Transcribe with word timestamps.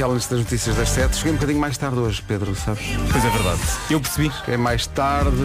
Comercial 0.00 0.12
antes 0.12 0.28
das 0.28 0.38
notícias 0.38 0.76
das 0.76 0.88
7. 0.88 1.14
Cheguei 1.16 1.32
um 1.32 1.34
bocadinho 1.34 1.60
mais 1.60 1.76
tarde 1.76 1.98
hoje, 1.98 2.22
Pedro, 2.26 2.54
sabes? 2.54 2.82
Pois 3.12 3.22
é 3.22 3.28
verdade. 3.28 3.60
Eu 3.90 4.00
percebi. 4.00 4.30
Cheguei 4.32 4.56
mais 4.56 4.86
tarde 4.86 5.36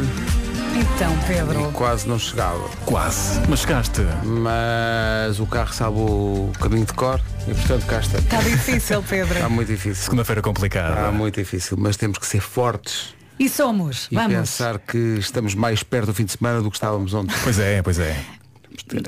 Então, 0.74 1.14
Pedro. 1.28 1.70
e 1.70 1.72
quase 1.74 2.08
não 2.08 2.18
chegava. 2.18 2.70
Quase. 2.86 3.42
Mas 3.50 3.60
chegaste. 3.60 4.00
Mas 4.24 5.40
o 5.42 5.46
carro 5.46 5.74
sabe 5.74 5.98
o 5.98 6.52
caminho 6.58 6.86
de 6.86 6.94
cor 6.94 7.20
e 7.50 7.54
portanto 7.54 7.86
cá 7.86 8.00
está. 8.00 8.18
Está 8.20 8.38
difícil, 8.42 9.04
Pedro. 9.04 9.34
Está 9.34 9.50
muito 9.50 9.68
difícil. 9.68 10.04
Segunda-feira 10.04 10.42
complicada. 10.42 10.96
Está 10.96 11.12
muito 11.12 11.36
difícil, 11.38 11.76
mas 11.78 11.98
temos 11.98 12.18
que 12.18 12.26
ser 12.26 12.40
fortes 12.40 13.14
E 13.38 13.50
somos. 13.50 14.08
e 14.10 14.16
Vamos. 14.16 14.34
pensar 14.38 14.80
que 14.80 15.18
estamos 15.20 15.54
mais 15.54 15.84
perto 15.84 16.06
do 16.08 16.14
fim 16.14 16.24
de 16.24 16.32
semana 16.32 16.62
do 16.62 16.70
que 16.72 16.78
estávamos 16.78 17.14
ontem. 17.14 17.36
Pois 17.44 17.60
é, 17.60 17.82
pois 17.82 18.00
é. 18.00 18.16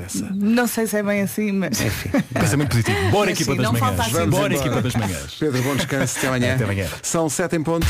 Essa. 0.04 0.30
Não 0.34 0.66
sei 0.66 0.86
se 0.86 0.96
é 0.98 1.02
bem 1.02 1.22
assim, 1.22 1.52
mas. 1.52 1.80
Enfim. 1.80 2.10
Pensamento 2.32 2.70
positivo. 2.70 3.10
Bora 3.10 3.30
Mas 3.30 3.40
equipa 3.40 3.52
sim, 3.52 3.62
das 3.62 3.72
manhãs. 3.72 4.00
assim 4.00 4.30
Bora 4.30 4.54
equipa 4.54 4.82
das 4.82 4.94
manhãs. 4.94 5.34
Pedro, 5.38 5.62
bom 5.62 5.76
descanso. 5.76 6.18
Até 6.18 6.28
amanhã. 6.28 6.54
Até 6.54 6.64
amanhã. 6.64 6.88
São 7.02 7.28
sete 7.28 7.56
em 7.56 7.62
pontos. 7.62 7.88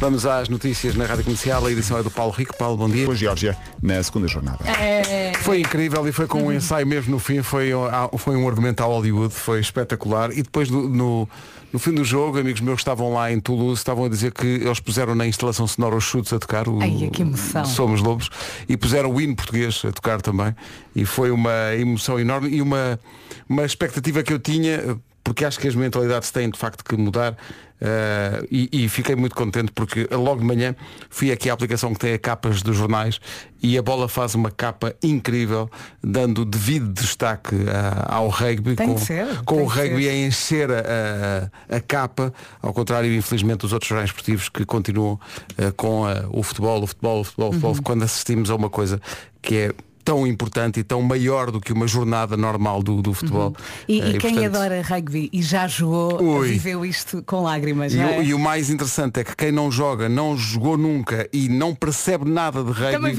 Vamos 0.00 0.24
às 0.24 0.48
notícias 0.48 0.94
na 0.94 1.04
Rádio 1.04 1.24
Comercial. 1.24 1.66
A 1.66 1.70
edição 1.70 1.98
é 1.98 2.02
do 2.02 2.10
Paulo 2.10 2.32
Rico. 2.32 2.56
Paulo, 2.56 2.74
bom 2.74 2.88
dia. 2.88 3.04
Com 3.04 3.12
a 3.12 3.14
Geórgia 3.14 3.54
na 3.82 4.02
segunda 4.02 4.26
jornada. 4.26 4.64
É... 4.66 5.34
Foi 5.34 5.60
incrível 5.60 6.08
e 6.08 6.10
foi 6.10 6.26
com 6.26 6.42
um 6.42 6.50
ensaio 6.50 6.86
mesmo 6.86 7.10
no 7.10 7.18
fim, 7.18 7.42
foi, 7.42 7.74
uh, 7.74 8.16
foi 8.16 8.34
um 8.34 8.48
argumento 8.48 8.82
ao 8.82 8.90
Hollywood, 8.92 9.34
foi 9.34 9.60
espetacular. 9.60 10.30
E 10.32 10.42
depois 10.42 10.70
no, 10.70 10.88
no, 10.88 11.28
no 11.70 11.78
fim 11.78 11.92
do 11.92 12.02
jogo, 12.02 12.38
amigos 12.38 12.62
meus 12.62 12.76
que 12.76 12.80
estavam 12.80 13.12
lá 13.12 13.30
em 13.30 13.38
Toulouse 13.38 13.78
estavam 13.78 14.06
a 14.06 14.08
dizer 14.08 14.32
que 14.32 14.46
eles 14.46 14.80
puseram 14.80 15.14
na 15.14 15.26
instalação 15.26 15.66
sonora 15.66 15.94
os 15.94 16.04
chutes 16.04 16.32
a 16.32 16.38
tocar, 16.38 16.66
o 16.66 16.80
Ai, 16.80 17.10
que 17.12 17.20
emoção. 17.20 17.66
Somos 17.66 18.00
Lobos, 18.00 18.30
e 18.66 18.78
puseram 18.78 19.12
o 19.12 19.20
hino 19.20 19.36
português 19.36 19.82
a 19.86 19.92
tocar 19.92 20.22
também. 20.22 20.56
E 20.96 21.04
foi 21.04 21.30
uma 21.30 21.74
emoção 21.78 22.18
enorme 22.18 22.48
e 22.48 22.62
uma, 22.62 22.98
uma 23.46 23.66
expectativa 23.66 24.22
que 24.22 24.32
eu 24.32 24.38
tinha, 24.38 24.98
porque 25.22 25.44
acho 25.44 25.60
que 25.60 25.68
as 25.68 25.74
mentalidades 25.74 26.30
têm 26.30 26.48
de 26.48 26.58
facto 26.58 26.82
que 26.82 26.96
mudar. 26.96 27.36
Uh, 27.80 28.46
e, 28.50 28.68
e 28.84 28.88
fiquei 28.90 29.16
muito 29.16 29.34
contente 29.34 29.72
porque 29.72 30.06
logo 30.12 30.40
de 30.40 30.44
manhã 30.46 30.76
fui 31.08 31.32
aqui 31.32 31.48
à 31.48 31.54
aplicação 31.54 31.94
que 31.94 31.98
tem 31.98 32.12
a 32.12 32.18
capas 32.18 32.60
dos 32.60 32.76
jornais 32.76 33.18
e 33.62 33.78
a 33.78 33.82
bola 33.82 34.06
faz 34.06 34.34
uma 34.34 34.50
capa 34.50 34.94
incrível, 35.02 35.70
dando 36.02 36.44
devido 36.44 36.92
destaque 36.92 37.54
a- 37.70 38.16
ao 38.16 38.28
rugby, 38.28 38.74
Tem 38.76 38.86
com, 38.86 38.98
ser, 38.98 39.42
com 39.46 39.62
o 39.62 39.66
rugby 39.66 40.02
ser. 40.04 40.10
a 40.10 40.14
encher 40.14 40.70
a, 40.70 40.80
a- 41.72 41.76
a 41.76 41.80
capa, 41.80 42.34
ao 42.60 42.72
contrário, 42.74 43.10
infelizmente, 43.14 43.60
dos 43.60 43.72
outros 43.72 43.88
jornais 43.88 44.10
esportivos 44.10 44.50
que 44.50 44.64
continuam 44.66 45.14
uh, 45.14 45.72
com 45.74 46.02
uh, 46.02 46.28
o 46.32 46.42
futebol, 46.42 46.82
o 46.82 46.86
futebol, 46.86 47.20
o 47.20 47.24
futebol, 47.24 47.48
o 47.48 47.52
futebol, 47.52 47.74
Uhum. 47.76 47.82
quando 47.82 48.02
assistimos 48.02 48.50
a 48.50 48.56
uma 48.56 48.68
coisa 48.68 49.00
que 49.40 49.54
é 49.56 49.72
tão 50.04 50.26
importante 50.26 50.80
e 50.80 50.84
tão 50.84 51.02
maior 51.02 51.50
do 51.50 51.60
que 51.60 51.72
uma 51.72 51.86
jornada 51.86 52.36
normal 52.36 52.82
do, 52.82 53.00
do 53.02 53.14
futebol. 53.14 53.48
Uhum. 53.48 53.54
E, 53.88 54.00
Uh, 54.00 54.08
e 54.08 54.18
quem 54.18 54.34
portanto, 54.34 54.56
adora 54.56 54.82
rugby 54.82 55.28
e 55.32 55.42
já 55.42 55.68
jogou, 55.68 56.22
Ui. 56.22 56.48
viveu 56.48 56.84
isto 56.84 57.22
com 57.24 57.42
lágrimas. 57.42 57.92
E, 57.92 57.96
não 57.96 58.06
o, 58.06 58.20
é? 58.20 58.24
e 58.24 58.34
o 58.34 58.38
mais 58.38 58.70
interessante 58.70 59.20
é 59.20 59.24
que 59.24 59.36
quem 59.36 59.52
não 59.52 59.70
joga, 59.70 60.08
não 60.08 60.36
jogou 60.36 60.76
nunca 60.76 61.28
e 61.32 61.48
não 61.48 61.74
percebe 61.74 62.28
nada 62.28 62.64
de 62.64 62.72
rugby, 62.72 63.16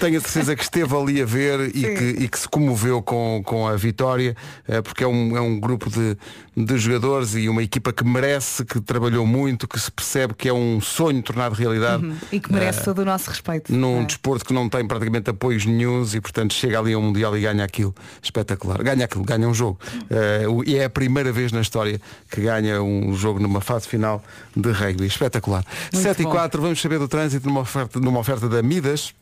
tenho 0.00 0.18
a 0.18 0.20
certeza 0.20 0.56
que 0.56 0.62
esteve 0.62 0.96
ali 0.96 1.20
a 1.20 1.24
ver 1.24 1.68
e 1.76 1.82
que, 1.82 2.24
e 2.24 2.28
que 2.28 2.38
se 2.38 2.48
comoveu 2.48 3.02
com, 3.02 3.42
com 3.44 3.66
a 3.66 3.76
vitória, 3.76 4.34
eh, 4.66 4.80
porque 4.80 5.04
é 5.04 5.06
um, 5.06 5.36
é 5.36 5.40
um 5.40 5.60
grupo 5.60 5.90
de, 5.90 6.16
de 6.56 6.78
jogadores 6.78 7.34
e 7.34 7.48
uma 7.48 7.62
equipa 7.62 7.92
que 7.92 8.04
merece, 8.04 8.64
que 8.64 8.80
trabalhou 8.80 9.26
muito, 9.26 9.68
que 9.68 9.78
se 9.78 9.90
percebe 9.90 10.34
que 10.34 10.48
é 10.48 10.52
um 10.52 10.80
sonho 10.80 11.22
tornado 11.22 11.54
realidade. 11.54 12.04
Uhum. 12.04 12.16
E 12.30 12.40
que 12.40 12.52
merece 12.52 12.84
todo 12.84 13.00
o 13.00 13.04
nosso 13.04 13.28
respeito. 13.28 13.72
Num 13.72 14.02
é? 14.02 14.04
desporto 14.04 14.44
que 14.44 14.52
não 14.52 14.68
tem 14.68 14.86
praticamente 14.86 15.30
apoios 15.30 15.66
nenhuns 15.66 16.14
e 16.14 16.20
portanto 16.22 16.54
chega 16.54 16.78
ali 16.78 16.94
ao 16.94 17.02
Mundial 17.02 17.36
e 17.36 17.40
ganha 17.42 17.64
aquilo 17.64 17.94
espetacular. 18.22 18.82
Ganha 18.82 19.04
aquilo, 19.04 19.24
ganha 19.24 19.46
um 19.48 19.52
jogo. 19.52 19.78
O- 20.50 20.62
e 20.64 20.76
é 20.76 20.84
a 20.84 20.90
primeira 20.90 21.30
vez 21.32 21.52
na 21.52 21.60
história 21.60 22.00
que 22.30 22.40
ganha 22.40 22.82
um 22.82 23.14
jogo 23.14 23.38
numa 23.40 23.60
fase 23.60 23.86
final 23.88 24.22
de 24.56 24.70
rugby. 24.70 25.06
Espetacular. 25.06 25.64
Muito 25.92 26.02
7 26.02 26.20
e 26.20 26.24
bom. 26.24 26.30
4, 26.30 26.62
vamos 26.62 26.80
saber 26.80 26.98
do 26.98 27.08
trânsito 27.08 27.46
numa 27.48 27.60
oferta, 27.60 27.98
numa 28.00 28.20
oferta 28.20 28.48
da 28.48 28.62
Midas. 28.62 29.12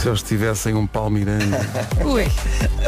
Se 0.00 0.08
eles 0.08 0.22
tivessem 0.22 0.74
um 0.74 0.86
palmirante. 0.86 1.44
Ui, 2.04 2.24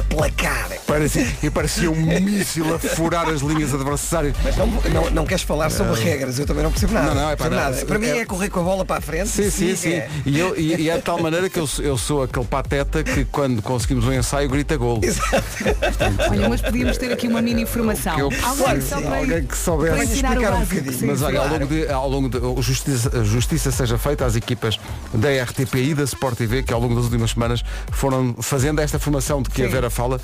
Placar. 0.09 0.69
Parecia, 0.93 1.27
e 1.43 1.51
parecia 1.51 1.91
um 1.91 2.21
míssil 2.21 2.75
a 2.75 2.79
furar 2.79 3.29
as 3.29 3.41
linhas 3.41 3.73
adversárias. 3.75 4.35
Mas 4.43 4.57
não, 4.57 4.67
não, 4.67 5.11
não 5.11 5.25
queres 5.27 5.43
falar 5.43 5.71
sobre 5.71 6.01
regras, 6.01 6.39
eu 6.39 6.47
também 6.47 6.63
não 6.63 6.71
percebo 6.71 6.93
nada. 6.93 7.07
Não, 7.09 7.15
não, 7.15 7.31
é 7.31 7.37
não. 7.39 7.51
nada. 7.51 7.87
Para 7.87 7.99
mim 7.99 8.07
É- 8.09 8.19
é 8.19 8.25
correr 8.25 8.51
com 8.51 8.61
a 8.61 8.63
bola 8.63 8.85
para 8.85 8.99
a 8.99 9.01
frente. 9.01 9.29
Sim, 9.29 9.45
sim, 9.51 9.69
sim. 9.69 9.77
siga. 9.77 10.09
E, 10.27 10.39
eu, 10.39 10.57
e, 10.59 10.75
e 10.83 10.91
é 10.91 10.97
de 10.97 11.03
tal 11.03 11.21
maneira 11.21 11.49
que 11.49 11.59
eu, 11.59 11.67
sou- 11.67 11.85
eu 11.85 11.97
sou 11.97 12.23
aquele 12.23 12.45
pateta 12.47 13.03
que 13.03 13.25
quando 13.25 13.63
conseguimos 13.63 14.05
um 14.05 14.13
ensaio 14.13 14.49
grita 14.49 14.77
gol. 14.77 15.01
olha, 16.31 16.49
mas 16.49 16.61
podíamos 16.61 16.99
ter 16.99 17.13
aqui 17.13 17.27
uma 17.29 17.41
mini 17.43 17.63
informação. 17.63 18.19
Eu 18.19 18.27
Alguém 18.43 18.81
para, 18.83 19.17
alguém 19.19 19.45
que 19.47 19.57
soubesse. 19.57 19.95
para 19.95 20.05
explicar 20.05 20.55
um 20.55 20.61
bocadinho. 20.61 20.93
sim, 20.93 21.07
Mas 21.07 21.23
olha, 21.23 21.41
ao 21.41 21.49
claro. 21.49 21.65
longo 21.65 21.75
de, 21.75 21.89
ao 21.93 22.09
longo 22.09 22.29
de 22.29 22.63
justiça, 22.63 23.19
a 23.21 23.25
justiça 23.25 23.71
seja 23.71 23.99
feita 23.99 24.25
às 24.25 24.37
equipas 24.37 24.79
da 25.15 25.29
RTP 25.43 25.75
e 25.77 25.95
da 25.95 26.05
Sport 26.05 26.37
TV, 26.37 26.63
que 26.63 26.73
ao 26.73 26.81
longo 26.81 26.95
das 26.95 27.05
últimas 27.05 27.31
semanas 27.31 27.63
foram 27.91 28.35
fazendo 28.41 28.81
esta 28.81 28.99
formação 28.99 29.43
de 29.43 29.51
que 29.51 29.63
a 29.63 29.67
Sim. 29.67 29.73
Vera 29.73 29.91
fala, 29.91 30.21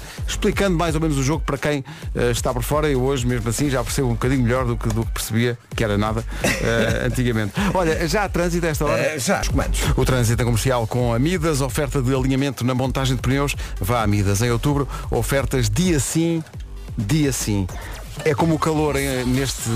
explicando 0.58 0.76
mais 0.76 0.94
ou 0.96 1.00
menos 1.00 1.16
o 1.16 1.22
jogo 1.22 1.42
para 1.46 1.56
quem 1.56 1.84
eh, 2.14 2.30
está 2.32 2.52
por 2.52 2.62
fora. 2.64 2.88
Eu 2.88 3.00
hoje, 3.02 3.24
mesmo 3.24 3.48
assim, 3.48 3.70
já 3.70 3.82
percebo 3.84 4.08
um 4.08 4.12
bocadinho 4.12 4.42
melhor 4.42 4.64
do 4.64 4.76
que, 4.76 4.88
do 4.88 5.04
que 5.04 5.12
percebia, 5.12 5.56
que 5.74 5.84
era 5.84 5.96
nada, 5.96 6.24
eh, 6.42 7.06
antigamente. 7.06 7.52
Olha, 7.72 8.08
já 8.08 8.24
há 8.24 8.28
trânsito 8.28 8.66
a 8.66 8.68
esta 8.70 8.84
hora? 8.84 9.00
Eh, 9.00 9.18
já, 9.18 9.40
os 9.40 9.48
comandos. 9.48 9.80
O 9.96 10.04
trânsito 10.04 10.42
é 10.42 10.44
comercial 10.44 10.86
com 10.86 11.14
a 11.14 11.18
Midas, 11.18 11.60
oferta 11.60 12.02
de 12.02 12.12
alinhamento 12.12 12.64
na 12.64 12.74
montagem 12.74 13.14
de 13.14 13.22
pneus, 13.22 13.54
vá 13.80 14.02
a 14.02 14.06
Midas. 14.06 14.42
Em 14.42 14.50
outubro, 14.50 14.88
ofertas 15.10 15.70
dia 15.70 16.00
sim, 16.00 16.42
dia 16.96 17.32
sim. 17.32 17.66
É 18.24 18.34
como 18.34 18.56
o 18.56 18.58
calor 18.58 18.96
hein, 18.96 19.24
neste, 19.26 19.70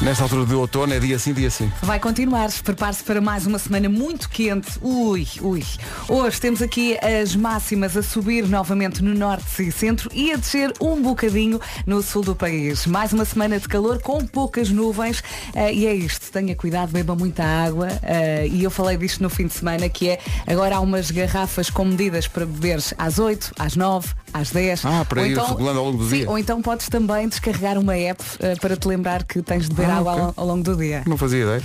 nesta 0.00 0.22
altura 0.22 0.46
do 0.46 0.58
outono, 0.58 0.94
é 0.94 0.98
dia 0.98 1.18
sim, 1.18 1.32
dia 1.32 1.50
sim. 1.50 1.70
Vai 1.82 2.00
continuar, 2.00 2.50
prepare-se 2.64 3.04
para 3.04 3.20
mais 3.20 3.46
uma 3.46 3.58
semana 3.58 3.88
muito 3.88 4.30
quente. 4.30 4.78
Ui, 4.80 5.26
ui. 5.42 5.64
Hoje 6.08 6.40
temos 6.40 6.62
aqui 6.62 6.96
as 7.04 7.36
máximas 7.36 7.96
a 7.96 8.02
subir 8.02 8.48
novamente 8.48 9.02
no 9.02 9.14
norte 9.14 9.62
e 9.62 9.70
centro 9.70 10.10
e 10.14 10.32
a 10.32 10.36
descer 10.36 10.72
um 10.80 11.02
bocadinho 11.02 11.60
no 11.86 12.02
sul 12.02 12.22
do 12.22 12.34
país. 12.34 12.86
Mais 12.86 13.12
uma 13.12 13.24
semana 13.24 13.58
de 13.58 13.68
calor 13.68 14.00
com 14.00 14.24
poucas 14.26 14.70
nuvens 14.70 15.22
eh, 15.54 15.72
e 15.74 15.86
é 15.86 15.94
isto. 15.94 16.30
Tenha 16.32 16.54
cuidado, 16.56 16.92
beba 16.92 17.14
muita 17.14 17.44
água 17.44 17.88
eh, 18.02 18.48
e 18.50 18.64
eu 18.64 18.70
falei 18.70 18.96
disto 18.96 19.22
no 19.22 19.28
fim 19.28 19.46
de 19.46 19.52
semana 19.52 19.88
que 19.88 20.08
é 20.08 20.18
agora 20.46 20.76
há 20.76 20.80
umas 20.80 21.10
garrafas 21.10 21.68
com 21.68 21.84
medidas 21.84 22.26
para 22.26 22.46
beberes 22.46 22.94
às 22.96 23.18
8, 23.18 23.52
às 23.58 23.76
9, 23.76 24.08
às 24.32 24.50
10. 24.50 24.84
Ah, 24.84 25.04
para 25.08 25.20
Ou 25.20 25.26
ir 25.26 25.38
regulando 25.38 25.78
ao 25.78 25.84
longo 25.86 25.98
do 25.98 26.08
sim, 26.08 26.18
dia. 26.18 26.30
Ou 26.30 26.38
então 26.38 26.60
podes 26.62 26.88
também 26.88 27.28
descarregar 27.28 27.78
uma 27.78 27.96
app 27.96 28.22
eh, 28.40 28.54
para 28.60 28.76
te 28.76 28.86
lembrar 28.88 29.24
que 29.24 29.42
tens 29.42 29.68
de 29.68 29.74
beber 29.74 29.90
Ah, 29.90 29.96
água 29.98 30.12
ok. 30.12 30.24
ao, 30.24 30.34
ao 30.36 30.46
longo 30.46 30.62
do 30.62 30.76
dia. 30.76 31.02
Não 31.06 31.16
fazia 31.16 31.42
ideia. 31.42 31.62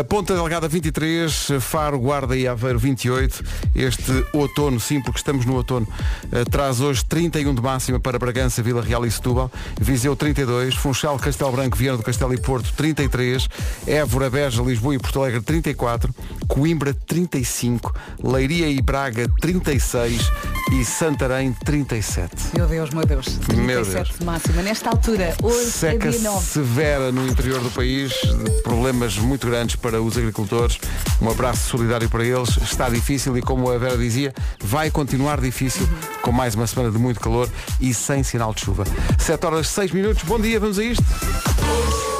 A 0.00 0.04
Ponta 0.08 0.34
Delgada 0.34 0.68
23, 0.68 1.48
Faro, 1.60 1.98
Guarda 1.98 2.36
e 2.36 2.46
Aveiro 2.46 2.78
28. 2.78 3.44
Este 3.74 4.24
outono, 4.32 4.78
sim, 4.80 5.00
porque 5.00 5.18
estamos 5.18 5.44
no 5.44 5.54
outono, 5.54 5.86
eh, 6.32 6.44
traz 6.44 6.80
hoje 6.80 7.04
31 7.04 7.54
de 7.54 7.62
máxima 7.62 8.00
para 8.00 8.18
Bragança, 8.18 8.62
Vila 8.62 8.82
Real 8.82 9.04
e 9.04 9.10
Setúbal. 9.10 9.50
Viseu 9.80 10.14
32, 10.16 10.74
Funchal, 10.74 11.18
Castelo 11.18 11.52
Branco, 11.52 11.76
Viana 11.76 11.98
do 11.98 12.02
Castelo 12.02 12.32
e 12.34 12.38
Porto 12.40 12.72
33, 12.76 13.48
Évora, 13.86 14.30
Beja, 14.30 14.62
Lisboa 14.62 14.94
e 14.94 14.98
Porto 14.98 15.20
Alegre 15.22 15.40
34, 15.40 16.14
Coimbra 16.46 16.94
35, 16.94 17.94
Leiria 18.22 18.68
e 18.68 18.80
Braga 18.80 19.28
36 19.40 20.20
e 20.72 20.84
Santarém 20.84 21.52
37. 21.98 22.56
Meu 22.56 22.66
Deus, 22.66 22.90
meu 22.90 23.04
Deus. 23.04 23.24
37 23.46 23.60
Meu 23.60 23.84
Deus. 23.84 24.08
de 24.18 24.24
máxima. 24.24 24.62
Nesta 24.62 24.90
altura, 24.90 25.34
hoje 25.42 25.58
é 25.58 25.70
Seca 25.70 26.10
dia 26.10 26.20
9. 26.20 26.44
severa 26.46 27.10
no 27.12 27.26
interior 27.26 27.60
do 27.60 27.70
país, 27.70 28.12
problemas 28.62 29.18
muito 29.18 29.46
grandes 29.48 29.76
para 29.76 30.00
os 30.00 30.16
agricultores. 30.16 30.78
Um 31.20 31.28
abraço 31.28 31.68
solidário 31.68 32.08
para 32.08 32.24
eles. 32.24 32.56
Está 32.62 32.88
difícil 32.88 33.36
e 33.36 33.42
como 33.42 33.70
a 33.70 33.78
Vera 33.78 33.98
dizia, 33.98 34.32
vai 34.62 34.90
continuar 34.90 35.40
difícil 35.40 35.88
com 36.22 36.30
mais 36.30 36.54
uma 36.54 36.66
semana 36.66 36.90
de 36.90 36.98
muito 36.98 37.20
calor 37.20 37.48
e 37.80 37.92
sem 37.92 38.22
sinal 38.22 38.54
de 38.54 38.60
chuva. 38.60 38.84
7 39.18 39.44
horas 39.46 39.68
6 39.68 39.90
minutos. 39.92 40.22
Bom 40.22 40.38
dia, 40.38 40.60
vamos 40.60 40.78
a 40.78 40.84
isto. 40.84 41.04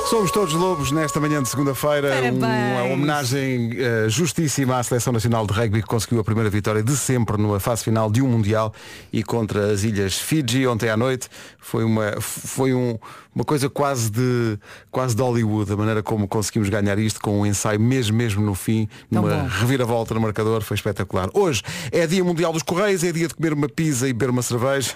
Somos 0.08 0.30
todos 0.30 0.54
lobos 0.54 0.90
nesta 0.90 1.20
manhã 1.20 1.42
de 1.42 1.48
segunda-feira. 1.50 2.08
Uma 2.32 2.94
homenagem 2.94 3.72
eh, 3.76 4.06
justíssima 4.08 4.78
à 4.78 4.82
Seleção 4.82 5.12
Nacional 5.12 5.46
de 5.46 5.52
Rugby 5.52 5.82
que 5.82 5.88
conseguiu 5.88 6.18
a 6.20 6.24
primeira 6.24 6.48
vitória 6.48 6.82
de 6.82 6.96
sempre 6.96 7.36
numa 7.36 7.60
fase 7.60 7.84
final 7.84 8.10
de 8.10 8.22
um 8.22 8.28
Mundial 8.28 8.72
e 9.12 9.22
contra 9.22 9.70
as 9.70 9.84
Ilhas 9.84 10.16
Fiji 10.18 10.66
ontem 10.66 10.88
à 10.88 10.96
noite. 10.96 11.28
Foi 11.58 11.84
uma, 11.84 12.14
foi 12.20 12.72
um- 12.72 12.96
uma 13.34 13.44
coisa 13.44 13.68
quase 13.68 14.10
de, 14.10 14.58
quase 14.90 15.14
de 15.14 15.20
Hollywood, 15.22 15.72
a 15.72 15.76
maneira 15.76 16.02
como 16.02 16.26
conseguimos 16.26 16.68
ganhar 16.70 16.98
isto 16.98 17.20
com 17.20 17.40
um 17.40 17.46
ensaio 17.46 17.78
mesmo, 17.78 18.16
mesmo 18.16 18.42
no 18.44 18.54
fim, 18.54 18.88
Tão 19.12 19.22
numa 19.22 19.34
bom. 19.34 19.46
reviravolta 19.46 20.14
no 20.14 20.20
marcador, 20.20 20.62
foi 20.62 20.74
espetacular. 20.76 21.28
Hoje 21.34 21.62
é 21.92 22.06
dia 22.06 22.24
mundial 22.24 22.52
dos 22.52 22.62
Correios, 22.62 23.04
é 23.04 23.12
dia 23.12 23.28
de 23.28 23.34
comer 23.34 23.52
uma 23.52 23.68
pizza 23.68 24.08
e 24.08 24.12
beber 24.12 24.30
uma 24.30 24.42
cerveja. 24.42 24.92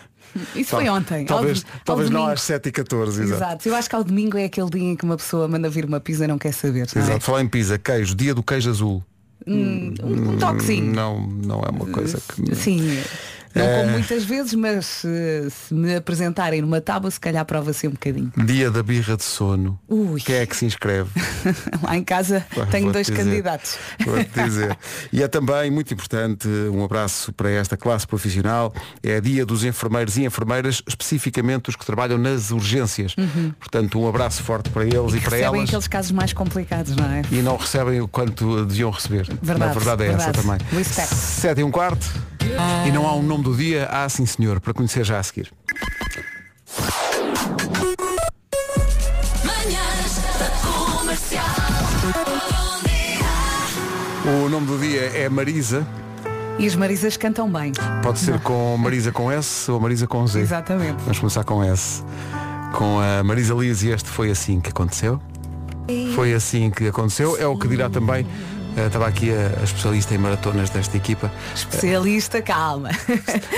Isso 0.54 0.70
foi 0.70 0.88
ontem. 0.88 1.24
Talvez, 1.24 1.64
Ao- 1.64 1.72
ao 1.72 1.80
talvez 1.84 2.10
não 2.10 2.20
domingo. 2.20 2.32
às 2.34 2.40
7h14, 2.42 3.08
exato. 3.08 3.22
Exato. 3.34 3.68
Eu 3.68 3.74
acho 3.74 3.88
que 3.90 3.96
ao 3.96 4.04
domingo 4.04 4.38
é 4.38 4.44
aquele 4.44 4.70
dia 4.70 4.82
em 4.90 4.96
que 4.96 5.04
uma 5.04 5.16
pessoa 5.16 5.46
manda 5.48 5.68
vir 5.68 5.84
uma 5.84 6.00
pizza 6.00 6.24
e 6.24 6.28
não 6.28 6.38
quer 6.38 6.52
saber. 6.52 6.86
não 6.94 7.02
é? 7.02 7.04
Exato. 7.04 7.24
Falar 7.24 7.42
em 7.42 7.48
pizza, 7.48 7.78
queijo, 7.78 8.14
dia 8.14 8.34
do 8.34 8.42
queijo 8.42 8.70
azul. 8.70 9.02
Um, 9.46 9.92
um 10.04 10.36
toquezinho. 10.38 10.94
Não, 10.94 11.20
não 11.20 11.60
é 11.62 11.70
uma 11.70 11.86
coisa 11.86 12.20
que. 12.34 12.54
Sim. 12.54 12.98
Não 13.54 13.62
É. 13.64 13.80
como 13.80 13.92
muitas 13.92 14.24
vezes, 14.24 14.54
mas 14.54 15.02
eh, 15.04 15.48
se 15.50 15.74
me 15.74 15.94
apresentarem 15.94 16.60
numa 16.62 16.80
tábua, 16.80 17.10
se 17.10 17.20
calhar 17.20 17.44
prova 17.44 17.70
assim 17.70 17.88
um 17.88 17.92
bocadinho. 17.92 18.32
Dia 18.46 18.70
da 18.70 18.82
birra 18.82 19.16
de 19.16 19.24
sono. 19.24 19.78
Ui. 19.88 20.20
Quem 20.20 20.36
é 20.36 20.46
que 20.46 20.56
se 20.56 20.64
inscreve? 20.64 21.10
Lá 21.82 21.96
em 21.96 22.04
casa 22.04 22.44
tenho 22.70 22.92
dois 22.92 23.06
dizer. 23.06 23.22
candidatos. 23.24 23.76
Vou-te 24.04 24.30
dizer. 24.42 24.76
E 25.12 25.22
é 25.22 25.28
também 25.28 25.70
muito 25.70 25.92
importante 25.92 26.48
um 26.72 26.84
abraço 26.84 27.32
para 27.32 27.50
esta 27.50 27.76
classe 27.76 28.06
profissional. 28.06 28.72
É 29.02 29.20
dia 29.20 29.44
dos 29.44 29.64
enfermeiros 29.64 30.16
e 30.16 30.24
enfermeiras, 30.24 30.82
especificamente 30.86 31.68
os 31.68 31.76
que 31.76 31.84
trabalham 31.84 32.18
nas 32.18 32.50
urgências. 32.50 33.14
Portanto, 33.58 34.00
um 34.00 34.08
abraço 34.08 34.42
forte 34.42 34.70
para 34.70 34.84
eles 34.84 35.14
e, 35.14 35.20
para 35.20 35.36
Recebem 35.36 35.44
elas. 35.60 35.68
aqueles 35.68 35.88
casos 35.88 36.12
mais 36.12 36.32
complicados, 36.32 36.96
não 36.96 37.04
é? 37.06 37.22
E 37.30 37.36
não 37.42 37.56
recebem 37.56 38.00
o 38.00 38.08
quanto 38.08 38.64
deviam 38.66 38.90
receber. 38.90 39.26
Verdade, 39.42 39.58
Na 39.60 39.72
verdade 39.80 40.02
é 40.04 40.06
essa 40.08 40.32
verdade. 40.32 40.42
também. 40.42 40.78
Respect. 40.78 41.14
Sete 41.14 41.60
e 41.60 41.64
um 41.64 41.70
quarto. 41.70 42.06
E 42.86 42.90
não 42.90 43.06
há 43.06 43.14
um 43.14 43.22
nome 43.22 43.44
do 43.44 43.56
dia, 43.56 43.86
há 43.86 44.08
sim 44.08 44.26
senhor, 44.26 44.60
para 44.60 44.74
conhecer 44.74 45.04
já 45.04 45.18
a 45.18 45.22
seguir. 45.22 45.52
O 54.24 54.48
nome 54.48 54.66
do 54.66 54.78
dia 54.78 55.00
é 55.14 55.28
Marisa. 55.28 55.86
E 56.58 56.66
as 56.66 56.76
Marisas 56.76 57.16
cantam 57.16 57.50
bem. 57.50 57.72
Pode 58.02 58.18
ser 58.18 58.38
com 58.40 58.76
Marisa 58.76 59.10
com 59.10 59.30
S 59.30 59.70
ou 59.70 59.80
Marisa 59.80 60.06
com 60.06 60.26
Z. 60.26 60.40
Exatamente. 60.40 61.02
Vamos 61.02 61.18
começar 61.18 61.44
com 61.44 61.62
S. 61.64 62.04
Com 62.72 63.00
a 63.00 63.22
Marisa 63.24 63.54
Liz 63.54 63.82
e 63.82 63.88
este 63.88 64.08
foi 64.08 64.30
assim 64.30 64.60
que 64.60 64.70
aconteceu. 64.70 65.20
Foi 66.14 66.32
assim 66.32 66.70
que 66.70 66.86
aconteceu. 66.86 67.36
É 67.36 67.46
o 67.46 67.56
que 67.56 67.66
dirá 67.66 67.90
também. 67.90 68.26
Eh, 68.76 68.86
estava 68.86 69.06
aqui 69.06 69.30
a, 69.30 69.60
a 69.60 69.64
especialista 69.64 70.14
em 70.14 70.18
maratonas 70.18 70.70
desta 70.70 70.96
equipa, 70.96 71.30
Especialista, 71.54 72.40
calma. 72.42 72.90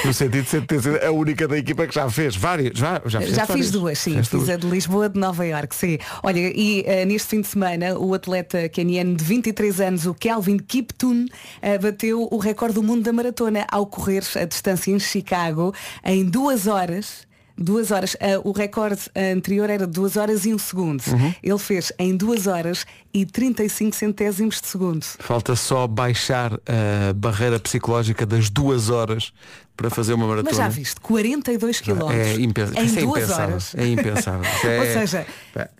no 0.04 0.12
sentido 0.12 0.42
de 0.44 0.48
ser 0.50 0.66
ter 0.66 0.80
sido 0.82 1.04
a 1.04 1.10
única 1.10 1.46
da 1.46 1.56
equipa 1.58 1.86
que 1.86 1.94
já 1.94 2.08
fez 2.10 2.36
várias. 2.36 2.76
Já, 2.78 3.00
já, 3.06 3.20
Já 3.20 3.46
fiz 3.46 3.46
várias? 3.48 3.70
duas, 3.70 3.98
sim. 3.98 4.10
Fizeste 4.12 4.30
Fiz 4.36 4.46
duas. 4.46 4.50
a 4.50 4.56
de 4.56 4.66
Lisboa, 4.66 5.08
de 5.08 5.18
Nova 5.18 5.46
Iorque, 5.46 5.74
sim. 5.74 5.98
Olha, 6.22 6.38
e 6.38 6.82
eh, 6.86 7.04
neste 7.04 7.28
fim 7.28 7.40
de 7.40 7.46
semana 7.48 7.96
o 7.98 8.14
atleta 8.14 8.68
keniano 8.68 9.14
de 9.14 9.24
23 9.24 9.80
anos, 9.80 10.06
o 10.06 10.14
Kelvin 10.14 10.58
Kiptun, 10.58 11.26
eh, 11.62 11.78
bateu 11.78 12.28
o 12.30 12.38
recorde 12.38 12.74
do 12.74 12.82
mundo 12.82 13.02
da 13.02 13.12
maratona 13.12 13.66
ao 13.70 13.86
correr 13.86 14.22
a 14.36 14.44
distância 14.44 14.90
em 14.90 14.98
Chicago 14.98 15.74
em 16.04 16.24
duas 16.24 16.66
horas. 16.66 17.26
Duas 17.56 17.92
horas, 17.92 18.16
eh, 18.18 18.36
o 18.42 18.50
recorde 18.50 19.02
anterior 19.14 19.70
era 19.70 19.86
duas 19.86 20.16
horas 20.16 20.44
e 20.44 20.52
um 20.52 20.58
segundo. 20.58 21.00
Uhum. 21.06 21.32
Ele 21.40 21.58
fez 21.58 21.92
em 22.00 22.16
duas 22.16 22.48
horas 22.48 22.84
e 23.12 23.24
35 23.24 23.94
centésimos 23.94 24.60
de 24.60 24.66
segundo. 24.66 25.04
Falta 25.20 25.54
só 25.54 25.86
baixar 25.86 26.54
a 26.54 27.12
barreira 27.14 27.60
psicológica 27.60 28.26
das 28.26 28.50
duas 28.50 28.90
horas 28.90 29.32
para 29.76 29.88
fazer 29.88 30.14
uma 30.14 30.26
maratona. 30.26 30.50
Mas 30.50 30.56
já 30.58 30.68
viste, 30.68 31.00
42 31.00 31.80
quilómetros 31.80 32.26
É 32.26 32.34
impensável. 32.40 32.82
em 32.82 32.86
é 32.86 33.00
duas 33.00 33.22
impensável. 33.22 33.44
horas. 33.50 33.74
É 33.76 33.86
impensável. 33.86 34.50
É- 34.64 34.78
Ou 34.80 34.86
seja, 34.86 35.26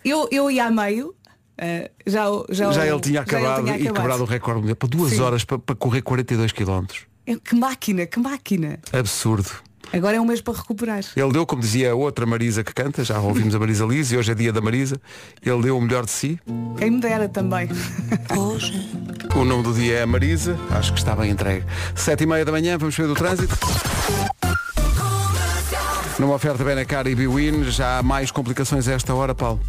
eu, 0.04 0.28
eu 0.30 0.50
ia 0.50 0.66
a 0.66 0.70
meio, 0.70 1.12
eh, 1.58 1.90
já, 2.06 2.26
já, 2.50 2.70
Já 2.70 2.86
ele 2.86 3.00
tinha 3.00 3.20
acabado 3.22 3.66
ele 3.68 3.82
e 3.88 3.92
quebrado 3.92 4.22
o 4.22 4.26
recorde 4.26 4.60
mundial. 4.60 4.76
Por 4.76 4.88
duas 4.88 5.12
Sim. 5.12 5.20
horas 5.22 5.44
para, 5.44 5.58
para 5.58 5.74
correr 5.74 6.02
42 6.02 6.52
km. 6.52 6.84
É, 7.26 7.34
Que 7.36 7.56
máquina, 7.56 8.06
que 8.06 8.20
máquina. 8.20 8.78
Absurdo. 8.92 9.50
Agora 9.94 10.16
é 10.16 10.20
um 10.20 10.24
mês 10.24 10.40
para 10.40 10.54
recuperar. 10.54 11.04
Ele 11.16 11.32
deu, 11.32 11.46
como 11.46 11.62
dizia 11.62 11.92
a 11.92 11.94
outra 11.94 12.26
Marisa 12.26 12.64
que 12.64 12.74
canta, 12.74 13.04
já 13.04 13.20
ouvimos 13.20 13.54
a 13.54 13.58
Marisa 13.60 13.84
Liz 13.84 14.10
e 14.10 14.16
hoje 14.16 14.32
é 14.32 14.34
dia 14.34 14.52
da 14.52 14.60
Marisa. 14.60 15.00
Ele 15.40 15.62
deu 15.62 15.78
o 15.78 15.80
melhor 15.80 16.04
de 16.04 16.10
si. 16.10 16.40
Quem 16.76 16.90
me 16.90 17.00
dera 17.00 17.28
também. 17.28 17.68
O 19.36 19.44
nome 19.44 19.62
do 19.62 19.72
dia 19.72 19.98
é 19.98 20.06
Marisa. 20.06 20.58
Acho 20.70 20.92
que 20.92 20.98
está 20.98 21.14
bem 21.14 21.30
entregue. 21.30 21.64
Sete 21.94 22.24
e 22.24 22.26
meia 22.26 22.44
da 22.44 22.50
manhã, 22.52 22.76
vamos 22.76 22.96
ver 22.96 23.06
do 23.06 23.14
trânsito. 23.14 23.56
Numa 26.24 26.36
oferta 26.36 26.64
Benacar 26.64 27.06
e 27.06 27.14
Biwin, 27.14 27.64
já 27.64 27.98
há 27.98 28.02
mais 28.02 28.30
complicações 28.30 28.88
a 28.88 28.92
esta 28.92 29.14
hora, 29.14 29.34
Paulo. 29.34 29.60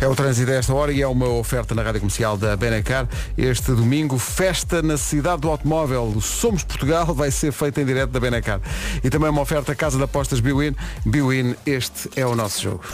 É 0.00 0.06
o 0.06 0.14
trânsito 0.14 0.52
a 0.52 0.54
esta 0.54 0.72
hora 0.72 0.92
e 0.92 1.02
é 1.02 1.08
uma 1.08 1.28
oferta 1.30 1.74
na 1.74 1.82
rádio 1.82 2.00
comercial 2.00 2.36
da 2.36 2.56
Benacar. 2.56 3.08
Este 3.36 3.72
domingo, 3.72 4.16
festa 4.16 4.80
na 4.80 4.96
cidade 4.96 5.40
do 5.40 5.50
automóvel. 5.50 6.04
O 6.04 6.20
Somos 6.20 6.62
Portugal 6.62 7.12
vai 7.12 7.32
ser 7.32 7.50
feita 7.50 7.80
em 7.80 7.84
direto 7.84 8.10
da 8.10 8.20
Benacar. 8.20 8.60
E 9.02 9.10
também 9.10 9.30
uma 9.30 9.42
oferta 9.42 9.74
Casa 9.74 9.98
de 9.98 10.04
Apostas 10.04 10.38
Biwin. 10.38 10.76
Biwin, 11.04 11.56
este 11.66 12.08
é 12.14 12.24
o 12.24 12.36
nosso 12.36 12.62
jogo. 12.62 12.84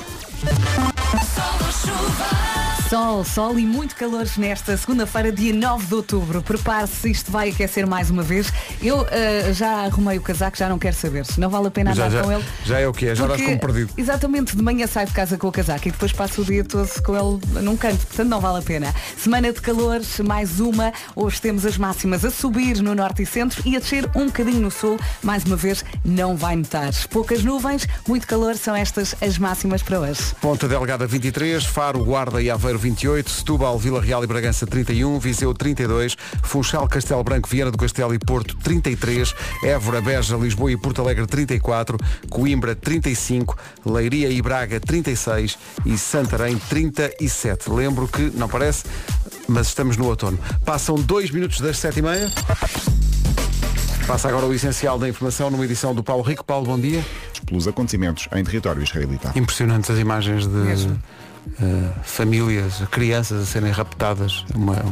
Sol, 2.90 3.24
sol 3.24 3.58
e 3.58 3.64
muito 3.64 3.96
calor 3.96 4.26
nesta 4.36 4.76
segunda-feira, 4.76 5.32
dia 5.32 5.50
9 5.54 5.86
de 5.86 5.94
outubro. 5.94 6.42
Prepare-se, 6.42 7.10
isto 7.10 7.32
vai 7.32 7.48
aquecer 7.48 7.86
mais 7.86 8.10
uma 8.10 8.22
vez. 8.22 8.52
Eu 8.82 9.06
eh, 9.10 9.50
já 9.54 9.86
arrumei 9.86 10.18
o 10.18 10.20
casaco, 10.20 10.58
já 10.58 10.68
não 10.68 10.78
quero 10.78 10.94
saber. 10.94 11.24
Se 11.24 11.40
não 11.40 11.48
vale 11.48 11.68
a 11.68 11.70
pena 11.70 11.94
Já, 11.94 12.04
andar 12.04 12.18
já, 12.18 12.22
com 12.22 12.32
ele. 12.32 12.44
já 12.66 12.80
é 12.80 12.86
o 12.86 12.92
que 12.92 13.06
é, 13.06 13.14
já 13.14 13.26
dás 13.26 13.40
como 13.40 13.58
perdido. 13.58 13.94
Exatamente, 13.96 14.54
de 14.54 14.62
manhã 14.62 14.86
saio 14.86 15.06
de 15.06 15.14
casa 15.14 15.38
com 15.38 15.48
o 15.48 15.52
casaco 15.52 15.88
e 15.88 15.90
depois 15.90 16.12
passo 16.12 16.42
o 16.42 16.44
dia 16.44 16.62
todo 16.64 16.86
com 17.02 17.16
ele 17.16 17.62
num 17.62 17.78
canto, 17.78 18.06
portanto 18.06 18.28
não 18.28 18.40
vale 18.42 18.58
a 18.58 18.62
pena. 18.62 18.94
Semana 19.16 19.50
de 19.50 19.60
calor, 19.62 20.02
mais 20.22 20.60
uma. 20.60 20.92
Hoje 21.16 21.40
temos 21.40 21.64
as 21.64 21.78
máximas 21.78 22.26
a 22.26 22.30
subir 22.30 22.82
no 22.82 22.94
norte 22.94 23.22
e 23.22 23.26
centro 23.26 23.62
e 23.64 23.74
a 23.74 23.78
descer 23.78 24.04
um 24.14 24.26
bocadinho 24.26 24.60
no 24.60 24.70
sul. 24.70 25.00
Mais 25.22 25.44
uma 25.44 25.56
vez, 25.56 25.82
não 26.04 26.36
vai 26.36 26.56
notar. 26.56 26.92
Poucas 27.10 27.42
nuvens, 27.42 27.88
muito 28.06 28.26
calor, 28.26 28.54
são 28.56 28.76
estas 28.76 29.14
as 29.22 29.38
máximas 29.38 29.82
para 29.82 29.98
hoje. 29.98 30.31
Ponta 30.40 30.66
Delgada 30.66 31.06
23, 31.06 31.64
Faro, 31.64 32.04
Guarda 32.04 32.42
e 32.42 32.50
Aveiro 32.50 32.78
28, 32.78 33.30
Setúbal, 33.30 33.78
Vila 33.78 34.00
Real 34.00 34.24
e 34.24 34.26
Bragança 34.26 34.66
31, 34.66 35.18
Viseu 35.18 35.54
32, 35.54 36.16
Funchal, 36.42 36.88
Castelo 36.88 37.22
Branco, 37.22 37.48
Viana 37.48 37.70
do 37.70 37.78
Castelo 37.78 38.14
e 38.14 38.18
Porto 38.18 38.56
33, 38.56 39.34
Évora, 39.64 40.00
Beja, 40.00 40.36
Lisboa 40.36 40.72
e 40.72 40.76
Porto 40.76 41.00
Alegre 41.00 41.26
34, 41.26 41.96
Coimbra 42.28 42.74
35, 42.74 43.56
Leiria 43.84 44.28
e 44.28 44.42
Braga 44.42 44.80
36 44.80 45.58
e 45.86 45.96
Santarém 45.96 46.56
37. 46.56 47.70
Lembro 47.70 48.08
que, 48.08 48.30
não 48.34 48.48
parece, 48.48 48.84
mas 49.48 49.68
estamos 49.68 49.96
no 49.96 50.06
outono. 50.06 50.38
Passam 50.64 50.96
dois 50.96 51.30
minutos 51.30 51.60
das 51.60 51.78
sete 51.78 52.00
e 52.00 52.02
meia. 52.02 52.30
Passa 54.06 54.28
agora 54.28 54.46
o 54.46 54.52
essencial 54.52 54.98
da 54.98 55.08
informação 55.08 55.50
numa 55.50 55.64
edição 55.64 55.94
do 55.94 56.02
Paulo 56.02 56.22
Rico. 56.22 56.44
Paulo, 56.44 56.66
bom 56.66 56.78
dia. 56.78 57.04
pelos 57.46 57.66
acontecimentos 57.66 58.28
em 58.34 58.44
território 58.44 58.82
israelita. 58.82 59.32
Impressionantes 59.34 59.90
as 59.90 59.98
imagens 59.98 60.46
de 60.46 60.88
eh, 61.60 61.90
famílias, 62.02 62.82
crianças 62.90 63.42
a 63.42 63.46
serem 63.46 63.70
raptadas. 63.70 64.44
Uma, 64.54 64.84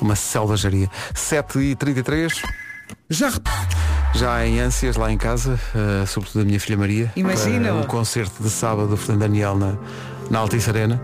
uma 0.00 0.16
selvageria. 0.16 0.88
7h33. 1.14 2.32
Já, 3.10 3.30
já 4.14 4.46
em 4.46 4.60
ânsias 4.60 4.96
lá 4.96 5.10
em 5.12 5.18
casa, 5.18 5.58
eh, 5.74 6.06
sobretudo 6.06 6.42
a 6.42 6.44
minha 6.44 6.60
filha 6.60 6.78
Maria. 6.78 7.12
Imagino. 7.16 7.66
eh, 7.66 7.72
o 7.72 7.86
concerto 7.86 8.42
de 8.42 8.48
sábado 8.50 8.88
do 8.88 8.96
Fernando 8.96 9.20
Daniel 9.20 9.56
na, 9.56 9.74
na 10.30 10.38
Altice 10.38 10.70
Arena. 10.70 11.00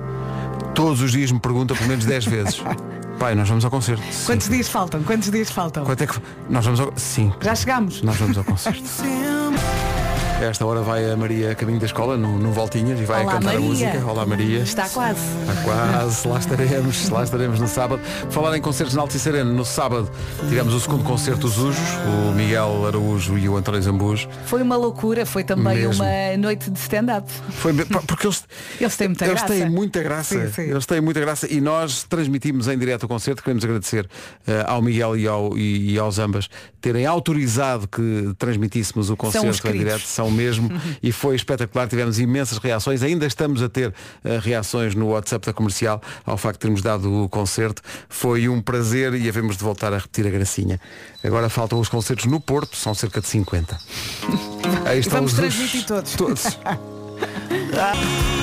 Todos 0.75 1.03
os 1.03 1.13
dias 1.13 1.31
me 1.33 1.41
pergunta 1.41 1.75
pelo 1.75 1.89
menos 1.89 2.05
10 2.05 2.25
vezes. 2.27 2.63
Pai, 3.19 3.35
nós 3.35 3.49
vamos 3.49 3.65
ao 3.65 3.71
concerto. 3.71 4.03
Sim. 4.13 4.27
Quantos 4.27 4.49
dias 4.49 4.69
faltam? 4.69 5.03
Quantos 5.03 5.31
dias 5.31 5.51
faltam? 5.51 5.85
Quanto 5.85 6.03
é 6.03 6.07
que. 6.07 6.21
Nós 6.49 6.65
vamos 6.65 6.81
ao. 6.81 6.93
Sim, 6.97 7.33
Já 7.41 7.55
chegamos? 7.55 8.03
nós 8.03 8.17
vamos 8.17 8.39
ao 8.39 8.45
concerto. 8.45 8.83
A 10.39 10.45
esta 10.45 10.65
hora 10.65 10.83
vai 10.83 11.11
a 11.11 11.17
Maria 11.17 11.53
caminho 11.57 11.81
da 11.81 11.87
escola, 11.87 12.17
no, 12.17 12.39
no 12.39 12.53
Voltinhas, 12.53 13.01
e 13.01 13.05
vai 13.05 13.23
Olá, 13.23 13.33
a 13.33 13.35
cantar 13.35 13.55
Maria. 13.55 13.59
a 13.67 13.69
música. 13.69 14.07
Olá 14.07 14.25
Maria. 14.25 14.59
Está 14.61 14.89
quase. 14.89 15.21
Está 15.41 15.63
quase, 15.65 16.29
lá 16.29 16.39
estaremos, 16.39 17.09
lá 17.09 17.25
estaremos 17.25 17.59
no 17.59 17.67
sábado. 17.67 18.01
Falar 18.31 18.57
em 18.57 18.61
concertos 18.61 18.95
na 18.95 19.03
Altice 19.03 19.29
Arena, 19.29 19.53
no 19.53 19.65
sábado 19.65 20.09
tivemos 20.49 20.73
o 20.75 20.79
segundo 20.81 21.03
concerto 21.03 21.41
dos 21.41 21.59
Ujos, 21.59 21.89
o 22.07 22.33
Miguel 22.37 22.87
Araújo 22.87 23.37
e 23.37 23.49
o 23.49 23.57
António 23.57 23.83
Zambujo. 23.83 24.29
Foi 24.47 24.63
uma 24.63 24.77
loucura, 24.77 25.27
foi 25.27 25.43
também 25.43 25.79
Mesmo. 25.79 26.05
uma 26.05 26.37
noite 26.39 26.71
de 26.71 26.79
stand-up. 26.79 27.29
Foi 27.51 27.75
porque 28.07 28.29
eles, 28.29 28.45
Eles 28.81 28.97
têm 28.97 29.09
muita 29.09 29.25
eles 29.25 29.41
graça. 29.41 29.55
têm 29.55 29.69
muita 29.69 30.03
graça. 30.05 30.47
Sim, 30.47 30.53
sim. 30.53 30.71
Eles 30.71 30.87
têm 30.87 31.01
muita 31.01 31.19
graça 31.21 31.53
e 31.53 31.61
nós 31.61 32.05
transmitimos 32.05 32.69
em 32.69 32.79
direto 32.79 33.03
o 33.05 33.09
concerto. 33.09 33.43
Queremos 33.43 33.65
agradecer 33.65 34.09
eh, 34.47 34.65
ao 34.69 34.81
Miguel 34.81 35.17
e, 35.17 35.27
ao, 35.27 35.59
e, 35.59 35.95
e 35.95 35.99
aos 35.99 36.21
ambas 36.21 36.49
terem 36.81 37.07
autorizado 37.07 37.89
que 37.89 38.33
transmitíssemos 38.39 39.11
o 39.11 39.17
concerto 39.17 39.67
em 39.69 39.73
direto. 39.73 40.03
São 40.07 40.28
mesmo 40.31 40.71
e 41.03 41.11
foi 41.13 41.35
espetacular. 41.37 41.89
Tivemos 41.89 42.19
imensas 42.19 42.59
reações. 42.59 43.03
Ainda 43.03 43.27
estamos 43.27 43.63
a 43.63 43.69
ter 43.69 43.93
eh, 44.25 44.39
reações 44.43 44.95
no 44.95 45.09
WhatsApp 45.09 45.47
da 45.47 45.53
comercial 45.53 46.03
ao 46.25 46.37
facto 46.37 46.57
de 46.57 46.61
termos 46.63 46.83
dado 46.83 47.25
o 47.25 47.29
concerto. 47.29 47.83
Foi 48.09 48.49
um 48.49 48.61
prazer 48.61 49.15
e 49.15 49.29
havemos 49.29 49.57
de 49.57 49.65
voltar 49.65 49.93
a 49.93 49.99
repetir 49.99 50.27
a 50.27 50.31
gracinha. 50.31 50.81
Agora 51.25 51.49
faltam 51.49 51.79
os 51.81 51.89
concertos 51.89 52.27
no 52.27 52.41
Porto, 52.41 52.77
são 52.77 52.95
cerca 52.95 53.21
de 53.21 53.27
50. 53.29 53.79
Aí 54.87 55.01
estão 55.01 55.19
Vamos 55.19 55.33
os- 55.33 55.39
transmitir 55.39 55.85
todos. 55.87 56.13
Todos. 56.15 56.45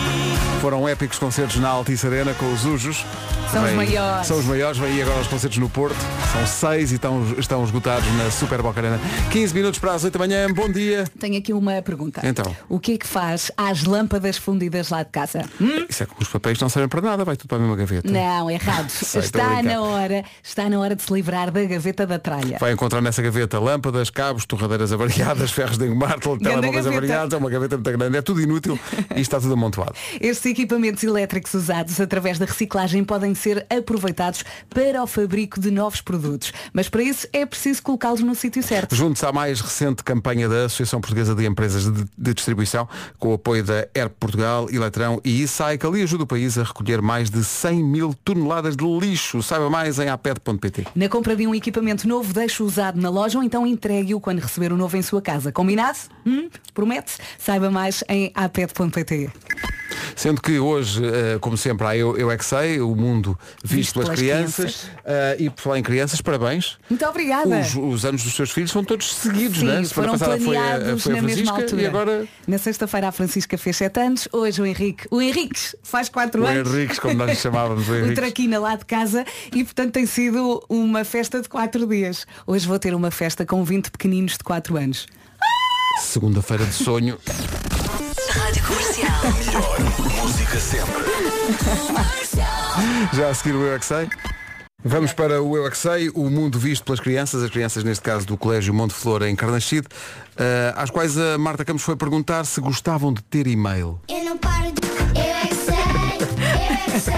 Foram 0.66 0.90
épicos 0.90 1.20
concertos 1.20 1.58
na 1.58 1.70
Altice 1.70 2.08
Arena 2.08 2.34
com 2.34 2.52
os 2.52 2.66
Ujos. 2.66 3.06
São 3.52 3.62
os 3.62 3.68
Vem- 3.68 3.76
maiores. 3.78 4.26
São 4.26 4.40
os 4.40 4.46
maiores, 4.46 4.80
vêm 4.80 4.94
aí 4.94 5.02
agora 5.04 5.22
os 5.22 5.28
concertos 5.28 5.60
no 5.60 5.70
Porto. 5.70 5.96
São 6.34 6.48
seis 6.48 6.92
e 6.92 6.96
estão, 6.96 7.24
estão 7.38 7.64
esgotados 7.64 8.12
na 8.18 8.32
Super 8.32 8.64
Boca 8.64 8.80
Arena. 8.80 9.00
15 9.30 9.54
minutos 9.54 9.80
para 9.80 9.94
as 9.94 10.04
8 10.04 10.14
da 10.18 10.26
manhã. 10.26 10.52
Bom 10.52 10.68
dia. 10.68 11.06
Tenho 11.20 11.38
aqui 11.38 11.54
uma 11.54 11.80
pergunta. 11.84 12.20
Então. 12.24 12.58
O 12.68 12.80
que 12.80 12.94
é 12.94 12.98
que 12.98 13.06
faz 13.06 13.52
às 13.56 13.84
lâmpadas 13.84 14.38
fundidas 14.38 14.90
lá 14.90 15.04
de 15.04 15.12
casa? 15.12 15.44
Hum? 15.62 15.86
Isso 15.88 16.02
é 16.02 16.08
que 16.08 16.14
os 16.20 16.28
papéis 16.30 16.60
não 16.60 16.68
servem 16.68 16.90
para 16.90 17.00
nada, 17.02 17.24
vai 17.24 17.38
tudo 17.38 17.48
para 17.48 17.58
a 17.58 17.62
mesma 17.62 17.76
gaveta. 17.76 18.12
Não, 18.12 18.50
errado. 18.50 18.90
Sei, 18.90 19.22
está 19.22 19.62
na 19.62 19.80
hora, 19.84 20.26
está 20.44 20.68
na 20.68 20.80
hora 20.80 20.96
de 20.96 21.04
se 21.04 21.14
livrar 21.14 21.52
da 21.52 21.64
gaveta 21.64 22.08
da 22.08 22.18
tralha. 22.18 22.58
Vai 22.60 22.72
encontrar 22.74 23.02
nessa 23.02 23.22
gaveta 23.22 23.60
lâmpadas, 23.60 24.10
cabos, 24.10 24.46
torradeiras 24.48 24.92
avariadas, 24.92 25.52
ferros 25.54 25.78
de 25.78 25.86
engomar, 25.86 26.20
telemóveis 26.20 26.88
avariados, 26.88 27.36
é 27.36 27.38
uma 27.38 27.52
gaveta 27.52 27.78
muito 27.78 27.98
grande, 28.00 28.18
é 28.18 28.22
tudo 28.24 28.42
inútil 28.42 28.80
e 29.16 29.22
está 29.22 29.40
tudo 29.40 29.54
amontoado. 29.54 29.94
Estes 30.20 30.55
equipamentos 30.56 31.04
elétricos 31.04 31.54
usados 31.54 32.00
através 32.00 32.40
da 32.40 32.46
reciclagem 32.46 33.04
podem 33.04 33.36
ser 33.36 33.66
aproveitados 33.70 34.44
para 34.70 35.04
o 35.04 35.08
fabrico 35.08 35.60
de 35.60 35.70
novos 35.70 36.00
produtos. 36.00 36.54
Mas 36.72 36.88
para 36.88 37.04
isso 37.04 37.28
é 37.34 37.46
preciso 37.46 37.84
colocá-los 37.84 38.22
no 38.22 38.34
sítio 38.34 38.64
certo. 38.64 38.96
Junte-se 38.96 39.26
à 39.26 39.34
mais 39.34 39.60
recente 39.60 40.04
campanha 40.04 40.48
da 40.48 40.66
Associação 40.66 41.02
Portuguesa 41.02 41.36
de 41.36 41.46
Empresas 41.46 41.92
de, 41.92 42.06
de 42.18 42.34
Distribuição, 42.34 42.88
com 43.20 43.30
o 43.30 43.34
apoio 43.34 43.64
da 43.64 43.88
ERP 43.94 44.14
Portugal, 44.18 44.68
Eletrão 44.72 45.20
e 45.26 45.44
e-Cycle, 45.44 46.00
e 46.00 46.04
ajuda 46.04 46.24
o 46.24 46.28
país 46.28 46.58
a 46.58 46.64
recolher 46.64 47.02
mais 47.02 47.30
de 47.30 47.44
100 47.44 47.84
mil 47.84 48.14
toneladas 48.24 48.78
de 48.78 48.86
lixo. 48.86 49.44
Saiba 49.44 49.70
mais 49.70 50.00
em 50.00 50.08
aped.pt. 50.08 50.88
Na 50.96 51.10
compra 51.10 51.36
de 51.36 51.46
um 51.46 51.54
equipamento 51.54 52.08
novo, 52.08 52.34
deixe 52.34 52.64
usado 52.64 53.00
na 53.02 53.10
loja 53.10 53.38
ou 53.38 53.44
então 53.44 53.68
entregue-o 53.68 54.22
quando 54.22 54.40
receber 54.40 54.72
o 54.72 54.78
novo 54.78 54.96
em 54.96 55.02
sua 55.02 55.22
casa. 55.22 55.52
Combinado? 55.52 55.98
Hum? 56.26 56.50
Promete? 56.74 57.18
Saiba 57.38 57.70
mais 57.70 58.04
em 58.08 58.32
aped.pt. 58.34 59.32
Sendo 60.16 60.42
que 60.42 60.60
hoje, 60.60 61.02
eh, 61.06 61.38
como 61.40 61.58
sempre, 61.58 61.86
há 61.88 61.96
eu, 61.98 62.18
eu 62.18 62.32
é 62.32 62.38
que 62.38 62.46
sei, 62.46 62.80
o 62.80 62.96
mundo 62.96 63.38
visto, 63.64 63.76
Visto 63.76 63.94
pelas, 63.94 64.08
pelas 64.08 64.20
crianças. 64.20 64.56
crianças. 64.56 64.92
Eh, 65.06 65.36
e 65.40 65.50
por 65.50 65.62
falar 65.62 65.80
em 65.80 65.84
crianças, 65.84 66.22
parabéns. 66.22 66.78
Muito 66.90 67.06
obrigada. 67.06 67.60
Os, 67.60 67.76
os 67.76 68.06
anos 68.06 68.24
dos 68.24 68.34
seus 68.34 68.52
filhos 68.52 68.72
são 68.72 68.84
todos 68.84 69.14
seguidos, 69.14 69.60
Sim, 69.60 69.66
né? 69.66 69.84
Semana 69.84 69.88
foram 69.90 70.12
passada 70.14 70.40
foi 70.40 70.58
a, 70.58 70.62
planeados 70.62 71.04
foi 71.04 71.14
a 71.14 71.16
na 71.16 71.22
mesma 71.22 71.36
Francisca 71.46 71.62
altura. 71.64 71.82
e 71.82 71.86
agora 71.86 72.28
Na 72.48 72.58
sexta-feira 72.58 73.08
a 73.08 73.12
Francisca 73.12 73.58
fez 73.58 73.78
7 73.78 74.00
anos, 74.00 74.28
hoje 74.32 74.62
o 74.62 74.66
Henrique. 74.66 75.08
O 75.12 75.22
Henrique 75.22 75.60
faz 75.84 76.10
4 76.10 76.42
o 76.42 76.46
anos. 76.46 76.74
Henriques, 76.74 77.00
como 77.00 77.14
nós 77.16 77.30
lhe 77.30 77.36
chamávamos, 77.36 77.88
o 77.90 77.94
O. 78.06 78.14
Traquina 78.14 78.60
lá 78.60 78.76
de 78.76 78.86
casa 78.86 79.26
e 79.54 79.64
portanto 79.64 79.92
tem 79.94 80.06
sido 80.06 80.64
uma 80.70 81.04
festa 81.04 81.42
de 81.42 81.50
4 81.50 81.86
dias. 81.88 82.26
Hoje 82.46 82.68
vou 82.68 82.78
ter 82.80 82.94
uma 82.94 83.12
festa 83.12 83.46
com 83.46 83.64
20 83.64 83.92
pequeninos 83.92 84.34
de 84.34 84.44
4 84.44 84.78
anos. 84.78 85.06
Segunda-feira 86.02 86.66
de 86.66 86.74
sonho. 86.74 87.18
Rádio 88.30 88.64
Comercial. 88.64 89.05
Música 89.26 90.60
sempre. 90.60 91.04
Já 93.14 93.30
a 93.30 93.34
seguir 93.34 93.56
o 93.56 93.64
Eu 93.64 93.76
é 93.76 93.80
que 93.80 93.86
sei. 93.86 94.08
Vamos 94.84 95.14
para 95.14 95.42
o 95.42 95.58
Eu 95.58 95.66
é 95.66 95.72
que 95.72 95.78
sei, 95.78 96.10
o 96.10 96.30
mundo 96.30 96.60
visto 96.60 96.84
pelas 96.84 97.00
crianças, 97.00 97.42
as 97.42 97.50
crianças 97.50 97.84
neste 97.84 98.04
caso 98.04 98.28
do 98.28 98.38
Colégio 98.38 98.72
Monte 98.72 98.94
Flor 98.94 99.24
em 99.24 99.36
Carnachide, 99.36 99.88
eh, 100.38 100.72
às 100.76 100.92
quais 100.92 101.18
a 101.18 101.40
Marta 101.40 101.66
Campos 101.66 101.82
foi 101.82 101.96
perguntar 101.96 102.46
se 102.46 102.62
gostavam 102.62 103.12
de 103.12 103.24
ter 103.24 103.48
e-mail. 103.48 104.00
Eu 104.08 104.26
não 104.26 104.38
paro 104.38 104.72
de. 104.72 105.20
Eu 105.20 105.24
é 105.24 105.48
que 105.48 105.56
sei, 105.56 105.74
eu 106.20 106.28
é 106.36 106.92
que 106.92 107.00
sei. 107.00 107.16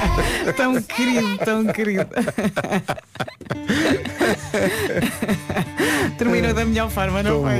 Tão 0.55 0.81
querido, 0.81 1.37
tão 1.39 1.65
querido. 1.65 2.07
Terminou 6.37 6.53
da 6.53 6.65
melhor 6.65 6.89
forma, 6.91 7.23
não 7.23 7.41
foi? 7.41 7.57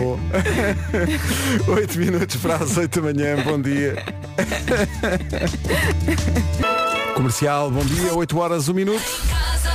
8 1.81 1.97
minutos 1.97 2.35
para 2.35 2.57
as 2.57 2.77
8 2.77 3.01
da 3.01 3.11
manhã, 3.11 3.43
bom 3.43 3.59
dia. 3.59 4.03
Comercial, 7.15 7.71
bom 7.71 7.83
dia, 7.83 8.13
8 8.13 8.37
horas, 8.37 8.69
1 8.69 8.73
minuto. 8.75 9.01
Casa, 9.01 9.71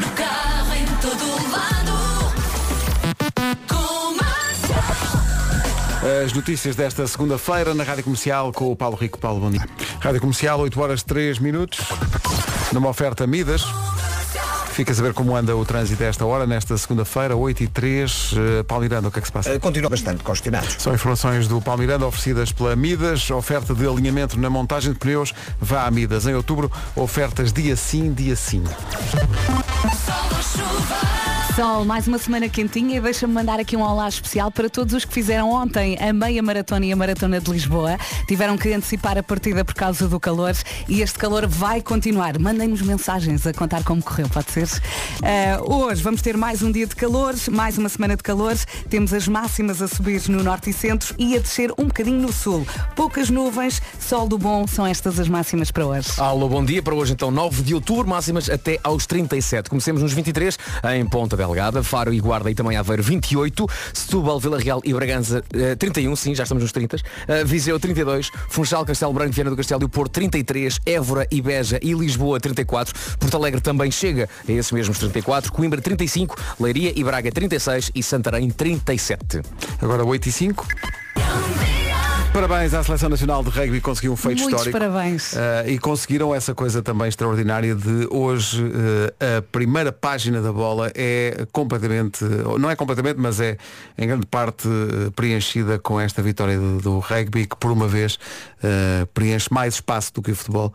no 0.00 0.08
carro, 0.16 0.74
em 0.74 0.84
todo 1.00 1.24
lado. 1.52 1.92
Comercial. 3.68 5.22
As 6.24 6.32
notícias 6.32 6.74
desta 6.74 7.06
segunda-feira 7.06 7.72
na 7.72 7.84
Rádio 7.84 8.02
Comercial 8.02 8.52
com 8.52 8.72
o 8.72 8.74
Paulo 8.76 8.96
Rico. 8.96 9.16
Paulo, 9.20 9.38
bom 9.38 9.50
dia. 9.52 9.64
Rádio 10.00 10.20
Comercial, 10.20 10.58
8 10.58 10.80
horas 10.80 11.04
3 11.04 11.38
minutos. 11.38 11.78
Numa 12.72 12.88
oferta 12.88 13.28
Midas. 13.28 13.62
Fica 14.80 14.92
a 14.92 14.94
saber 14.94 15.12
como 15.12 15.36
anda 15.36 15.54
o 15.54 15.62
trânsito 15.62 16.02
a 16.02 16.06
esta 16.06 16.24
hora, 16.24 16.46
nesta 16.46 16.78
segunda-feira, 16.78 17.36
8 17.36 17.64
e 17.64 17.68
3. 17.68 18.32
Uh, 18.32 18.64
Paulo 18.66 18.82
Miranda, 18.82 19.08
o 19.08 19.10
que 19.10 19.18
é 19.18 19.20
que 19.20 19.28
se 19.28 19.32
passa? 19.32 19.50
Eh, 19.50 19.58
Continua 19.58 19.90
bastante 19.90 20.24
congestionados. 20.24 20.76
São 20.78 20.94
informações 20.94 21.46
do 21.46 21.60
Paulo 21.60 21.82
Miranda 21.82 22.06
oferecidas 22.06 22.50
pela 22.50 22.74
Midas, 22.74 23.30
oferta 23.30 23.74
de 23.74 23.86
alinhamento 23.86 24.40
na 24.40 24.48
montagem 24.48 24.94
de 24.94 24.98
pneus. 24.98 25.34
Vá 25.60 25.84
a 25.84 25.90
Midas 25.90 26.26
em 26.26 26.32
outubro, 26.32 26.72
ofertas 26.96 27.52
dia 27.52 27.76
sim, 27.76 28.10
dia 28.10 28.34
sim. 28.34 28.64
Sol 31.56 31.84
mais 31.84 32.06
uma 32.06 32.16
semana 32.16 32.48
quentinha 32.48 32.98
e 32.98 33.00
deixa-me 33.00 33.34
mandar 33.34 33.58
aqui 33.58 33.76
um 33.76 33.82
olá 33.82 34.08
especial 34.08 34.52
para 34.52 34.70
todos 34.70 34.94
os 34.94 35.04
que 35.04 35.12
fizeram 35.12 35.50
ontem 35.50 35.98
a 35.98 36.12
meia 36.12 36.40
maratona 36.40 36.86
e 36.86 36.92
a 36.92 36.96
maratona 36.96 37.40
de 37.40 37.50
Lisboa. 37.50 37.98
Tiveram 38.28 38.56
que 38.56 38.72
antecipar 38.72 39.18
a 39.18 39.22
partida 39.22 39.64
por 39.64 39.74
causa 39.74 40.06
do 40.06 40.20
calor 40.20 40.54
e 40.88 41.02
este 41.02 41.18
calor 41.18 41.48
vai 41.48 41.82
continuar. 41.82 42.38
Mandem-nos 42.38 42.82
mensagens 42.82 43.46
a 43.48 43.52
contar 43.52 43.82
como 43.82 44.00
correu, 44.00 44.28
pode 44.28 44.52
ser? 44.52 44.68
Ah, 45.22 45.60
hoje 45.64 46.00
vamos 46.02 46.22
ter 46.22 46.36
mais 46.36 46.62
um 46.62 46.70
dia 46.70 46.86
de 46.86 46.94
calor, 46.94 47.34
mais 47.50 47.76
uma 47.76 47.88
semana 47.88 48.16
de 48.16 48.22
calor. 48.22 48.56
Temos 48.88 49.12
as 49.12 49.26
máximas 49.26 49.82
a 49.82 49.88
subir 49.88 50.22
no 50.28 50.44
norte 50.44 50.70
e 50.70 50.72
centro 50.72 51.14
e 51.18 51.36
a 51.36 51.40
descer 51.40 51.72
um 51.76 51.86
bocadinho 51.86 52.18
no 52.18 52.32
sul. 52.32 52.64
Poucas 52.94 53.28
nuvens, 53.28 53.82
sol 53.98 54.28
do 54.28 54.38
bom, 54.38 54.68
são 54.68 54.86
estas 54.86 55.18
as 55.18 55.28
máximas 55.28 55.72
para 55.72 55.84
hoje. 55.84 56.10
Alô, 56.18 56.48
bom 56.48 56.64
dia 56.64 56.80
para 56.80 56.94
hoje 56.94 57.12
então 57.12 57.30
9 57.30 57.62
de 57.62 57.74
outubro, 57.74 58.08
máximas 58.08 58.48
até 58.48 58.78
aos 58.84 59.04
37. 59.04 59.68
Comecemos 59.68 60.00
nos 60.00 60.12
23 60.12 60.56
em 60.94 61.04
Ponta 61.06 61.39
Delgada, 61.40 61.82
Faro 61.82 62.12
e 62.12 62.20
Guarda 62.20 62.50
e 62.50 62.54
também 62.54 62.76
Aveiro 62.76 63.02
28, 63.02 63.66
Setúbal, 63.94 64.38
Vila 64.38 64.58
Real 64.58 64.82
e 64.84 64.92
Bragança 64.92 65.42
eh, 65.54 65.74
31, 65.74 66.14
sim, 66.14 66.34
já 66.34 66.42
estamos 66.42 66.62
nos 66.62 66.70
30, 66.70 66.98
eh, 67.28 67.44
Viseu 67.44 67.80
32, 67.80 68.30
Funchal, 68.50 68.84
Castelo 68.84 69.12
Branco, 69.14 69.32
Viana 69.32 69.48
do 69.48 69.56
Castelo 69.56 69.82
e 69.82 69.86
o 69.86 69.88
Porto 69.88 70.12
33, 70.12 70.78
Évora 70.84 71.26
e 71.30 71.40
Beja 71.40 71.80
e 71.82 71.94
Lisboa 71.94 72.38
34, 72.38 72.94
Porto 73.18 73.36
Alegre 73.38 73.60
também 73.62 73.90
chega 73.90 74.28
a 74.46 74.52
esses 74.52 74.70
mesmos 74.70 74.98
34, 74.98 75.50
Coimbra 75.50 75.80
35, 75.80 76.36
Leiria 76.60 76.92
e 76.94 77.02
Braga 77.02 77.32
36 77.32 77.90
e 77.94 78.02
Santarém 78.02 78.50
37. 78.50 79.40
Agora 79.80 80.04
8 80.04 80.28
e 80.28 80.32
5. 80.32 80.66
Parabéns 82.32 82.72
à 82.74 82.84
Seleção 82.84 83.08
Nacional 83.08 83.42
de 83.42 83.50
Rugby, 83.50 83.80
conseguiu 83.80 84.12
um 84.12 84.16
feito 84.16 84.42
Muitos 84.42 84.64
histórico. 84.64 84.78
parabéns. 84.78 85.36
Ah, 85.36 85.68
e 85.68 85.78
conseguiram 85.80 86.32
essa 86.32 86.54
coisa 86.54 86.80
também 86.80 87.08
extraordinária 87.08 87.74
de 87.74 88.06
hoje 88.08 88.62
ah, 89.20 89.38
a 89.38 89.42
primeira 89.42 89.90
página 89.90 90.40
da 90.40 90.52
bola 90.52 90.92
é 90.94 91.44
completamente, 91.50 92.24
não 92.58 92.70
é 92.70 92.76
completamente, 92.76 93.18
mas 93.18 93.40
é 93.40 93.56
em 93.98 94.06
grande 94.06 94.26
parte 94.26 94.68
ah, 94.68 95.10
preenchida 95.10 95.76
com 95.80 96.00
esta 96.00 96.22
vitória 96.22 96.56
do, 96.56 96.78
do 96.78 96.98
rugby 97.00 97.46
que 97.46 97.56
por 97.56 97.72
uma 97.72 97.88
vez 97.88 98.16
preenche 99.12 99.52
mais 99.52 99.74
espaço 99.74 100.14
do 100.14 100.22
que 100.22 100.30
o 100.30 100.36
futebol. 100.36 100.72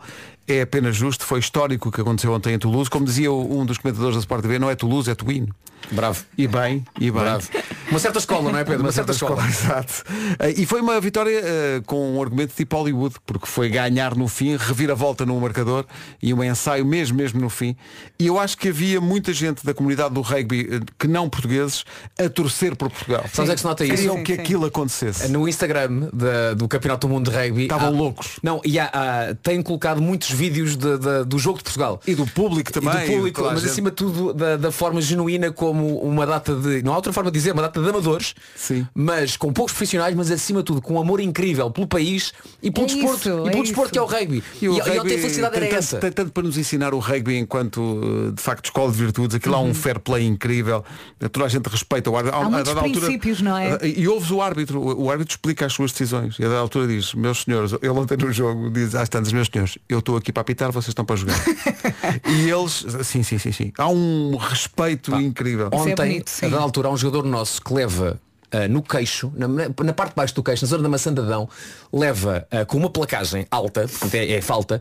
É 0.48 0.62
apenas 0.62 0.94
justo, 0.96 1.24
foi 1.24 1.40
histórico 1.40 1.88
o 1.88 1.92
que 1.92 2.00
aconteceu 2.00 2.32
ontem 2.32 2.54
em 2.54 2.58
Toulouse. 2.58 2.88
Como 2.88 3.04
dizia 3.04 3.32
um 3.32 3.66
dos 3.66 3.78
comentadores 3.78 4.14
da 4.16 4.20
Sport 4.20 4.42
TV, 4.42 4.58
não 4.58 4.70
é 4.70 4.74
Toulouse, 4.76 5.10
é 5.10 5.14
Twino. 5.14 5.54
Bravo. 5.92 6.24
E 6.36 6.48
bem, 6.48 6.84
e 6.98 7.10
bem. 7.10 7.22
Bravo. 7.22 7.48
Uma 7.90 7.98
certa 8.00 8.18
escola, 8.18 8.50
não 8.50 8.58
é 8.58 8.64
Pedro? 8.64 8.80
Uma, 8.82 8.90
certa, 8.90 9.12
escola. 9.12 9.44
Exato. 9.46 10.02
Eh, 10.40 10.54
E 10.56 10.66
foi 10.66 10.80
uma 10.80 11.00
vitória 11.00 11.38
eh, 11.44 11.82
com 11.86 12.16
um 12.16 12.20
argumento 12.22 12.52
tipo 12.56 12.76
Hollywood, 12.76 13.14
porque 13.24 13.46
foi 13.46 13.68
ganhar 13.68 14.16
no 14.16 14.26
fim, 14.26 14.56
reviravolta 14.56 15.24
no 15.24 15.38
marcador 15.40 15.84
e 16.20 16.32
um 16.34 16.42
ensaio 16.42 16.84
mesmo, 16.84 17.16
mesmo 17.16 17.40
no 17.40 17.48
fim. 17.48 17.76
E 18.18 18.26
eu 18.26 18.38
acho 18.40 18.56
que 18.58 18.68
havia 18.70 19.00
muita 19.00 19.32
gente 19.32 19.64
da 19.64 19.72
comunidade 19.74 20.14
do 20.14 20.22
rugby, 20.22 20.68
eh, 20.72 20.80
que 20.98 21.06
não 21.06 21.28
portugueses, 21.28 21.84
a 22.18 22.28
torcer 22.28 22.74
por 22.74 22.90
Portugal. 22.90 23.22
Sabes 23.32 23.38
onde 23.40 23.50
é 23.50 23.54
que 23.54 23.60
se 23.60 23.66
nota 23.66 23.84
isso? 23.84 23.94
Queriam 23.94 24.16
Sim, 24.16 24.22
que 24.24 24.34
sim. 24.34 24.40
aquilo 24.40 24.64
acontecesse. 24.64 25.28
No 25.28 25.46
Instagram 25.48 26.08
da- 26.12 26.54
do 26.54 26.66
Campeonato 26.66 27.06
do 27.06 27.12
Mundo 27.12 27.30
de 27.30 27.36
Rugby 27.36 27.62
Estavam 27.64 27.88
há- 27.88 27.92
loucos. 27.92 28.40
Não, 28.42 28.60
e 28.64 28.78
há, 28.80 28.86
há- 28.92 29.34
têm 29.40 29.62
colocado 29.62 30.00
muitos 30.02 30.30
vídeos 30.36 30.76
de- 30.76 30.98
de- 30.98 31.24
do 31.26 31.38
jogo 31.38 31.58
de 31.58 31.64
Portugal. 31.64 32.00
E 32.06 32.14
do 32.14 32.26
público 32.26 32.72
também. 32.72 32.94
e 32.94 33.06
do 33.06 33.12
público, 33.16 33.42
mas 33.44 33.60
gente. 33.60 33.70
acima 33.70 33.90
de 33.90 33.96
tudo 33.96 34.32
da, 34.32 34.56
da 34.56 34.70
forma 34.70 35.00
genuína 35.00 35.50
como 35.50 35.98
uma 36.00 36.26
data 36.26 36.54
de. 36.54 36.82
Não 36.82 36.92
há 36.92 36.96
outra 36.96 37.12
forma 37.12 37.30
de 37.30 37.38
dizer, 37.38 37.52
uma 37.52 37.62
data 37.62 37.80
de 37.82 37.88
amadores, 37.88 38.34
Sim. 38.54 38.86
mas 38.94 39.36
com 39.36 39.52
poucos 39.52 39.72
profissionais, 39.72 40.14
mas 40.14 40.30
acima 40.30 40.60
de 40.60 40.66
tudo 40.66 40.80
com 40.82 40.94
um 40.94 41.00
amor 41.00 41.20
incrível 41.20 41.70
pelo 41.70 41.86
país 41.86 42.32
e 42.62 42.70
pelo 42.70 42.86
É 42.86 42.88
desporto. 42.90 43.16
isso, 43.18 43.28
e 43.28 43.48
é 43.48 43.50
pelo 43.50 43.62
desporto 43.64 43.84
isso. 43.86 43.92
que 43.92 43.98
é 43.98 44.02
o 44.02 44.06
rugby. 44.06 44.44
E, 44.60 44.68
o 44.68 44.74
e, 44.74 44.78
rugby 44.80 44.98
ontem 45.00 45.14
a 45.14 45.18
felicidade 45.18 45.54
tem 45.54 45.62
era 45.62 45.70
tanto, 45.70 45.78
essa. 45.78 45.96
Tem 45.98 46.12
tanto 46.12 46.30
para 46.32 46.42
nos 46.42 46.58
ensinar 46.58 46.92
o 46.94 46.98
rugby 46.98 47.36
enquanto, 47.38 48.00
eh, 48.28 48.32
de 48.32 48.42
facto, 48.42 48.66
escola 48.66 48.92
de 48.92 48.98
virtudes. 48.98 49.34
Aquilo 49.36 49.54
há 49.54 49.60
um 49.60 49.72
fair 49.74 49.98
play 49.98 50.24
incrível. 50.26 50.84
Toda 51.32 51.46
a 51.46 51.48
gente 51.48 51.66
respeita 51.66 52.10
o 52.10 52.16
árbitro. 52.16 52.38
Há 52.38 52.44
a 52.44 52.50
muitos 52.50 52.68
altura- 52.74 53.00
princípios, 53.00 53.40
não 53.40 53.56
é? 53.56 53.78
E 53.86 54.06
ouves 54.08 54.30
o 54.30 54.40
árbitro. 54.42 54.80
O 55.00 55.10
árbitro 55.10 55.32
explica 55.34 55.66
as 55.66 55.72
suas 55.72 55.92
decisões. 55.92 56.36
E 56.38 56.44
a 56.44 56.48
dada 56.48 56.60
altura 56.60 56.86
diz, 56.86 57.14
meus 57.14 57.42
senhores, 57.42 57.72
ele 57.72 57.88
ontem 57.90 58.16
no 58.16 58.32
jogo 58.32 58.70
diz 58.70 58.94
às 58.94 59.08
tantas, 59.08 59.32
meus 59.32 59.48
senhores, 59.52 59.78
eu 59.88 59.98
estou 60.00 60.16
aqui 60.16 60.25
para 60.32 60.42
apitar, 60.42 60.70
vocês 60.72 60.88
estão 60.88 61.04
para 61.04 61.16
jogar. 61.16 61.36
e 62.28 62.50
eles, 62.50 62.84
sim, 63.04 63.22
sim, 63.22 63.38
sim, 63.38 63.52
sim. 63.52 63.72
Há 63.78 63.88
um 63.88 64.36
respeito 64.36 65.14
incrível. 65.14 65.68
Isso 65.72 65.88
é 65.88 65.92
Ontem, 65.92 66.08
bonito, 66.08 66.30
sim. 66.30 66.46
a 66.46 66.48
dada 66.48 66.62
altura, 66.62 66.88
há 66.88 66.90
um 66.92 66.96
jogador 66.96 67.24
nosso 67.28 67.60
que 67.62 67.72
leva 67.72 68.20
ah, 68.50 68.68
no 68.68 68.82
queixo, 68.82 69.32
na, 69.36 69.48
na- 69.48 69.92
parte 69.92 70.10
de 70.10 70.16
baixo 70.16 70.34
do 70.34 70.42
queixo, 70.42 70.64
na 70.64 70.68
zona 70.68 70.82
da 70.84 70.88
maçã 70.88 71.12
de 71.12 71.20
Adão, 71.20 71.48
leva 71.92 72.46
ah, 72.50 72.64
com 72.64 72.78
uma 72.78 72.88
placagem 72.90 73.46
alta, 73.50 73.82
portanto 73.88 74.14
é, 74.14 74.32
é 74.32 74.40
falta, 74.40 74.80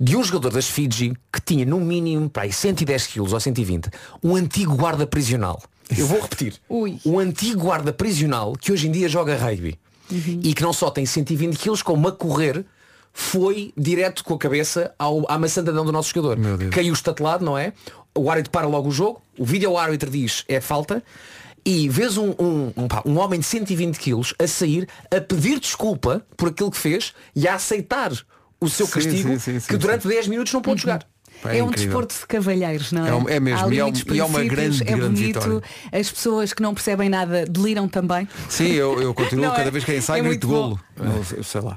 de 0.00 0.16
um 0.16 0.24
jogador 0.24 0.50
das 0.52 0.68
Fiji 0.68 1.14
que 1.32 1.40
tinha 1.40 1.64
no 1.64 1.78
mínimo 1.78 2.28
para 2.30 2.44
aí 2.44 2.52
110 2.52 3.06
quilos 3.08 3.32
ou 3.32 3.40
120, 3.40 3.90
um 4.22 4.34
antigo 4.34 4.74
guarda 4.74 5.06
prisional. 5.06 5.62
Eu 5.96 6.06
vou 6.06 6.20
repetir. 6.20 6.54
Ui. 6.68 6.98
Um 7.04 7.18
antigo 7.18 7.60
guarda 7.60 7.92
prisional 7.92 8.54
que 8.54 8.72
hoje 8.72 8.88
em 8.88 8.90
dia 8.90 9.08
joga 9.08 9.36
rugby 9.36 9.78
e 10.10 10.52
que 10.54 10.62
não 10.62 10.72
só 10.72 10.90
tem 10.90 11.06
120 11.06 11.56
quilos, 11.58 11.82
como 11.82 12.08
a 12.08 12.12
correr 12.12 12.64
foi 13.12 13.72
direto 13.76 14.24
com 14.24 14.34
a 14.34 14.38
cabeça 14.38 14.94
ao, 14.98 15.30
à 15.30 15.38
maçã 15.38 15.62
de 15.62 15.70
Adão 15.70 15.84
do 15.84 15.92
nosso 15.92 16.12
jogador. 16.14 16.38
Caiu 16.70 16.92
estatelado, 16.92 17.44
não 17.44 17.56
é? 17.56 17.72
O 18.14 18.30
árbitro 18.30 18.50
para 18.50 18.66
logo 18.66 18.88
o 18.88 18.92
jogo, 18.92 19.22
o 19.38 19.44
vídeo 19.44 19.76
árbitro 19.76 20.10
diz 20.10 20.44
é 20.48 20.60
falta 20.60 21.02
e 21.64 21.88
vês 21.88 22.16
um, 22.16 22.30
um, 22.38 22.72
um, 22.76 22.88
pá, 22.88 23.02
um 23.06 23.18
homem 23.18 23.40
de 23.40 23.46
120 23.46 23.98
quilos 23.98 24.34
a 24.38 24.46
sair 24.46 24.88
a 25.10 25.20
pedir 25.20 25.60
desculpa 25.60 26.24
por 26.36 26.48
aquilo 26.48 26.70
que 26.70 26.76
fez 26.76 27.14
e 27.34 27.46
a 27.46 27.54
aceitar 27.54 28.12
o 28.60 28.68
seu 28.68 28.86
Sim, 28.86 28.92
castigo 28.92 29.40
sim, 29.40 29.60
sim, 29.60 29.66
que 29.66 29.76
durante 29.76 30.06
10 30.06 30.28
minutos 30.28 30.52
não 30.52 30.60
pôde 30.60 30.82
jogar. 30.82 31.06
Pá, 31.42 31.52
É, 31.54 31.62
um 31.62 31.70
desporto 31.70 32.14
de 32.14 32.26
cavalheiros, 32.26 32.92
não 32.92 33.06
é? 33.06 33.08
É 33.10 33.14
um- 33.14 33.28
é 33.28 33.40
mesmo, 33.40 33.72
e 33.72 33.78
é 33.78 33.84
um- 33.84 33.92
e 34.12 34.18
é 34.20 34.24
uma 34.24 34.44
grande, 34.44 34.82
é 34.82 34.84
grande 34.84 35.20
bonito. 35.20 35.40
vitória. 35.40 35.62
As 35.92 36.10
pessoas 36.10 36.52
que 36.52 36.62
não 36.62 36.72
percebem 36.74 37.08
nada 37.08 37.44
deliram 37.46 37.88
também. 37.88 38.28
Sim, 38.48 38.68
eu, 38.72 39.00
eu 39.02 39.12
continuo, 39.14 39.44
Não 39.46 39.50
cada 39.52 39.68
é? 39.68 39.70
vez 39.70 39.84
que 39.84 39.90
É 39.92 39.94
grito 40.00 40.22
muito 40.24 40.46
golo. 40.48 40.80
Eu, 40.96 41.36
eu 41.38 41.42
sei 41.44 41.60
lá. 41.60 41.76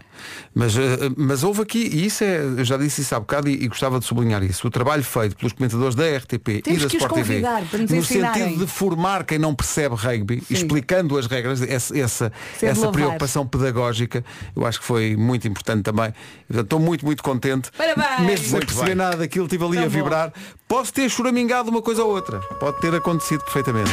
Mas, 0.53 0.77
eh, 0.77 0.81
mas 1.17 1.43
houve 1.43 1.61
aqui, 1.61 1.79
e 1.91 2.05
isso 2.05 2.23
é, 2.23 2.37
eu 2.37 2.63
já 2.65 2.77
disse 2.77 3.01
isso 3.01 3.15
há 3.15 3.19
bocado 3.19 3.49
e, 3.49 3.63
e 3.63 3.67
gostava 3.67 3.99
de 3.99 4.05
sublinhar 4.05 4.43
isso, 4.43 4.67
o 4.67 4.69
trabalho 4.69 5.03
feito 5.03 5.35
pelos 5.35 5.53
comentadores 5.53 5.95
da 5.95 6.03
RTP 6.05 6.61
Temos 6.61 6.81
e 6.81 6.83
da 6.85 6.89
que 6.89 6.97
os 6.97 7.03
Sport 7.03 7.13
TV, 7.13 7.27
convidar 7.41 7.63
para 7.69 7.79
nos 7.79 7.91
no 7.91 7.97
ensinarem. 7.97 8.43
sentido 8.43 8.65
de 8.65 8.71
formar 8.71 9.23
quem 9.23 9.37
não 9.39 9.53
percebe 9.55 9.95
rugby, 9.95 10.43
explicando 10.49 11.17
as 11.17 11.25
regras, 11.27 11.61
essa, 11.61 11.97
essa, 11.97 12.31
é 12.61 12.65
essa 12.67 12.89
preocupação 12.91 13.45
pedagógica, 13.47 14.23
eu 14.55 14.65
acho 14.65 14.79
que 14.79 14.85
foi 14.85 15.15
muito 15.15 15.47
importante 15.47 15.83
também. 15.83 16.13
Estou 16.49 16.79
muito, 16.79 17.05
muito 17.05 17.23
contente. 17.23 17.71
Parabéns! 17.77 18.21
Mesmo 18.27 18.45
sem 18.45 18.59
perceber 18.59 18.85
bem. 18.87 18.95
nada 18.95 19.17
daquilo, 19.17 19.44
estive 19.45 19.63
ali 19.65 19.75
Tão 19.77 19.85
a 19.85 19.87
bom. 19.89 19.93
vibrar. 19.93 20.33
Posso 20.67 20.93
ter 20.93 21.09
choramingado 21.09 21.69
uma 21.69 21.81
coisa 21.81 22.03
ou 22.03 22.11
outra. 22.11 22.39
Pode 22.59 22.79
ter 22.81 22.93
acontecido 22.93 23.41
perfeitamente. 23.43 23.91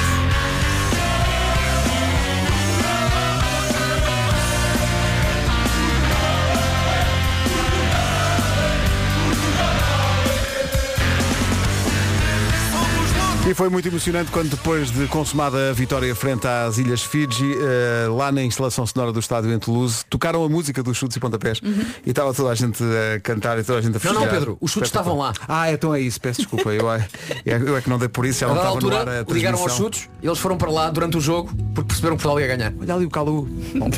E 13.53 13.55
foi 13.55 13.69
muito 13.69 13.87
emocionante 13.87 14.31
quando 14.31 14.49
depois 14.49 14.91
de 14.91 15.07
consumada 15.09 15.69
a 15.69 15.73
vitória 15.75 16.15
frente 16.17 16.47
às 16.47 16.79
Ilhas 16.79 17.03
Fiji, 17.03 17.53
eh, 17.55 18.09
lá 18.09 18.33
na 18.33 18.43
instalação 18.43 18.87
sonora 18.87 19.13
do 19.13 19.21
estádio 19.21 19.53
em 19.53 19.59
Toulouse, 19.59 20.07
tocaram 20.09 20.43
a 20.43 20.49
música 20.49 20.83
dos 20.83 20.97
chutes 20.97 21.19
e 21.19 21.21
pontapés 21.21 21.61
e 22.07 22.09
estava 22.09 22.33
toda 22.33 22.49
a 22.49 22.55
gente 22.55 22.83
a 22.83 23.21
cantar 23.21 23.59
e 23.59 23.63
toda 23.63 23.81
a 23.81 23.83
gente 23.83 23.91
a 23.91 23.93
Não, 23.93 24.01
festejar. 24.01 24.25
não, 24.25 24.33
Pedro, 24.33 24.57
os 24.59 24.71
chutes 24.71 24.89
estavam 24.89 25.19
lá. 25.19 25.35
Ah, 25.47 25.71
então 25.71 25.95
é 25.95 26.01
isso, 26.01 26.19
peço 26.19 26.41
desculpa. 26.41 26.71
Eu, 26.73 26.91
é- 26.91 27.07
eu 27.45 27.77
é 27.77 27.83
que 27.83 27.91
não 27.91 27.99
dei 27.99 28.09
por 28.09 28.25
isso, 28.25 28.41
já 28.41 28.47
não 28.49 28.57
estava 28.57 28.81
no 28.81 28.89
ar 28.89 28.95
altura 29.01 29.27
a 29.29 29.33
ligaram 29.35 29.59
aos 29.59 29.77
chutes 29.77 30.09
e 30.23 30.27
eles 30.27 30.39
foram 30.39 30.57
para 30.57 30.71
lá 30.71 30.89
durante 30.89 31.19
o 31.19 31.21
jogo 31.21 31.55
porque 31.75 31.89
perceberam 31.89 32.17
que 32.17 32.23
Portugal 32.23 32.41
ia 32.41 32.57
ganhar. 32.57 32.73
Olha 32.81 32.95
ali 32.95 33.05
o 33.05 33.11
Calu. 33.11 33.43
Bom, 33.75 33.91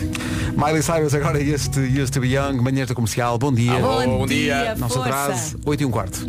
Miley 0.57 0.83
Cyrus 0.83 1.15
agora 1.15 1.41
e 1.41 1.51
este 1.53 1.79
Used 1.79 2.11
to 2.11 2.19
be 2.19 2.35
Young, 2.35 2.61
manhãs 2.61 2.89
da 2.89 2.95
comercial, 2.97 3.39
bom 3.39 3.53
dia. 3.53 3.75
Alô. 3.75 4.19
Bom 4.19 4.27
dia, 4.27 4.57
dia. 4.57 4.75
Não 4.75 4.89
se 4.89 4.99
atrase, 4.99 5.57
8 5.65 5.81
e 5.81 5.87
um 5.87 5.93
quarto. 5.93 6.27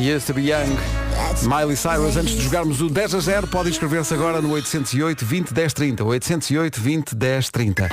Used 0.00 0.26
to 0.28 0.32
be 0.32 0.44
Young. 0.48 0.78
Miley 1.42 1.76
Cyrus, 1.76 2.16
antes 2.16 2.34
de 2.34 2.42
jogarmos 2.42 2.80
o 2.80 2.88
10 2.88 3.14
a 3.14 3.20
0, 3.20 3.46
pode 3.48 3.68
inscrever-se 3.68 4.14
agora 4.14 4.40
no 4.40 4.52
808 4.52 5.22
20 5.22 5.52
10 5.52 5.72
30. 5.74 6.04
808 6.04 6.80
20 6.80 7.14
10 7.14 7.50
30. 7.50 7.88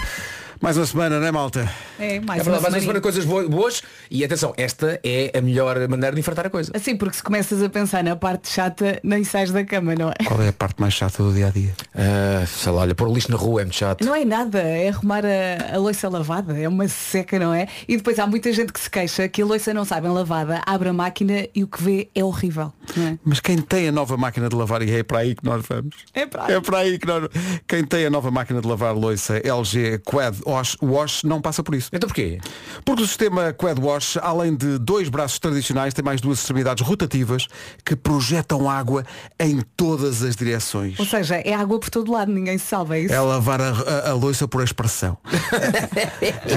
Mais 0.61 0.75
uma 0.77 0.85
semana, 0.85 1.19
não 1.19 1.27
é 1.27 1.31
malta? 1.31 1.69
É, 1.99 2.19
mais 2.19 2.39
É 2.39 2.43
uma 2.49 2.59
verdade, 2.59 2.61
mais 2.61 2.73
uma 2.73 2.79
semana 2.81 3.01
coisas 3.01 3.25
bo- 3.25 3.47
boas 3.47 3.81
e 4.09 4.23
atenção, 4.23 4.53
esta 4.57 4.99
é 5.03 5.31
a 5.37 5.41
melhor 5.41 5.75
maneira 5.87 6.13
de 6.13 6.19
enfrentar 6.19 6.47
a 6.47 6.49
coisa. 6.49 6.71
Assim, 6.75 6.95
porque 6.97 7.15
se 7.17 7.23
começas 7.23 7.61
a 7.61 7.69
pensar 7.69 8.03
na 8.03 8.15
parte 8.15 8.49
chata, 8.49 8.99
nem 9.03 9.23
sais 9.23 9.51
da 9.51 9.63
cama, 9.63 9.93
não 9.95 10.09
é? 10.09 10.23
Qual 10.25 10.41
é 10.41 10.49
a 10.49 10.53
parte 10.53 10.79
mais 10.81 10.93
chata 10.93 11.21
do 11.23 11.31
dia 11.33 11.47
a 11.47 11.49
dia? 11.49 11.73
Ah, 11.95 12.45
sei 12.47 12.71
lá, 12.71 12.81
olha, 12.81 12.95
pôr 12.95 13.07
o 13.07 13.13
lixo 13.13 13.29
na 13.31 13.37
rua 13.37 13.61
é 13.61 13.65
muito 13.65 13.77
chato. 13.77 14.03
Não 14.03 14.15
é 14.15 14.25
nada, 14.25 14.59
é 14.59 14.89
arrumar 14.89 15.23
a, 15.25 15.75
a 15.75 15.77
louça 15.77 16.09
lavada, 16.09 16.57
é 16.57 16.67
uma 16.67 16.87
seca, 16.87 17.37
não 17.39 17.53
é? 17.53 17.67
E 17.87 17.95
depois 17.97 18.17
há 18.19 18.25
muita 18.27 18.51
gente 18.51 18.73
que 18.73 18.79
se 18.79 18.89
queixa 18.89 19.27
que 19.27 19.41
a 19.41 19.45
louça 19.45 19.73
não 19.73 19.85
sabe 19.85 20.07
bem 20.07 20.11
lavada, 20.15 20.61
abre 20.65 20.89
a 20.89 20.93
máquina 20.93 21.47
e 21.53 21.63
o 21.63 21.67
que 21.67 21.81
vê 21.83 22.09
é 22.15 22.23
horrível. 22.23 22.73
Não 22.95 23.07
é? 23.07 23.19
Mas 23.23 23.39
quem 23.39 23.57
tem 23.57 23.87
a 23.87 23.91
nova 23.91 24.17
máquina 24.17 24.49
de 24.49 24.55
lavar, 24.55 24.81
e 24.81 24.91
é 24.91 25.03
para 25.03 25.19
aí 25.19 25.35
que 25.35 25.45
nós 25.45 25.63
vamos. 25.67 25.95
É 26.13 26.25
para 26.25 26.45
aí. 26.45 26.53
É 26.53 26.61
para 26.61 26.77
aí 26.79 26.97
que 26.99 27.05
nós. 27.07 27.27
Quem 27.67 27.83
tem 27.83 28.05
a 28.05 28.09
nova 28.09 28.31
máquina 28.31 28.59
de 28.61 28.67
lavar 28.67 28.95
louça 28.95 29.37
LG 29.37 29.99
Quad 30.03 30.35
Wash, 30.47 30.77
Wash 30.81 31.23
não 31.23 31.41
passa 31.41 31.61
por 31.61 31.75
isso. 31.75 31.89
Então 31.93 32.07
porquê? 32.07 32.39
Porque 32.85 33.03
o 33.03 33.07
sistema 33.07 33.53
Quad 33.53 33.79
Wash, 33.79 34.17
além 34.21 34.55
de 34.55 34.77
dois 34.77 35.09
braços 35.09 35.39
tradicionais, 35.39 35.93
tem 35.93 36.03
mais 36.03 36.21
duas 36.21 36.39
extremidades 36.39 36.85
rotativas 36.85 37.47
que 37.85 37.95
projetam 37.95 38.69
água 38.69 39.03
em 39.39 39.61
todas 39.75 40.23
as 40.23 40.35
direções. 40.35 40.99
Ou 40.99 41.05
seja, 41.05 41.35
é 41.35 41.53
água 41.53 41.79
por 41.79 41.89
todo 41.89 42.11
lado, 42.11 42.31
ninguém 42.31 42.57
se 42.57 42.65
salva, 42.65 42.97
é 42.97 43.01
isso? 43.01 43.13
É 43.13 43.19
lavar 43.19 43.61
a, 43.61 43.69
a, 43.69 44.09
a 44.11 44.13
louça 44.13 44.47
por 44.47 44.63
expressão. 44.63 45.17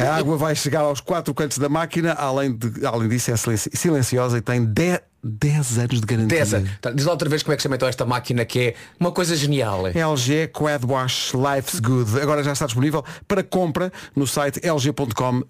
a 0.07 0.15
água 0.17 0.37
vai 0.37 0.55
chegar 0.55 0.81
aos 0.81 1.01
quatro 1.01 1.35
cantos 1.35 1.59
da 1.59 1.69
máquina, 1.69 2.13
além, 2.13 2.57
de, 2.57 2.85
além 2.87 3.09
disso 3.09 3.31
é 3.31 3.37
silenci- 3.37 3.71
silenciosa 3.75 4.39
e 4.39 4.41
tem 4.41 4.65
10, 4.65 5.01
10 5.23 5.79
anos 5.79 6.01
de 6.01 6.07
garantia. 6.07 6.39
Dessa. 6.39 6.65
Tá, 6.81 6.91
Diz 6.91 7.05
lá 7.05 7.13
outra 7.13 7.29
vez 7.29 7.43
como 7.43 7.53
é 7.53 7.57
que 7.57 7.63
se 7.63 7.65
chama 7.65 7.77
então 7.77 7.89
esta 7.89 8.05
máquina 8.07 8.45
que 8.45 8.59
é 8.59 8.75
uma 8.99 9.13
coisa 9.13 9.37
genial. 9.37 9.87
é? 9.87 9.93
LG 9.99 10.49
Quad 10.49 10.85
Wash 10.85 11.33
Life's 11.35 11.81
Good. 11.81 12.21
Agora 12.21 12.43
já 12.43 12.53
está 12.53 12.67
disponível 12.67 13.05
para 13.29 13.43
compra 13.43 13.93
no 14.17 14.27
site 14.27 14.61
lg.com 14.65 15.43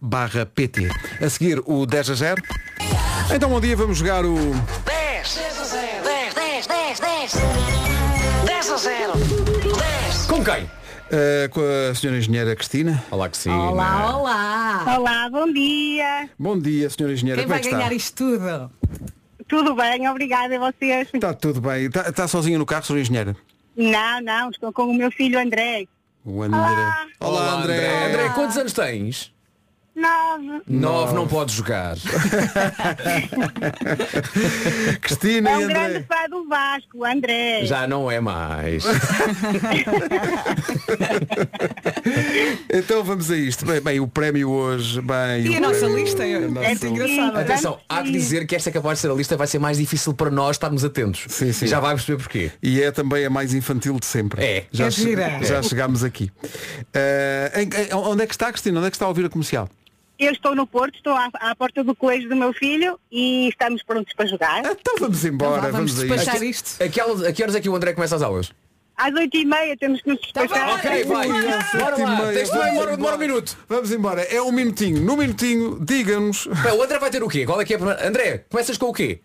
pt. 0.55 0.89
A 1.21 1.29
seguir 1.29 1.63
o 1.67 1.87
10 1.87 2.11
a 2.11 2.15
0. 2.15 2.43
Então 3.35 3.49
bom 3.49 3.61
dia, 3.61 3.77
vamos 3.77 3.99
jogar 3.99 4.25
o 4.25 4.35
10, 4.35 5.39
10, 6.05 6.35
10, 6.35 6.67
10, 6.67 7.01
10. 7.01 7.33
10 8.47 8.71
a 8.71 8.77
0. 8.77 9.13
10. 9.15 10.27
Com 10.27 10.45
quem? 10.45 10.69
eh, 11.13 11.49
com 11.53 11.61
a 11.91 11.95
senhora 11.95 12.19
engenheira 12.19 12.55
Cristina. 12.57 13.03
Olá 13.11 13.29
que 13.29 13.37
sim. 13.37 13.51
Olá, 13.51 14.17
olá! 14.17 14.85
Olá, 14.99 15.29
bom 15.31 15.53
dia. 15.53 16.29
Bom 16.39 16.59
dia, 16.59 16.89
senhora 16.91 17.13
engenheira. 17.15 17.41
Quem 17.41 17.47
Como 17.47 17.55
é 17.55 17.59
vai 17.59 17.63
que 17.63 17.71
ganhar 17.71 17.93
está? 17.93 17.95
isto 17.97 18.17
tudo? 18.17 18.71
Tudo 19.51 19.75
bem, 19.75 20.09
obrigada 20.09 20.55
a 20.55 20.71
vocês. 20.71 21.09
Está 21.13 21.35
tudo 21.35 21.61
bem. 21.61 21.87
Está, 21.87 22.09
está 22.09 22.29
sozinha 22.29 22.57
no 22.57 22.65
carro, 22.65 22.85
senhora 22.85 23.03
engenheira? 23.03 23.37
Não, 23.77 24.21
não, 24.21 24.51
estou 24.51 24.73
com 24.73 24.85
o 24.85 24.95
meu 24.95 25.11
filho 25.11 25.41
André. 25.41 25.87
O 26.25 26.41
André. 26.41 26.61
Olá, 27.19 27.55
André. 27.55 28.07
André, 28.07 28.29
quantos 28.29 28.57
anos 28.57 28.73
tens? 28.73 29.35
Nove. 29.95 30.63
Nove, 30.69 31.15
não 31.15 31.27
podes 31.27 31.55
jogar. 31.55 31.97
Cristina 35.03 35.51
É 35.51 35.55
e 35.55 35.65
um 35.65 35.69
grande 35.69 35.97
André. 35.97 36.05
fã 36.09 36.29
do 36.31 36.49
Vasco, 36.49 36.99
o 36.99 37.05
André. 37.05 37.65
Já 37.67 37.87
não 37.87 38.11
é 38.11 38.21
mais. 38.21 38.85
Então 42.73 43.03
vamos 43.05 43.31
a 43.31 43.37
isto. 43.37 43.65
Bem, 43.67 43.81
bem, 43.81 44.01
o 44.01 44.07
prémio 44.07 44.49
hoje, 44.51 45.01
bem. 45.01 45.45
E 45.47 45.49
o 45.51 45.57
a 45.57 45.61
nossa 45.61 45.81
prémio- 45.81 45.97
lista 45.99 46.25
é 46.25 46.39
nossa 46.41 46.69
muito 46.69 46.87
engraçada. 46.87 47.41
Atenção, 47.41 47.79
há 47.89 48.03
que 48.03 48.13
dizer 48.13 48.47
que 48.47 48.55
esta 48.57 48.71
é 48.71 48.73
capaz 48.73 48.99
de 48.99 49.03
ser 49.03 49.11
a 49.11 49.15
lista 49.15 49.37
vai 49.37 49.47
ser 49.47 49.59
mais 49.59 49.79
difícil 49.79 50.15
para 50.15 50.31
nós 50.31 50.57
estarmos 50.57 50.85
atentos. 50.85 51.25
Sim, 51.29 51.53
sim. 51.53 51.67
Já 51.67 51.81
vai 51.81 51.95
perceber 51.95 52.19
porquê. 52.19 52.51
E 52.63 52.81
é 52.83 52.91
também 52.91 53.25
a 53.25 53.31
mais 53.31 53.53
infantil 53.55 53.99
de 53.99 54.07
sempre. 54.07 54.43
É. 54.43 54.65
Já, 54.73 54.87
É 54.87 54.91
che- 54.91 55.15
já 55.43 55.63
chegámos 55.63 56.05
aqui. 56.05 56.31
Em- 57.55 57.91
em- 57.91 57.95
onde 57.95 58.23
é 58.23 58.27
que 58.27 58.35
está, 58.35 58.51
Cristina? 58.53 58.79
Onde 58.79 58.87
é 58.89 58.91
que 58.91 58.97
está 58.97 59.07
a 59.07 59.09
ouvir 59.09 59.25
a 59.27 59.29
comercial? 59.29 59.69
Eu 60.21 60.33
estou 60.33 60.55
no 60.55 60.67
Porto, 60.67 60.97
estou 60.97 61.15
à, 61.15 61.31
à 61.41 61.57
porta 61.57 61.83
do 61.83 61.97
colégio 61.97 62.29
do 62.29 62.37
meu 62.37 62.53
filho 62.53 63.01
e 63.11 63.49
estamos 63.49 63.83
prontos 63.83 64.13
para 64.13 64.27
jogar. 64.27 64.59
Então 64.65 64.95
vamos 65.01 65.25
embora, 65.25 65.61
Então 65.69 65.73
vamos 65.73 65.93
vamos, 65.95 66.13
a 66.13 66.17
despachar 66.17 66.43
isto. 66.43 66.67
isto. 66.67 66.83
A 66.83 66.89
que, 66.91 67.01
horas- 67.01 67.23
a 67.25 67.33
que 67.33 67.43
horas 67.43 67.55
é 67.55 67.61
que 67.61 67.69
o 67.71 67.75
André 67.75 67.95
começa 67.95 68.17
as 68.17 68.23
aulas? 68.23 68.53
Às 68.99 69.15
oito 69.15 69.35
e 69.35 69.47
meia 69.47 69.75
temos 69.79 70.03
que 70.03 70.11
nos 70.11 70.21
despachar. 70.21 70.67
bem. 70.67 70.75
Ok, 70.75 71.05
vai. 71.05 71.27
Bora 71.27 71.97
lá. 72.05 72.33
Tens 72.35 72.51
demora, 72.51 72.97
demora 72.99 73.17
um 73.17 73.19
minuto. 73.19 73.57
Vamos 73.67 73.91
embora. 73.93 74.21
É 74.23 74.43
um 74.43 74.53
minutinho. 74.53 75.01
No 75.03 75.17
minutinho, 75.17 75.83
diga-nos. 75.83 76.45
O 76.45 76.83
André 76.83 76.99
vai 76.99 77.11
ter 77.11 77.23
o 77.23 77.29
quê? 77.29 77.47
Qual 77.47 77.59
é 77.59 77.65
que 77.65 77.73
é 77.73 77.77
a 77.77 77.79
primeira... 77.79 78.07
André, 78.07 78.45
começas 78.51 78.77
com 78.77 78.87
o 78.91 78.93
quê? 78.93 79.21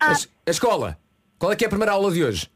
A, 0.00 0.08
Ah. 0.08 0.12
es- 0.12 0.28
a 0.46 0.50
escola. 0.50 0.98
Qual 1.38 1.52
é 1.52 1.56
que 1.56 1.64
é 1.64 1.66
a 1.66 1.68
primeira 1.68 1.92
aula 1.92 2.10
de 2.10 2.24
hoje? 2.24 2.48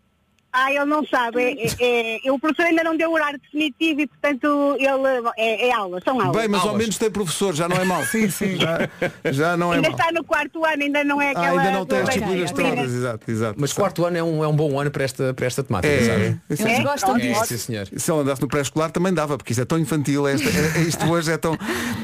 Ah, 0.52 0.70
ele 0.70 0.84
não 0.84 1.02
sabe. 1.06 1.40
É, 1.42 1.66
é- 1.80 2.20
é- 2.26 2.30
o 2.32 2.38
professor 2.38 2.66
ainda 2.66 2.84
não 2.84 2.94
deu 2.96 3.10
o 3.10 3.14
horário 3.14 3.40
definitivo 3.40 4.02
e, 4.02 4.06
portanto, 4.06 4.76
ele 4.78 5.30
é, 5.38 5.68
é 5.68 5.72
aula, 5.72 5.98
são 6.04 6.20
aulas. 6.20 6.36
Bem, 6.36 6.48
mas 6.48 6.60
ao 6.60 6.66
Aulas. 6.68 6.82
menos 6.82 6.98
tem 6.98 7.10
professor, 7.10 7.54
já 7.54 7.68
não 7.68 7.76
é 7.76 7.84
mau. 7.84 8.02
sim, 8.06 8.28
sim. 8.28 8.56
Já, 8.56 8.88
já 9.32 9.56
não 9.56 9.72
é 9.72 9.76
ainda 9.76 9.88
mau. 9.88 9.98
está 9.98 10.12
no 10.12 10.22
quarto 10.22 10.64
ano, 10.64 10.82
ainda 10.82 11.02
não 11.04 11.22
é 11.22 11.28
Ah, 11.28 11.30
aquela... 11.30 11.60
ainda 11.62 11.70
não 11.78 11.86
tem 11.86 11.98
as 12.00 12.04
disciplinas 12.10 12.40
disciplina. 12.50 12.76
todas, 12.76 12.92
exato, 12.94 13.30
exato. 13.30 13.54
Mas 13.58 13.72
quarto 13.72 14.04
ano 14.04 14.16
é 14.18 14.22
um, 14.22 14.44
é 14.44 14.48
um 14.48 14.54
bom 14.54 14.78
ano 14.78 14.90
para 14.90 15.04
esta, 15.04 15.32
para 15.32 15.46
esta 15.46 15.62
temática, 15.62 15.92
É, 15.92 16.04
sabe? 16.06 16.40
isso 16.50 16.62
Eles 16.68 16.78
É? 16.78 16.82
gostam 16.82 17.18
disso. 17.18 17.46
Sim, 17.46 17.56
senhor. 17.56 17.88
Se 17.96 18.10
ele 18.12 18.20
andasse 18.20 18.42
no 18.42 18.48
pré-escolar 18.48 18.90
também 18.90 19.14
dava, 19.14 19.38
porque 19.38 19.52
isto 19.52 19.62
é 19.62 19.64
tão 19.64 19.78
infantil, 19.78 20.28
esta, 20.28 20.48
é- 20.48 20.80
é- 20.80 20.82
isto 20.82 21.04
hoje 21.10 21.32
é 21.32 21.38
tão. 21.38 21.56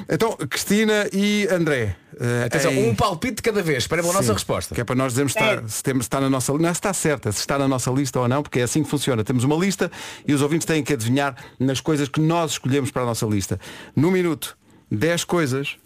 Então, 0.09 0.35
Cristina 0.49 1.07
e 1.13 1.47
André. 1.51 1.97
Eh, 2.21 2.45
Atenção, 2.47 2.73
em- 2.73 2.91
um 2.91 2.95
palpite 2.95 3.37
de 3.37 3.43
cada 3.43 3.63
vez. 3.63 3.85
Espera 3.85 4.03
pela 4.03 4.15
nossa 4.15 4.33
resposta. 4.33 4.75
Que 4.75 4.81
é 4.81 4.85
para 4.85 4.95
nós 4.97 5.13
dizermos 5.13 5.33
se 5.33 5.39
está, 5.39 5.69
se 5.69 5.83
temos, 5.83 6.05
se 6.05 6.09
está 6.09 6.21
na 6.21 6.29
nossa 6.31 6.53
não 6.53 6.69
é 6.69 6.73
se 6.75 6.79
está 6.79 6.93
certa, 6.93 7.31
se 7.33 7.41
está 7.41 7.59
na 7.59 7.69
nossa 7.69 7.91
lista 7.91 8.19
ou 8.21 8.29
não, 8.29 8.43
porque 8.43 8.61
é 8.61 8.63
assim 8.63 8.83
que 8.83 8.89
funciona. 8.91 9.23
Temos 9.25 9.45
uma 9.45 9.57
lista 9.57 9.91
e 10.27 10.33
os 10.35 10.43
ouvintes 10.43 10.67
têm 10.67 10.83
que 10.83 10.93
adivinhar 10.93 11.37
nas 11.59 11.81
coisas 11.81 12.09
que 12.09 12.21
nós 12.21 12.53
escolhemos 12.53 12.91
para 12.91 13.03
a 13.03 13.07
nossa 13.07 13.27
lista. 13.27 13.59
No 13.95 14.11
minuto, 14.11 14.57
10 14.91 15.25
coisas, 15.25 15.77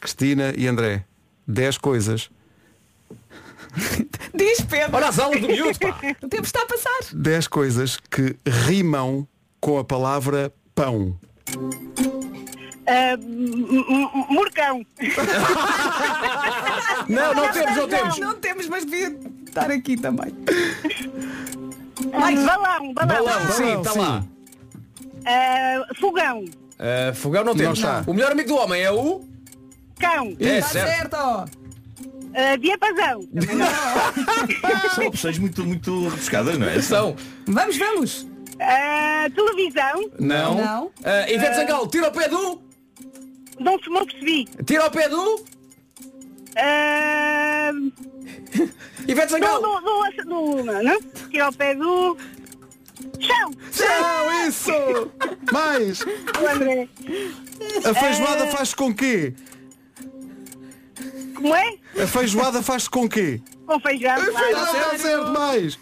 Cristina 0.00 0.52
e 0.56 0.66
André. 0.66 1.04
10 1.46 1.78
coisas. 1.78 2.30
Diz 4.34 4.60
Pedro. 4.60 4.96
Olha 4.96 5.08
as 5.08 5.18
aulas 5.18 5.40
do 5.40 5.48
miúdo, 5.48 5.78
pá. 5.78 5.98
O 6.22 6.28
tempo 6.28 6.44
está 6.44 6.62
a 6.62 6.66
passar. 6.66 7.00
10 7.14 7.48
coisas 7.48 7.96
que 8.10 8.36
rimam 8.46 9.26
com 9.60 9.78
a 9.78 9.84
palavra 9.84 10.52
pão. 10.74 11.18
Ah, 12.86 13.12
m- 13.14 13.84
m- 13.88 14.26
Murcão. 14.28 14.84
Não, 17.08 17.34
não 17.34 17.52
temos, 17.52 17.76
não 17.76 17.88
temos. 17.88 18.18
Não 18.18 18.34
temos, 18.34 18.68
mas 18.68 18.84
devia 18.84 19.16
estar 19.46 19.70
aqui 19.70 19.96
também. 19.96 20.34
Balão, 22.10 22.92
balão. 22.94 22.94
Balão, 22.94 23.52
sim, 23.52 23.62
Balão, 23.64 23.82
está 23.82 23.92
lá. 24.00 24.24
Ah, 25.24 25.86
fogão. 26.00 26.40
Uh, 26.40 27.14
fogão 27.14 27.44
não 27.44 27.54
temos. 27.54 27.78
está. 27.78 28.02
O 28.06 28.12
melhor 28.14 28.32
amigo 28.32 28.48
do 28.48 28.56
homem 28.56 28.82
é 28.82 28.90
o. 28.90 29.20
Cão. 29.98 30.36
É 30.40 30.58
Está 30.58 30.68
certo. 30.68 31.16
Ah, 31.16 32.56
diapasão. 32.58 33.20
São 34.94 35.06
opções 35.06 35.38
muito, 35.38 35.64
muito 35.64 36.08
rebuscadas, 36.08 36.58
não 36.58 36.66
é? 36.66 36.80
São. 36.82 37.14
Vamos, 37.46 37.76
vamos. 37.78 38.26
Ah, 38.60 39.26
televisão. 39.34 40.10
Não. 40.18 40.54
Não. 40.56 40.84
Uh, 40.86 41.28
Ivete 41.32 41.56
Zangal, 41.56 41.86
tira 41.86 42.06
ao 42.06 42.12
pé 42.12 42.28
do. 42.28 42.60
Não 43.58 43.78
se 43.82 43.88
não 43.90 44.04
percebi. 44.06 44.44
Tira 44.66 44.84
ao 44.84 44.90
pé 44.90 45.08
do. 45.08 45.44
Ah, 46.56 47.70
Ivete 49.08 49.26
do, 49.26 49.30
Zangal. 49.30 49.60
do, 49.62 49.80
do, 49.80 50.24
do, 50.24 50.64
não? 50.82 51.00
Tira 51.30 51.46
ao 51.46 51.52
pé 51.52 51.74
do... 51.74 52.16
Chão. 53.18 53.50
Não, 54.00 54.48
isso! 54.48 54.72
Mais! 55.52 56.00
O 56.02 56.48
André. 56.54 56.88
A 57.84 57.94
feijoada 57.94 58.46
faz-se 58.48 58.76
com 58.76 58.94
quê? 58.94 59.34
Como 61.34 61.54
é? 61.54 61.74
A 62.00 62.06
feijoada 62.06 62.62
faz-se 62.62 62.90
com 62.90 63.08
quê? 63.08 63.40
Com 63.66 63.80
feijão. 63.80 64.14
claro. 64.16 64.50
Está 64.50 64.98
certo, 64.98 65.30
mais! 65.32 65.78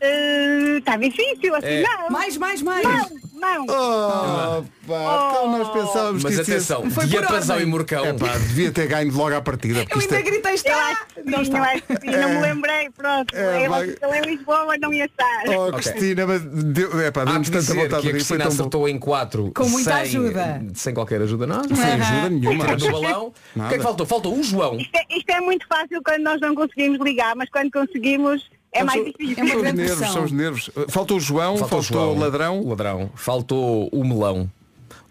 Está 0.00 0.92
Ah, 0.94 0.96
difícil, 0.96 1.54
assim 1.54 1.66
É. 1.66 1.82
não. 1.82 2.10
Mais, 2.10 2.36
mais, 2.36 2.62
mais. 2.62 2.86
Mão, 2.86 3.10
mão. 3.58 3.66
Oh, 3.68 4.62
pá, 4.86 5.28
então 5.30 5.58
nós 5.58 5.68
pensávamos 5.68 6.22
Mas 6.22 6.32
que 6.34 6.38
ia- 6.38 6.42
atenção, 6.42 6.90
Foi 6.90 7.04
por 7.04 7.06
diapasão 7.06 7.56
ordem. 7.56 7.68
e 7.68 7.70
murcão. 7.70 8.04
É 8.04 8.12
pá, 8.12 8.32
devia 8.38 8.72
ter 8.72 8.86
ganho 8.86 9.12
logo 9.12 9.34
à 9.34 9.40
partida. 9.40 9.80
porque 9.80 9.94
Eu 9.94 9.98
isto 10.00 10.14
ainda 10.14 10.28
é- 10.28 10.30
gritei 10.30 10.52
Eu 10.52 10.54
está. 10.56 10.86
acho 10.90 11.06
que 11.06 11.22
sim, 11.22 11.30
eu 11.56 11.62
acho 11.64 11.82
que 11.82 12.00
sim, 12.00 12.16
não 12.16 12.28
me 12.30 12.40
lembrei, 12.40 12.90
pronto. 12.96 13.34
É, 13.36 13.66
eu 13.66 13.70
vai- 13.70 13.84
acho 13.84 13.96
que 13.96 14.04
ele 14.04 14.18
em 14.18 14.36
Lisboa 14.36 14.76
não 14.80 14.92
ia 14.92 15.04
estar. 15.06 15.42
Oh, 15.48 15.72
Cristina, 15.72 16.26
mas 16.26 16.42
deu, 16.42 17.00
é 17.00 17.10
pá, 17.10 17.22
Há 17.22 17.26
que 17.26 17.50
tanta 17.50 17.58
dizer 17.60 17.74
que 17.74 17.80
a 17.80 17.88
de 17.88 17.94
rir, 17.96 18.02
foi 18.02 18.12
Cristina 18.12 18.38
tão 18.38 18.48
bom. 18.48 18.54
acertou 18.54 18.88
em 18.88 18.98
4 18.98 19.52
Com 19.54 19.68
muita 19.68 19.90
sem, 19.92 20.00
ajuda. 20.02 20.62
Sem 20.74 20.94
qualquer 20.94 21.20
ajuda, 21.22 21.46
não? 21.46 21.62
Sem 21.64 21.76
ajuda 21.92 22.28
nenhuma. 22.30 22.64
Tirando 22.76 22.82
o 22.82 22.92
balão. 23.02 23.32
O 23.56 23.68
que 23.68 23.74
é 23.74 23.78
que 23.78 23.82
faltou? 23.82 24.06
Faltou 24.06 24.38
o 24.38 24.42
João. 24.42 24.76
Isto, 24.78 24.94
é, 24.96 25.16
isto 25.16 25.30
é 25.30 25.40
muito 25.40 25.66
fácil 25.66 26.00
quando 26.04 26.22
nós 26.22 26.40
não 26.40 26.54
conseguimos 26.54 26.98
ligar, 27.00 27.34
mas 27.36 27.48
quando 27.50 27.70
conseguimos 27.70 28.42
é 28.76 28.84
mais 28.84 29.04
difícil. 29.04 29.36
É 29.38 29.42
uma 29.42 29.50
São 29.50 29.62
os 29.62 29.72
nervos, 29.72 30.12
são 30.12 30.24
os 30.24 30.32
nervos. 30.32 30.70
Faltou 30.88 31.16
o 31.16 31.20
João, 31.20 31.56
faltou, 31.58 31.82
João. 31.82 32.12
o 32.12 32.18
ladrão. 32.18 32.60
O 32.60 32.68
ladrão. 32.70 33.10
Faltou 33.14 33.88
o 33.92 34.04
melão. 34.04 34.50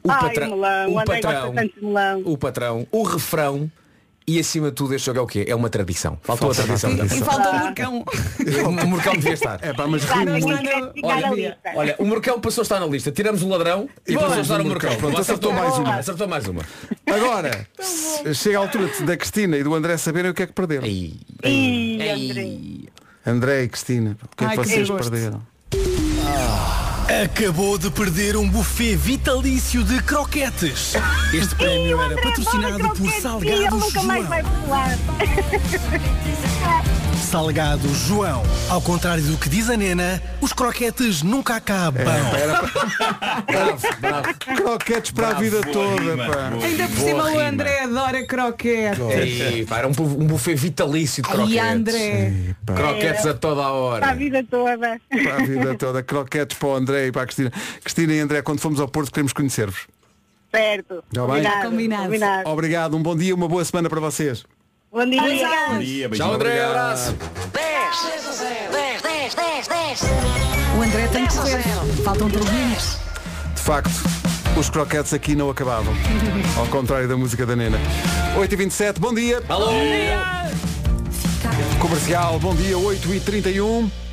O 0.04 0.12
Ai, 0.12 0.20
patrão. 0.22 0.48
o 0.48 0.52
melão, 0.56 0.92
o 0.92 1.06
patrão. 1.06 1.54
melão. 1.82 2.22
O 2.26 2.38
patrão. 2.38 2.88
O 2.92 3.04
refrão. 3.04 3.72
E 4.28 4.40
acima 4.40 4.70
de 4.70 4.74
tudo 4.74 4.96
este 4.96 5.06
jogo 5.06 5.20
é 5.20 5.22
o 5.22 5.28
quê? 5.28 5.46
É 5.48 5.54
uma 5.54 5.70
tradição. 5.70 6.18
Faltou 6.24 6.50
a 6.50 6.54
tradição. 6.56 6.92
E 6.92 6.98
também. 6.98 7.20
falta 7.22 7.52
o 7.52 7.60
Murcão. 7.60 8.04
O 8.84 8.88
Murcão 8.88 9.14
devia 9.14 9.34
estar. 9.34 9.60
É 9.64 9.72
pá, 9.72 9.86
mas 9.88 10.04
Exato, 10.04 10.26
gratificar 10.26 11.24
a 11.24 11.30
Olha, 11.30 11.58
olha, 11.76 11.96
o 12.00 12.06
Murcão 12.06 12.40
passou 12.42 12.62
a 12.62 12.64
estar 12.64 12.80
na 12.80 12.88
lista. 12.88 13.12
Tiramos 13.12 13.44
o 13.44 13.48
ladrão 13.48 13.88
e 14.08 14.14
E 14.14 14.16
passou 14.16 14.34
a 14.38 14.42
estar 14.42 14.62
o 14.62 14.64
Murcão. 14.66 14.90
Murcão. 14.90 14.98
Pronto, 15.10 15.22
acertou 15.22 15.54
mais 15.54 15.78
uma. 15.78 15.96
Acertou 15.98 16.28
mais 16.28 16.48
uma. 16.48 16.62
Agora, 17.06 17.68
chega 18.34 18.58
a 18.58 18.62
altura 18.62 18.88
de- 18.88 19.04
da 19.04 19.16
Cristina 19.16 19.58
e 19.58 19.64
do 19.64 19.76
André 19.76 19.96
saberem 19.98 20.32
o 20.32 20.34
que 20.34 20.42
é 20.42 20.48
que 20.48 20.54
perderam. 20.54 20.86
Ei. 20.88 21.14
Ih, 21.44 22.02
André. 22.10 22.92
André 23.26 23.64
e 23.64 23.68
Cristina, 23.68 24.18
o 24.24 24.36
que 24.36 24.46
é 24.46 24.50
que 24.50 24.56
vocês 24.58 24.90
perderam? 24.90 25.42
Acabou 27.24 27.78
de 27.78 27.90
perder 27.90 28.36
um 28.38 28.48
buffet 28.48 28.96
vitalício 28.96 29.84
de 29.84 30.02
croquetes. 30.04 30.94
Este 31.34 31.54
prémio 31.56 32.00
era 32.02 32.16
patrocinado 32.22 32.90
por 32.90 33.12
Salgados 33.12 33.60
Ele 33.60 33.70
nunca 33.70 34.04
mais 34.04 34.28
João. 34.28 34.46
Salgado 37.26 37.88
João. 37.94 38.44
Ao 38.70 38.80
contrário 38.82 39.24
do 39.24 39.36
que 39.38 39.50
diz 39.50 39.70
a 39.70 39.76
Nena, 39.76 40.22
os 40.40 40.54
croquetes 40.54 41.24
nunca 41.24 41.56
acabam. 41.56 42.04
Bravo, 43.46 43.88
bravo. 44.00 44.34
Croquetes 44.56 45.12
para 45.12 45.30
a 45.30 45.34
vida 45.34 45.62
toda, 45.74 46.02
rima, 46.02 46.26
boa. 46.26 46.66
Ainda 46.66 46.88
por 46.88 46.98
cima 46.98 47.24
o 47.24 47.28
rima. 47.30 47.44
André 47.50 47.80
adora 47.82 48.26
croquete. 48.26 49.02
Ei, 49.02 49.66
pá, 49.66 49.80
era 49.80 49.88
um, 49.88 49.92
um 49.92 50.28
buffet 50.28 50.56
vitalício 50.56 51.24
de 51.24 51.30
E 51.30 51.32
croquetes. 51.32 51.64
André. 51.64 52.34
Croquetes 52.66 53.26
a 53.26 53.34
toda 53.34 53.62
a 53.62 53.66
Para 53.66 53.72
a 53.72 53.74
hora. 53.74 54.14
vida 54.16 54.44
toda. 54.50 55.02
Para 55.10 55.36
a 55.36 55.46
vida 55.46 55.76
toda. 55.76 56.04
Croquetes 56.04 56.58
para 56.58 56.68
o 56.70 56.76
André 56.76 57.08
e 57.08 57.12
para 57.12 57.24
a 57.24 57.26
Cristina. 57.26 57.52
Cristina 57.84 58.14
e 58.14 58.20
André, 58.20 58.42
quando 58.42 58.60
fomos 58.60 58.80
ao 58.80 58.88
Porto, 58.88 59.12
queremos 59.12 59.34
conhecer-vos. 59.34 59.88
Certo. 60.52 61.04
Já 61.12 61.26
bem? 61.26 61.44
Combinado. 61.64 62.04
Combinado. 62.06 62.50
Obrigado, 62.50 62.96
um 62.98 63.02
bom 63.04 63.16
dia, 63.16 63.34
uma 63.36 63.48
boa 63.48 63.66
semana 63.66 63.90
para 63.90 64.00
vocês. 64.00 64.46
Bom 64.96 65.10
dia. 65.10 65.22
Bom 65.68 65.80
dia, 65.80 66.10
Tchau. 66.10 66.34
André, 66.36 66.64
abraço. 66.64 67.14
10, 67.52 69.02
10, 69.04 69.36
10, 69.36 69.68
10. 69.68 70.02
O 70.78 70.82
André 70.82 71.08
tem 71.10 71.28
que 71.28 71.36
correr. 71.36 71.62
Faltam 72.02 72.30
3 72.30 72.50
minutos. 72.50 72.98
De 73.54 73.62
facto, 73.62 73.92
os 74.58 74.70
croquetes 74.70 75.14
aqui 75.14 75.36
não 75.36 75.50
acabavam. 75.50 75.94
Ao 76.58 76.66
contrário 76.68 77.10
da 77.10 77.18
música 77.18 77.46
da 77.46 77.58
Nena. 77.58 77.78
8h27, 78.38 78.98
bom 79.00 79.14
dia. 79.14 79.44
Alô. 79.50 79.68
Comercial, 81.78 82.40
bom 82.40 82.56
dia, 82.56 82.78
8h31. 82.78 84.05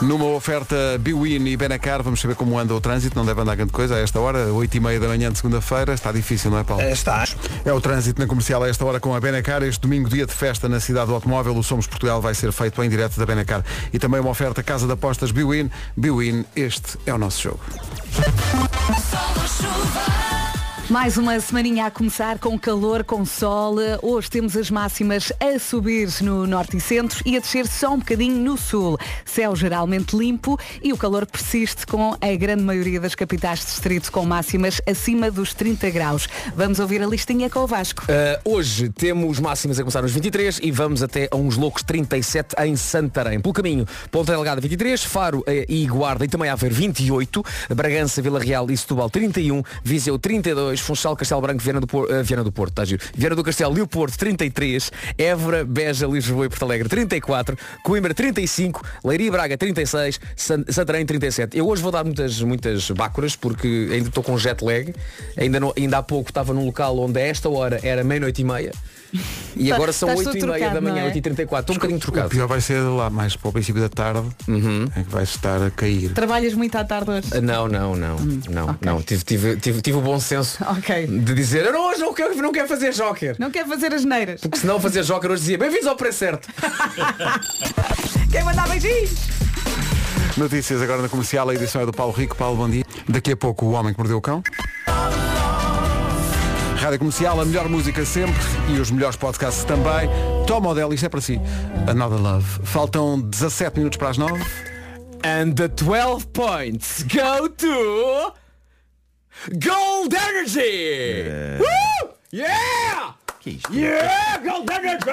Numa 0.00 0.26
oferta 0.26 0.76
Biwin 1.00 1.44
e 1.48 1.56
Benacar, 1.56 2.02
vamos 2.04 2.20
saber 2.20 2.36
como 2.36 2.56
anda 2.56 2.72
o 2.72 2.80
trânsito, 2.80 3.16
não 3.16 3.26
deve 3.26 3.40
andar 3.40 3.56
grande 3.56 3.72
coisa 3.72 3.96
a 3.96 3.98
esta 3.98 4.20
hora, 4.20 4.46
8h30 4.46 5.00
da 5.00 5.08
manhã 5.08 5.32
de 5.32 5.38
segunda-feira, 5.38 5.92
está 5.92 6.12
difícil, 6.12 6.52
não 6.52 6.58
é 6.58 6.64
Paulo? 6.64 6.84
Está. 6.84 7.24
É 7.64 7.72
o 7.72 7.80
trânsito 7.80 8.20
na 8.20 8.28
comercial 8.28 8.62
a 8.62 8.68
esta 8.68 8.84
hora 8.84 9.00
com 9.00 9.12
a 9.12 9.20
Benacar. 9.20 9.62
Este 9.64 9.80
domingo, 9.80 10.08
dia 10.08 10.24
de 10.24 10.32
festa 10.32 10.68
na 10.68 10.78
cidade 10.78 11.08
do 11.08 11.14
automóvel, 11.14 11.56
o 11.56 11.64
Somos 11.64 11.88
Portugal 11.88 12.20
vai 12.20 12.34
ser 12.34 12.52
feito 12.52 12.80
em 12.82 12.88
direto 12.88 13.18
da 13.18 13.26
Benacar. 13.26 13.64
E 13.92 13.98
também 13.98 14.20
uma 14.20 14.30
oferta 14.30 14.62
Casa 14.62 14.86
de 14.86 14.92
Apostas 14.92 15.32
Biwin. 15.32 15.68
Biwin, 15.96 16.44
este 16.54 16.96
é 17.04 17.12
o 17.12 17.18
nosso 17.18 17.42
jogo. 17.42 17.60
Mais 20.90 21.18
uma 21.18 21.38
semaninha 21.38 21.84
a 21.84 21.90
começar 21.90 22.38
com 22.38 22.58
calor, 22.58 23.04
com 23.04 23.22
sol. 23.22 23.76
Hoje 24.00 24.30
temos 24.30 24.56
as 24.56 24.70
máximas 24.70 25.30
a 25.38 25.58
subir 25.58 26.08
no 26.22 26.46
norte 26.46 26.78
e 26.78 26.80
centro 26.80 27.20
e 27.26 27.36
a 27.36 27.40
descer 27.40 27.66
só 27.66 27.92
um 27.92 27.98
bocadinho 27.98 28.36
no 28.36 28.56
sul. 28.56 28.96
Céu 29.22 29.54
geralmente 29.54 30.16
limpo 30.16 30.58
e 30.82 30.90
o 30.90 30.96
calor 30.96 31.26
persiste 31.26 31.86
com 31.86 32.16
a 32.18 32.36
grande 32.38 32.62
maioria 32.62 32.98
das 32.98 33.14
capitais 33.14 33.60
de 33.60 33.66
distrito 33.66 34.10
com 34.10 34.24
máximas 34.24 34.80
acima 34.86 35.30
dos 35.30 35.52
30 35.52 35.90
graus. 35.90 36.26
Vamos 36.56 36.78
ouvir 36.78 37.02
a 37.02 37.06
listinha 37.06 37.50
com 37.50 37.60
o 37.60 37.66
Vasco. 37.66 38.04
Uh, 38.04 38.56
hoje 38.56 38.88
temos 38.88 39.38
máximas 39.38 39.78
a 39.78 39.82
começar 39.82 40.00
nos 40.00 40.12
23 40.12 40.58
e 40.62 40.70
vamos 40.70 41.02
até 41.02 41.28
a 41.30 41.36
uns 41.36 41.58
loucos 41.58 41.82
37 41.82 42.54
em 42.62 42.76
Santarém. 42.76 43.40
Pelo 43.40 43.52
caminho, 43.52 43.84
Ponta 44.10 44.32
Delgada 44.32 44.58
23, 44.58 45.04
Faro 45.04 45.44
eh, 45.46 45.66
e 45.68 45.86
Guarda 45.86 46.24
e 46.24 46.28
também 46.28 46.48
Aveiro 46.48 46.74
28, 46.74 47.44
Bragança, 47.76 48.22
Vila 48.22 48.40
Real 48.40 48.70
e 48.70 48.76
Setúbal 48.76 49.10
31, 49.10 49.62
Viseu 49.84 50.18
32, 50.18 50.77
Funchal, 50.82 51.16
Castelo 51.16 51.40
Branco, 51.40 51.60
Viana 51.62 51.80
do, 51.80 51.86
Por, 51.86 52.10
eh, 52.10 52.22
Viana 52.22 52.44
do 52.44 52.52
Porto, 52.52 52.74
tá 52.74 52.84
giro. 52.84 53.02
Viana 53.14 53.34
do 53.36 53.42
Castelo 53.44 53.78
e 53.78 53.86
Porto 53.86 54.16
33, 54.18 54.90
Évora, 55.16 55.64
Beja, 55.64 56.06
Lisboa 56.06 56.46
e 56.46 56.48
Porto 56.48 56.62
Alegre 56.64 56.88
34, 56.88 57.56
Coimbra 57.82 58.12
35, 58.14 58.82
Leiria 59.04 59.28
e 59.28 59.30
Braga 59.30 59.56
36, 59.56 60.20
San- 60.36 60.64
Santarém 60.68 61.04
37. 61.06 61.56
Eu 61.56 61.66
hoje 61.68 61.82
vou 61.82 61.92
dar 61.92 62.04
muitas, 62.04 62.40
muitas 62.42 62.90
bácoras 62.90 63.36
porque 63.36 63.88
ainda 63.92 64.08
estou 64.08 64.22
com 64.22 64.36
jet 64.38 64.62
lag. 64.64 64.94
Ainda, 65.36 65.60
não- 65.60 65.72
ainda 65.76 65.98
há 65.98 66.02
pouco 66.02 66.30
estava 66.30 66.52
num 66.52 66.64
local 66.66 66.98
onde 66.98 67.18
a 67.20 67.22
esta 67.22 67.48
hora 67.48 67.78
era 67.82 68.02
meia-noite 68.04 68.42
e 68.42 68.44
meia. 68.44 68.72
E 69.56 69.72
agora 69.72 69.92
são 69.92 70.08
Estás 70.10 70.26
8 70.26 70.36
e 70.36 70.40
todo 70.40 70.52
meia 70.52 70.70
da 70.70 70.80
manhã, 70.80 70.94
não 70.96 71.02
é? 71.02 71.06
8 71.06 71.18
e 71.18 71.20
34 71.22 71.60
Estou 71.62 71.74
um 71.74 71.76
bocadinho 71.78 71.98
O 71.98 72.00
trocado. 72.00 72.28
pior 72.28 72.46
vai 72.46 72.60
ser 72.60 72.80
lá 72.80 73.08
mais 73.10 73.34
para 73.36 73.48
o 73.48 73.52
princípio 73.52 73.80
da 73.80 73.88
tarde 73.88 74.28
em 74.48 75.02
que 75.04 75.10
vais 75.10 75.28
estar 75.30 75.62
a 75.62 75.70
cair. 75.70 76.12
Trabalhas 76.12 76.52
muito 76.54 76.76
à 76.76 76.84
tarde 76.84 77.10
hoje. 77.10 77.28
Ah, 77.32 77.40
Não, 77.40 77.66
não, 77.68 77.96
não, 77.96 78.16
não, 78.50 78.78
não. 78.80 79.02
Tive, 79.02 79.24
tive, 79.24 79.56
tive, 79.56 79.80
tive 79.82 79.96
o 79.98 80.00
bom 80.00 80.20
senso 80.20 80.58
Ok. 80.76 81.06
de 81.06 81.34
dizer, 81.34 81.64
eu 81.64 81.72
não, 81.72 81.88
hoje 81.88 82.00
não 82.00 82.12
quero, 82.12 82.34
não 82.36 82.52
quero 82.52 82.68
fazer 82.68 82.92
joker. 82.92 83.36
Não 83.38 83.50
quer 83.50 83.66
fazer 83.66 83.92
as 83.94 84.04
neiras. 84.04 84.40
Porque 84.42 84.58
senão 84.58 84.78
fazer 84.78 85.02
joker 85.02 85.30
hoje 85.30 85.40
dizia, 85.40 85.58
bem-vindos 85.58 85.86
ao 85.86 85.96
preço 85.96 86.18
certo. 86.18 86.48
Quer 88.30 88.44
mandar 88.44 88.68
beijinhos? 88.68 89.10
Notícias 90.36 90.80
agora 90.82 91.02
na 91.02 91.08
comercial, 91.08 91.48
a 91.48 91.54
edição 91.54 91.80
é 91.80 91.86
do 91.86 91.92
Paulo 91.92 92.12
Rico. 92.12 92.36
Paulo, 92.36 92.56
bom 92.56 92.68
dia. 92.68 92.84
Daqui 93.08 93.32
a 93.32 93.36
pouco 93.36 93.66
o 93.66 93.72
Homem 93.72 93.92
que 93.92 93.98
Mordeu 93.98 94.18
o 94.18 94.20
Cão. 94.20 94.42
Rádio 96.78 97.00
Comercial, 97.00 97.40
a 97.40 97.44
melhor 97.44 97.68
música 97.68 98.04
sempre 98.04 98.38
e 98.72 98.78
os 98.78 98.90
melhores 98.90 99.16
podcasts 99.16 99.64
também. 99.64 100.08
Toma 100.46 100.70
o 100.70 100.74
dela, 100.74 100.94
isto 100.94 101.04
é 101.04 101.08
para 101.08 101.20
si. 101.20 101.40
Another 101.88 102.20
Love. 102.20 102.46
Faltam 102.62 103.20
17 103.20 103.78
minutos 103.78 103.98
para 103.98 104.10
as 104.10 104.16
9. 104.16 104.40
And 105.24 105.54
the 105.54 105.66
12 105.66 106.28
points 106.28 107.02
go 107.02 107.48
to 107.48 108.32
Gold 109.54 110.14
Energy! 110.14 111.24
Woo! 111.58 112.10
Yeah! 112.32 113.16
Que 113.40 113.50
é 113.50 113.52
isto? 113.54 113.74
Yeah! 113.74 114.38
Gold 114.38 114.72
Energy! 114.72 115.04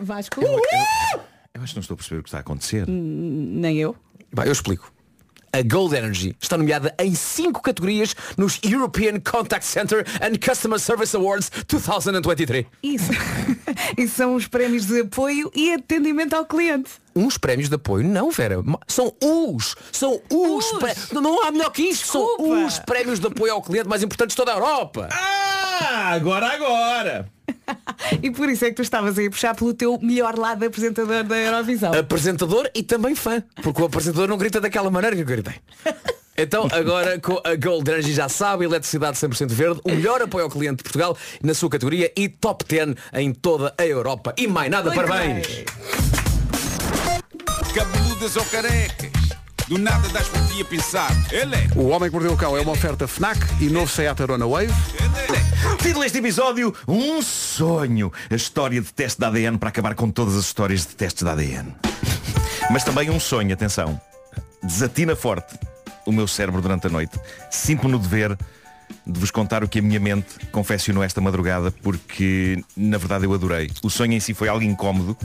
Vasco? 0.00 0.42
Eu 0.42 1.62
acho 1.62 1.72
que 1.72 1.76
não 1.76 1.80
estou 1.80 1.94
a 1.94 1.96
perceber 1.96 2.20
o 2.20 2.22
que 2.22 2.28
está 2.28 2.38
a 2.38 2.40
acontecer. 2.42 2.86
Nem 2.86 3.78
eu. 3.78 3.96
Vai, 4.30 4.48
eu 4.48 4.52
explico. 4.52 4.92
A 5.52 5.62
Gold 5.62 5.96
Energy 5.96 6.36
está 6.40 6.56
nomeada 6.56 6.94
em 7.00 7.12
cinco 7.14 7.60
categorias 7.60 8.14
nos 8.36 8.60
European 8.64 9.18
Contact 9.18 9.64
Center 9.66 10.06
and 10.22 10.38
Customer 10.38 10.78
Service 10.78 11.16
Awards 11.16 11.50
2023. 11.68 12.66
Isso. 12.82 13.10
Isso 13.98 14.14
são 14.16 14.36
os 14.36 14.46
prémios 14.46 14.86
de 14.86 15.00
apoio 15.00 15.50
e 15.54 15.72
atendimento 15.74 16.34
ao 16.34 16.46
cliente. 16.46 16.90
Uns 17.16 17.36
prémios 17.36 17.68
de 17.68 17.74
apoio, 17.74 18.06
não, 18.06 18.30
Vera. 18.30 18.62
São 18.86 19.12
os. 19.20 19.74
São 19.90 20.20
os. 20.30 20.64
Os. 20.66 20.78
pré- 20.78 20.94
Não, 21.12 21.20
não 21.20 21.42
há 21.44 21.50
melhor 21.50 21.70
que 21.70 21.82
isto. 21.82 22.02
Desculpa. 22.04 22.42
São 22.44 22.66
os 22.66 22.78
prémios 22.78 23.18
de 23.18 23.26
apoio 23.26 23.52
ao 23.52 23.60
cliente 23.62 23.88
mais 23.88 24.02
importantes 24.04 24.34
de 24.34 24.36
toda 24.36 24.52
a 24.52 24.54
Europa. 24.54 25.08
Ah, 25.10 26.10
agora, 26.12 26.46
agora! 26.46 27.28
E 28.22 28.30
por 28.30 28.48
isso 28.48 28.64
é 28.64 28.70
que 28.70 28.76
tu 28.76 28.82
estavas 28.82 29.18
aí 29.18 29.26
a 29.26 29.30
puxar 29.30 29.54
pelo 29.54 29.72
teu 29.74 29.98
melhor 30.02 30.36
lado 30.36 30.58
de 30.58 30.66
apresentador 30.66 31.22
da 31.22 31.38
Eurovisão. 31.38 31.92
Apresentador 31.94 32.68
e 32.74 32.82
também 32.82 33.14
fã. 33.14 33.42
Porque 33.62 33.80
o 33.80 33.84
apresentador 33.84 34.26
não 34.28 34.36
grita 34.36 34.60
daquela 34.60 34.90
maneira 34.90 35.14
que 35.14 35.22
eu 35.22 35.26
gritei. 35.26 35.54
Então 36.36 36.66
agora 36.72 37.20
com 37.20 37.40
a 37.44 37.54
Gold 37.54 37.88
Energy 37.90 38.14
já 38.14 38.28
sabe, 38.28 38.64
eletricidade 38.64 39.16
100% 39.18 39.48
verde, 39.50 39.80
o 39.84 39.90
melhor 39.90 40.22
apoio 40.22 40.44
ao 40.44 40.50
cliente 40.50 40.78
de 40.78 40.82
Portugal 40.84 41.16
na 41.42 41.52
sua 41.54 41.68
categoria 41.68 42.10
e 42.16 42.28
top 42.28 42.64
10 42.66 42.94
em 43.14 43.32
toda 43.32 43.74
a 43.76 43.86
Europa. 43.86 44.34
E 44.38 44.46
mais 44.46 44.70
nada, 44.70 44.90
Muito 44.90 45.06
parabéns! 45.06 45.46
bem. 45.46 45.64
Cabeludas 47.74 48.36
ou 48.36 48.44
carecas, 48.46 49.10
do 49.70 49.78
nada 49.78 50.08
das 50.08 50.28
por 50.28 50.44
ti 50.48 50.62
a 50.62 50.64
pensar. 50.64 51.10
Ele 51.30 51.54
é, 51.54 51.68
O 51.76 51.86
Homem 51.90 52.10
que 52.10 52.16
Mordeu 52.16 52.32
o 52.32 52.36
Cão 52.36 52.56
é 52.56 52.60
uma 52.60 52.72
oferta 52.72 53.06
FNAC 53.06 53.38
e 53.60 53.70
novo 53.70 53.86
Seat 53.86 54.20
Arona 54.20 54.44
Wave. 54.44 54.72
ele 54.98 55.36
é. 55.38 55.76
Título 55.80 56.02
deste 56.02 56.18
episódio, 56.18 56.74
um 56.88 57.22
sonho. 57.22 58.12
A 58.28 58.34
história 58.34 58.80
de 58.80 58.92
teste 58.92 59.20
de 59.20 59.26
ADN 59.26 59.58
para 59.58 59.68
acabar 59.68 59.94
com 59.94 60.10
todas 60.10 60.34
as 60.34 60.46
histórias 60.46 60.80
de 60.80 60.96
testes 60.96 61.22
de 61.22 61.30
ADN. 61.30 61.72
Mas 62.68 62.82
também 62.82 63.10
um 63.10 63.20
sonho, 63.20 63.54
atenção. 63.54 64.00
Desatina 64.60 65.14
forte 65.14 65.56
o 66.04 66.10
meu 66.10 66.26
cérebro 66.26 66.60
durante 66.60 66.88
a 66.88 66.90
noite. 66.90 67.16
Sinto-me 67.48 67.92
no 67.92 67.98
dever 68.00 68.36
de 69.06 69.18
vos 69.18 69.30
contar 69.30 69.64
o 69.64 69.68
que 69.68 69.78
a 69.78 69.82
minha 69.82 70.00
mente 70.00 70.26
confeccionou 70.52 71.02
esta 71.02 71.20
madrugada 71.20 71.70
porque 71.70 72.62
na 72.76 72.98
verdade 72.98 73.24
eu 73.24 73.32
adorei. 73.32 73.70
O 73.82 73.90
sonho 73.90 74.12
em 74.12 74.20
si 74.20 74.34
foi 74.34 74.48
algo 74.48 74.62
incómodo, 74.62 75.16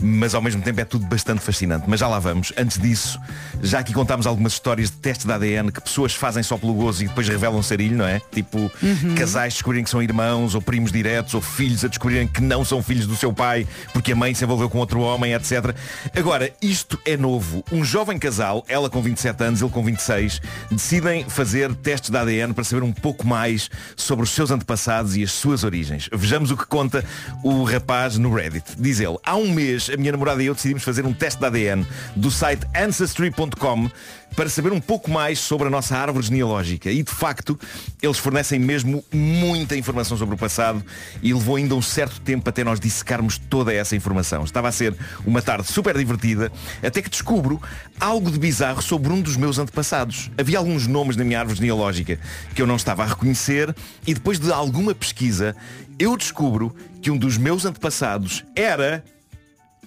mas 0.00 0.34
ao 0.34 0.42
mesmo 0.42 0.62
tempo 0.62 0.80
é 0.80 0.84
tudo 0.84 1.06
bastante 1.06 1.40
fascinante. 1.40 1.84
Mas 1.86 2.00
já 2.00 2.08
lá 2.08 2.18
vamos. 2.18 2.52
Antes 2.56 2.78
disso, 2.78 3.18
já 3.62 3.78
aqui 3.80 3.92
contámos 3.92 4.26
algumas 4.26 4.52
histórias 4.52 4.90
de 4.90 4.96
testes 4.96 5.26
de 5.26 5.32
ADN 5.32 5.70
que 5.70 5.80
pessoas 5.80 6.14
fazem 6.14 6.42
só 6.42 6.56
pelo 6.56 6.74
gozo 6.74 7.04
e 7.04 7.08
depois 7.08 7.28
revelam 7.28 7.62
sarilho, 7.62 7.96
não 7.96 8.06
é? 8.06 8.20
Tipo, 8.32 8.70
casais 9.16 9.54
descobrirem 9.54 9.84
que 9.84 9.90
são 9.90 10.02
irmãos 10.02 10.54
ou 10.54 10.62
primos 10.62 10.92
diretos 10.92 11.34
ou 11.34 11.40
filhos 11.40 11.84
a 11.84 11.88
descobrirem 11.88 12.26
que 12.26 12.40
não 12.40 12.64
são 12.64 12.82
filhos 12.82 13.06
do 13.06 13.16
seu 13.16 13.32
pai 13.32 13.66
porque 13.92 14.12
a 14.12 14.16
mãe 14.16 14.34
se 14.34 14.44
envolveu 14.44 14.70
com 14.70 14.78
outro 14.78 15.00
homem, 15.00 15.34
etc. 15.34 15.74
Agora, 16.16 16.52
isto 16.62 16.98
é 17.04 17.16
novo. 17.16 17.64
Um 17.72 17.84
jovem 17.84 18.18
casal, 18.18 18.64
ela 18.68 18.88
com 18.88 19.02
27 19.02 19.44
anos, 19.44 19.60
ele 19.60 19.70
com 19.70 19.84
26, 19.84 20.40
decidem 20.70 21.24
fazer 21.28 21.74
testes 21.74 22.10
de 22.10 22.16
ADN 22.16 22.52
para 22.54 22.64
saber 22.64 22.82
um 22.82 22.92
pouco 22.92 23.07
mais 23.26 23.70
sobre 23.96 24.24
os 24.24 24.30
seus 24.30 24.50
antepassados 24.50 25.16
e 25.16 25.22
as 25.22 25.32
suas 25.32 25.64
origens. 25.64 26.08
Vejamos 26.12 26.50
o 26.50 26.56
que 26.56 26.66
conta 26.66 27.04
o 27.42 27.64
rapaz 27.64 28.18
no 28.18 28.34
Reddit. 28.34 28.64
Diz 28.78 29.00
ele, 29.00 29.16
há 29.24 29.36
um 29.36 29.50
mês 29.50 29.90
a 29.92 29.96
minha 29.96 30.12
namorada 30.12 30.42
e 30.42 30.46
eu 30.46 30.54
decidimos 30.54 30.82
fazer 30.82 31.04
um 31.06 31.12
teste 31.12 31.40
de 31.40 31.46
ADN 31.46 31.86
do 32.16 32.30
site 32.30 32.66
Ancestry.com 32.74 33.90
para 34.34 34.48
saber 34.48 34.72
um 34.72 34.80
pouco 34.80 35.10
mais 35.10 35.38
sobre 35.38 35.66
a 35.66 35.70
nossa 35.70 35.96
árvore 35.96 36.26
genealógica. 36.26 36.90
E 36.90 37.02
de 37.02 37.10
facto, 37.10 37.58
eles 38.00 38.18
fornecem 38.18 38.58
mesmo 38.58 39.04
muita 39.12 39.76
informação 39.76 40.16
sobre 40.16 40.34
o 40.34 40.38
passado 40.38 40.84
e 41.22 41.32
levou 41.32 41.56
ainda 41.56 41.74
um 41.74 41.82
certo 41.82 42.20
tempo 42.20 42.48
até 42.48 42.62
nós 42.62 42.78
dissecarmos 42.78 43.38
toda 43.38 43.72
essa 43.72 43.96
informação. 43.96 44.44
Estava 44.44 44.68
a 44.68 44.72
ser 44.72 44.94
uma 45.26 45.42
tarde 45.42 45.66
super 45.66 45.96
divertida, 45.96 46.52
até 46.82 47.02
que 47.02 47.10
descubro 47.10 47.60
algo 47.98 48.30
de 48.30 48.38
bizarro 48.38 48.80
sobre 48.80 49.12
um 49.12 49.20
dos 49.20 49.36
meus 49.36 49.58
antepassados. 49.58 50.30
Havia 50.38 50.58
alguns 50.58 50.86
nomes 50.86 51.16
na 51.16 51.24
minha 51.24 51.40
árvore 51.40 51.58
genealógica 51.58 52.18
que 52.54 52.62
eu 52.62 52.66
não 52.66 52.76
estava 52.76 53.02
a 53.02 53.06
reconhecer 53.06 53.74
e 54.06 54.14
depois 54.14 54.38
de 54.38 54.52
alguma 54.52 54.94
pesquisa, 54.94 55.56
eu 55.98 56.16
descubro 56.16 56.74
que 57.02 57.10
um 57.10 57.16
dos 57.16 57.36
meus 57.36 57.64
antepassados 57.64 58.44
era 58.54 59.04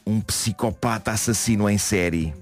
um 0.06 0.20
psicopata 0.20 1.12
assassino 1.12 1.70
em 1.70 1.78
série. 1.78 2.34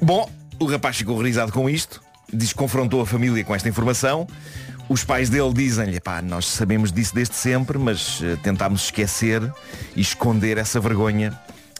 Bom, 0.00 0.30
o 0.60 0.66
rapaz 0.66 0.98
ficou 0.98 1.14
horrorizado 1.14 1.50
com 1.50 1.68
isto, 1.68 2.02
diz 2.32 2.52
que 2.52 2.58
confrontou 2.58 3.00
a 3.00 3.06
família 3.06 3.42
com 3.42 3.54
esta 3.54 3.68
informação. 3.68 4.26
Os 4.90 5.02
pais 5.02 5.30
dele 5.30 5.52
dizem-lhe, 5.54 5.98
pá, 6.00 6.20
nós 6.20 6.46
sabemos 6.46 6.92
disso 6.92 7.14
desde 7.14 7.34
sempre, 7.34 7.78
mas 7.78 8.20
eh, 8.22 8.36
tentámos 8.42 8.84
esquecer 8.84 9.40
e 9.96 10.00
esconder 10.00 10.58
essa 10.58 10.78
vergonha 10.78 11.32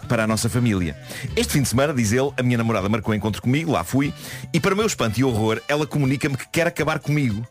para 0.09 0.25
a 0.25 0.27
nossa 0.27 0.49
família. 0.49 0.97
Este 1.37 1.53
fim 1.53 1.63
de 1.63 1.69
semana, 1.69 1.93
diz 1.93 2.11
ele, 2.13 2.31
a 2.39 2.43
minha 2.43 2.57
namorada 2.57 2.89
marcou 2.89 3.15
encontro 3.15 3.43
comigo, 3.43 3.73
lá 3.73 3.85
fui, 3.85 4.15
e 4.53 4.59
para 4.59 4.73
o 4.73 4.77
meu 4.77 4.87
espanto 4.87 5.21
e 5.21 5.25
horror, 5.25 5.61
ela 5.69 5.87
comunica-me 5.87 6.37
que 6.37 6.49
quer 6.49 6.67
acabar 6.67 7.01
comigo, 7.01 7.47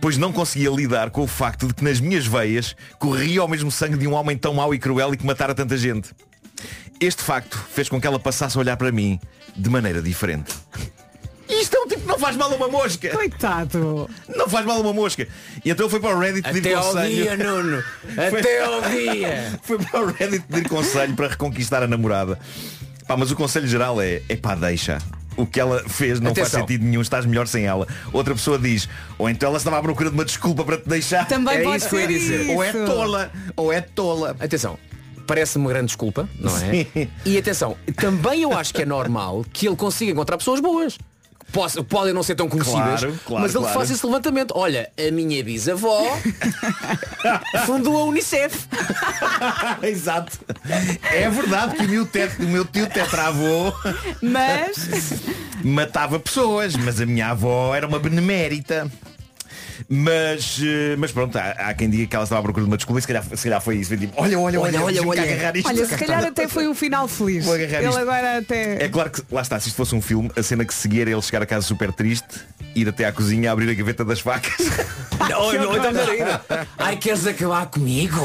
pois 0.00 0.16
não 0.16 0.32
conseguia 0.32 0.70
lidar 0.70 1.10
com 1.10 1.22
o 1.22 1.26
facto 1.26 1.66
de 1.66 1.74
que 1.74 1.84
nas 1.84 2.00
minhas 2.00 2.26
veias 2.26 2.74
corria 2.98 3.44
o 3.44 3.48
mesmo 3.48 3.70
sangue 3.70 3.98
de 3.98 4.08
um 4.08 4.14
homem 4.14 4.36
tão 4.36 4.54
mau 4.54 4.72
e 4.74 4.78
cruel 4.78 5.12
e 5.12 5.16
que 5.16 5.26
matara 5.26 5.54
tanta 5.54 5.76
gente. 5.76 6.14
Este 7.04 7.22
facto 7.22 7.58
fez 7.72 7.88
com 7.88 8.00
que 8.00 8.06
ela 8.06 8.18
passasse 8.18 8.56
a 8.56 8.60
olhar 8.60 8.76
para 8.76 8.90
mim 8.90 9.20
de 9.54 9.68
maneira 9.68 10.00
diferente. 10.00 10.54
Isto 11.48 11.76
é 11.76 11.80
um 11.80 11.86
tipo 11.86 12.00
que 12.00 12.06
não 12.08 12.18
faz 12.18 12.34
mal 12.36 12.50
a 12.50 12.56
uma 12.56 12.68
mosca. 12.68 13.10
Coitado. 13.10 14.08
Não 14.34 14.48
faz 14.48 14.64
mal 14.64 14.78
a 14.78 14.80
uma 14.80 14.92
mosca. 14.94 15.28
E 15.62 15.70
então 15.70 15.88
foi 15.90 16.00
para 16.00 16.16
o 16.16 16.18
Reddit 16.18 16.42
pedir 16.50 16.68
Até 16.70 16.74
ao 16.74 16.84
conselho. 16.84 17.14
dia, 17.14 17.36
Nuno. 17.36 17.84
Foi- 18.30 18.40
Até 18.40 18.64
ao 18.64 18.80
dia. 18.82 19.60
Foi 19.62 19.78
para 19.78 20.00
o 20.00 20.06
Reddit 20.06 20.44
pedir 20.48 20.68
conselho 20.68 21.14
para 21.14 21.28
reconquistar 21.28 21.82
a 21.82 21.86
namorada. 21.86 22.38
Pá, 23.06 23.16
mas 23.18 23.30
o 23.30 23.36
conselho 23.36 23.68
geral 23.68 24.00
é, 24.00 24.22
é 24.28 24.36
pá, 24.36 24.54
deixa. 24.54 24.96
O 25.36 25.44
que 25.46 25.60
ela 25.60 25.86
fez 25.86 26.18
não 26.20 26.34
faz 26.34 26.48
Atenção. 26.48 26.60
sentido 26.60 26.84
nenhum, 26.84 27.02
estás 27.02 27.26
melhor 27.26 27.46
sem 27.46 27.66
ela. 27.66 27.86
Outra 28.12 28.34
pessoa 28.34 28.58
diz, 28.58 28.88
ou 29.18 29.28
então 29.28 29.48
ela 29.50 29.58
estava 29.58 29.78
à 29.78 29.82
procura 29.82 30.08
de 30.08 30.14
uma 30.14 30.24
desculpa 30.24 30.64
para 30.64 30.78
te 30.78 30.88
deixar. 30.88 31.26
Também 31.28 31.58
É 31.58 31.62
pode 31.62 31.76
isso 31.76 31.88
que 31.90 31.96
eu 31.96 32.00
ia 32.00 32.08
dizer. 32.08 32.40
isso. 32.42 32.52
Ou 32.52 32.64
é 32.64 32.72
tola, 32.72 33.32
ou 33.56 33.72
é 33.72 33.80
tola. 33.82 34.36
Atenção. 34.40 34.78
Parece-me 35.26 35.64
uma 35.64 35.70
grande 35.70 35.86
desculpa, 35.86 36.28
não 36.38 36.54
é? 36.56 36.60
Sim. 36.60 37.08
E 37.24 37.38
atenção, 37.38 37.76
também 37.96 38.42
eu 38.42 38.56
acho 38.56 38.72
que 38.74 38.82
é 38.82 38.86
normal 38.86 39.44
que 39.52 39.66
ele 39.66 39.76
consiga 39.76 40.12
encontrar 40.12 40.36
pessoas 40.38 40.60
boas. 40.60 40.98
Podem 41.88 42.12
não 42.12 42.22
ser 42.24 42.34
tão 42.34 42.48
conhecidas, 42.48 43.00
Claro, 43.02 43.20
claro, 43.24 43.42
mas 43.42 43.54
ele 43.54 43.60
claro. 43.62 43.78
faz 43.78 43.88
esse 43.90 44.04
levantamento. 44.04 44.52
Olha, 44.56 44.90
a 44.98 45.10
minha 45.12 45.42
bisavó 45.44 46.02
fundou 47.64 47.96
a 47.96 48.04
Unicef. 48.06 48.66
Exato. 49.82 50.36
É 51.12 51.30
verdade 51.30 51.76
que 51.76 51.84
o 51.84 51.88
meu, 51.88 52.06
tet- 52.06 52.40
o 52.40 52.48
meu 52.48 52.64
tio 52.64 52.88
tetravô 52.88 53.72
Mas 54.20 55.20
matava 55.62 56.18
pessoas, 56.18 56.74
mas 56.74 57.00
a 57.00 57.06
minha 57.06 57.28
avó 57.28 57.72
era 57.74 57.86
uma 57.86 58.00
benemérita. 58.00 58.90
Mas, 59.88 60.60
eh, 60.62 60.96
mas 60.98 61.12
pronto, 61.12 61.36
há, 61.36 61.50
há 61.50 61.74
quem 61.74 61.88
diga 61.90 62.06
que 62.06 62.14
ela 62.16 62.24
estava 62.24 62.40
à 62.40 62.42
procura 62.42 62.64
de 62.64 62.70
uma 62.70 62.76
desculpa 62.76 62.98
e 62.98 63.02
se 63.02 63.08
calhar, 63.08 63.24
se 63.24 63.42
calhar 63.44 63.60
foi 63.60 63.76
isso. 63.76 63.96
Tipo, 63.96 64.12
olha, 64.20 64.38
olha, 64.38 64.60
olha, 64.60 64.82
Olha, 64.82 65.06
olha, 65.06 65.22
agarrar 65.22 65.56
isto. 65.56 65.68
olha, 65.68 65.86
se 65.86 65.96
calhar 65.96 66.24
até 66.24 66.48
foi 66.48 66.68
um 66.68 66.74
final 66.74 67.06
feliz. 67.08 67.44
Vou 67.44 67.54
agarrar 67.54 67.78
Ele 67.78 67.88
isto. 67.88 67.98
agora 68.00 68.38
até. 68.38 68.84
É 68.84 68.88
claro 68.88 69.10
que, 69.10 69.22
lá 69.30 69.42
está, 69.42 69.58
se 69.60 69.68
isto 69.68 69.76
fosse 69.76 69.94
um 69.94 70.00
filme, 70.02 70.30
a 70.36 70.42
cena 70.42 70.64
que 70.64 70.74
seguir 70.74 71.02
era 71.02 71.10
ele 71.10 71.22
chegar 71.22 71.42
a 71.42 71.46
casa 71.46 71.66
super 71.66 71.92
triste, 71.92 72.40
ir 72.74 72.88
até 72.88 73.04
à 73.04 73.12
cozinha, 73.12 73.50
abrir 73.52 73.70
a 73.70 73.74
gaveta 73.74 74.04
das 74.04 74.20
facas. 74.20 74.54
Não, 75.30 75.52
não, 75.54 75.76
então 75.76 75.92
melhor 75.92 76.10
ainda. 76.10 76.40
Ai, 76.76 76.96
queres 76.96 77.24
acabar 77.26 77.66
comigo? 77.66 78.20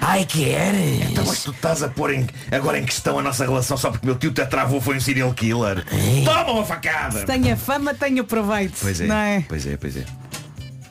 Ai, 0.00 0.24
queres? 0.24 1.10
Então, 1.10 1.24
mas 1.26 1.42
tu 1.42 1.50
estás 1.50 1.82
a 1.82 1.88
pôr 1.88 2.14
em- 2.14 2.26
agora 2.52 2.78
em 2.78 2.84
questão 2.84 3.18
a 3.18 3.22
nossa 3.22 3.44
relação 3.44 3.76
só 3.76 3.90
porque 3.90 4.06
meu 4.06 4.14
tio 4.14 4.32
tetravô 4.32 4.80
foi 4.80 4.96
um 4.96 5.00
serial 5.00 5.34
killer. 5.34 5.84
Toma 6.24 6.52
uma 6.52 6.64
facada! 6.64 7.24
Tenha 7.26 7.56
fama, 7.56 7.92
tenha 7.94 8.22
proveito. 8.24 8.78
Pois 8.80 9.00
é, 9.00 9.06
Não 9.06 9.16
é? 9.16 9.44
pois 9.46 9.66
é, 9.66 9.76
pois 9.76 9.96
é. 9.96 10.04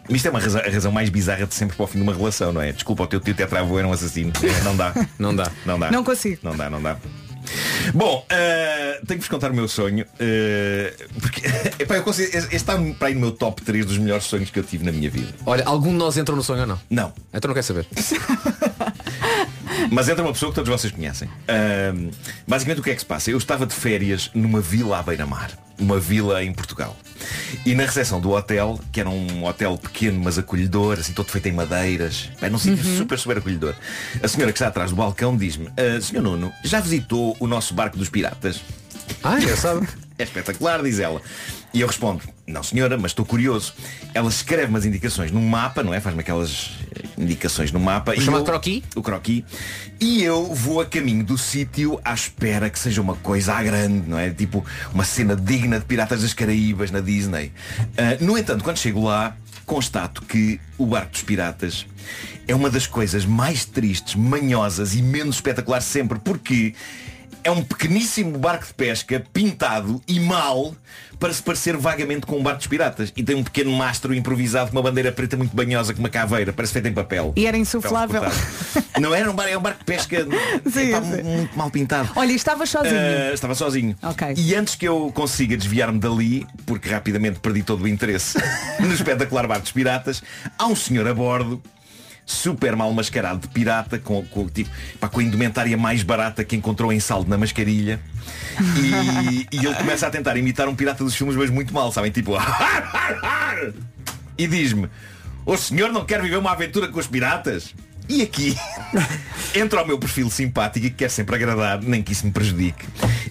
Isto 0.10 0.28
é 0.28 0.32
uma 0.32 0.40
razão, 0.40 0.62
a 0.62 0.70
razão 0.70 0.92
mais 0.92 1.10
bizarra 1.10 1.46
de 1.46 1.54
sempre 1.56 1.76
para 1.76 1.84
o 1.84 1.88
fim 1.88 2.00
de 2.00 2.04
uma 2.04 2.14
relação, 2.14 2.52
não 2.52 2.62
é? 2.62 2.72
Desculpa, 2.72 3.04
o 3.04 3.08
teu 3.08 3.20
tio 3.20 3.34
tetravô 3.34 3.80
era 3.80 3.88
um 3.88 3.94
assassino. 3.94 4.34
É, 4.44 4.64
não 4.64 4.76
dá. 4.76 4.94
Não 5.18 5.36
dá. 5.36 5.52
Não 5.66 5.80
dá. 5.80 5.92
Não 5.92 6.04
consigo. 6.04 6.40
Não 6.44 6.56
dá, 6.56 6.70
não 6.70 6.82
dá. 6.82 6.98
Bom, 7.94 8.26
eh, 8.30 9.00
tenho 9.06 9.20
que 9.20 9.26
vos 9.26 9.28
contar 9.28 9.52
o 9.52 9.54
meu 9.54 9.68
sonho 9.68 10.06
eh, 10.20 10.94
Porque 11.20 11.42
epá, 11.84 11.96
eu 11.98 12.04
consigo, 12.04 12.36
este 12.36 12.56
está 12.56 12.78
para 12.98 13.10
aí 13.10 13.14
no 13.14 13.20
meu 13.20 13.32
top 13.32 13.62
3 13.62 13.86
dos 13.86 13.98
melhores 13.98 14.24
sonhos 14.26 14.50
que 14.50 14.58
eu 14.60 14.64
tive 14.64 14.86
na 14.86 14.92
minha 14.92 15.10
vida 15.10 15.28
Olha, 15.46 15.64
algum 15.66 15.90
de 15.92 15.98
nós 15.98 16.18
entrou 16.18 16.38
no 16.38 16.44
sonho 16.44 16.62
ou 16.62 16.68
não? 16.68 16.80
Não 16.90 17.14
Então 17.34 17.50
não 17.50 17.56
quer 17.56 17.64
saber. 17.64 17.86
Mas 19.92 20.08
entra 20.08 20.24
uma 20.24 20.32
pessoa 20.32 20.52
que 20.52 20.56
todos 20.56 20.70
vocês 20.70 20.94
conhecem 20.94 21.30
Ahm, 21.48 22.12
Basicamente 22.48 22.80
o 22.80 22.84
que 22.84 22.92
é 22.92 22.94
que 22.96 23.02
se 23.02 23.06
passa? 23.06 23.30
Eu 23.30 23.38
estava 23.38 23.66
de 23.66 23.74
férias 23.74 24.32
numa 24.34 24.62
vila 24.62 25.00
à 25.00 25.04
beira-mar 25.04 25.52
Uma 25.80 26.00
vila 26.00 26.44
em 26.44 26.54
Portugal 26.54 26.96
E 27.66 27.74
na 27.74 27.84
recepção 27.84 28.22
do 28.22 28.32
hotel 28.32 28.80
Que 28.92 29.00
era 29.00 29.10
um 29.10 29.46
hotel 29.46 29.78
pequeno 29.78 30.20
mas 30.24 30.38
acolhedor 30.38 31.00
Assim 31.00 31.14
todo 31.14 31.30
feito 31.32 31.48
em 31.48 31.52
madeiras 31.52 32.30
Bem, 32.40 32.50
num 32.50 32.58
sítio 32.58 32.84
super, 32.98 33.18
super 33.18 33.38
acolhedor 33.38 33.76
A 34.22 34.28
senhora 34.28 34.52
que 34.52 34.58
está 34.58 34.68
atrás 34.68 34.92
do 34.92 34.96
balcão 34.96 35.36
diz-me 35.36 35.70
"Ah, 35.78 36.00
Senhor 36.02 36.22
Nuno, 36.22 36.52
já 36.64 36.80
visitou 36.80 37.36
o 37.40 37.48
nosso 37.48 37.74
barco 37.74 37.98
dos 37.98 38.10
piratas? 38.10 38.62
Ah, 39.22 39.38
engraçado. 39.40 39.86
É 40.18 40.24
espetacular, 40.24 40.82
diz 40.84 41.00
ela. 41.00 41.22
E 41.74 41.82
eu 41.82 41.88
respondo, 41.88 42.22
não 42.46 42.62
senhora, 42.62 42.98
mas 43.00 43.12
estou 43.12 43.26
curioso. 43.26 43.74
Ela 44.14 44.30
escreve 44.30 44.68
umas 44.68 44.86
indicações 44.86 45.32
num 45.32 45.42
mapa, 45.48 45.82
não 45.82 45.92
é? 45.92 46.00
Faz-me 46.00 46.22
aquelas 46.22 46.72
eh, 46.96 47.08
indicações 47.18 47.72
no 47.72 47.80
mapa. 47.80 48.14
O 48.16 48.22
chamado 48.22 48.42
eu- 48.42 48.46
croquis? 48.46 48.84
O 48.96 49.02
croquis. 49.02 49.44
E 50.00 50.22
eu 50.24 50.54
vou 50.54 50.82
a 50.82 50.86
caminho 50.86 51.24
do 51.26 51.36
sítio 51.36 52.00
à 52.06 52.14
espera 52.14 52.70
que 52.70 52.78
seja 52.78 53.02
uma 53.02 53.16
coisa 53.16 53.54
à 53.56 53.64
grande, 53.64 54.08
não 54.08 54.20
é? 54.20 54.30
Tipo 54.30 54.64
uma 54.94 55.04
cena 55.04 55.36
digna 55.36 55.80
de 55.80 55.86
Piratas 55.86 56.22
das 56.22 56.34
Caraíbas 56.34 56.92
na 56.92 57.00
Disney. 57.00 57.52
Ah, 57.98 58.18
no 58.22 58.38
entanto, 58.38 58.64
quando 58.64 58.78
chego 58.78 59.04
lá, 59.04 59.36
constato 59.66 60.22
que 60.22 60.60
o 60.78 60.86
barco 60.86 61.12
dos 61.14 61.24
piratas 61.24 61.88
é 62.48 62.54
uma 62.54 62.70
das 62.70 62.86
coisas 62.86 63.26
mais 63.26 63.66
tristes, 63.66 64.14
manhosas 64.14 64.94
e 64.94 65.02
menos 65.02 65.38
espetacular 65.38 65.82
sempre, 65.82 66.20
porque 66.20 66.76
é 67.44 67.52
um 67.52 67.62
pequeníssimo 67.64 68.38
barco 68.38 68.66
de 68.66 68.74
pesca 68.74 69.24
pintado 69.34 70.02
e 70.08 70.20
mal 70.20 70.74
para 71.20 71.34
se 71.34 71.42
parecer 71.42 71.78
vagamente 71.78 72.26
com 72.26 72.38
um 72.38 72.44
barco 72.44 72.60
dos 72.60 72.68
piratas. 72.68 73.14
E 73.16 73.24
tem 73.24 73.36
um 73.36 73.44
pequeno 73.44 73.72
mastro 73.72 74.14
improvisado 74.14 74.72
com 74.72 74.78
uma 74.78 74.84
bandeira 74.84 75.12
preta 75.12 75.38
muito 75.38 75.56
banhosa, 75.56 75.94
com 75.94 76.00
uma 76.00 76.10
caveira, 76.10 76.52
parece 76.52 76.74
feita 76.74 76.90
em 76.90 76.94
papel. 76.94 77.34
E 77.36 77.46
era 77.46 77.58
insuflável. 77.58 78.24
Não 79.00 79.14
era 79.16 79.30
um 79.30 79.34
barco, 79.34 79.54
é 79.54 79.58
um 79.58 79.62
barco 79.62 79.80
de 79.80 79.86
pesca 79.86 80.28
Sim, 80.70 80.90
epá, 80.90 81.02
sim. 81.02 81.24
muito 81.24 81.58
mal 81.58 81.70
pintado. 81.70 82.10
Olha, 82.16 82.32
e 82.32 82.36
estavas 82.36 82.70
sozinho. 82.70 82.96
Ah, 82.96 83.34
estava 83.34 83.56
sozinho. 83.56 83.96
Ok. 84.04 84.34
E 84.38 84.56
antes 84.56 84.76
que 84.76 84.88
eu 84.88 85.12
consiga 85.14 85.56
desviar-me 85.56 86.00
dali, 86.00 86.46
porque 86.66 86.90
rapidamente 86.90 87.40
perdi 87.40 87.64
todo 87.64 87.84
o 87.84 87.88
interesse 87.88 88.38
no 88.80 88.94
espetacular 88.94 89.48
barco 89.48 89.64
dos 89.64 89.72
piratas, 89.72 90.22
há 90.58 90.68
um 90.68 90.76
senhor 90.76 91.08
a 91.08 91.14
bordo, 91.14 91.62
super 92.26 92.76
mal 92.76 92.92
mascarado 92.94 93.40
de 93.40 93.48
pirata, 93.48 94.00
com, 94.00 94.24
com, 94.26 94.48
tipo, 94.48 94.70
pá, 95.00 95.10
com 95.10 95.20
a 95.20 95.24
indumentária 95.24 95.78
mais 95.78 96.04
barata 96.04 96.44
que 96.44 96.56
encontrou 96.56 96.92
em 96.92 97.00
saldo 97.00 97.30
na 97.30 97.38
mascarilha. 97.38 98.00
E, 98.78 99.48
e 99.56 99.66
ele 99.66 99.76
começa 99.76 100.08
a 100.08 100.10
tentar 100.10 100.38
imitar 100.38 100.68
um 100.68 100.76
pirata 100.76 101.04
dos 101.04 101.16
filmes, 101.16 101.36
mas 101.36 101.50
muito 101.50 101.74
mal, 101.74 101.92
sabem? 101.92 102.12
Tipo, 102.12 102.34
e 104.38 104.48
diz-me, 104.48 104.90
o 105.46 105.58
senhor 105.58 105.92
não 105.92 106.06
quer 106.06 106.22
viver 106.22 106.38
uma 106.38 106.52
aventura 106.52 106.88
com 106.88 107.00
os 107.00 107.08
piratas? 107.08 107.74
E 108.08 108.22
aqui 108.22 108.56
entra 109.56 109.82
o 109.82 109.88
meu 109.88 109.98
perfil 109.98 110.30
simpático 110.30 110.86
e 110.86 110.90
que 110.90 110.98
quer 110.98 111.10
sempre 111.10 111.36
agradar, 111.36 111.82
nem 111.82 112.04
que 112.04 112.12
isso 112.12 112.26
me 112.26 112.32
prejudique 112.32 112.86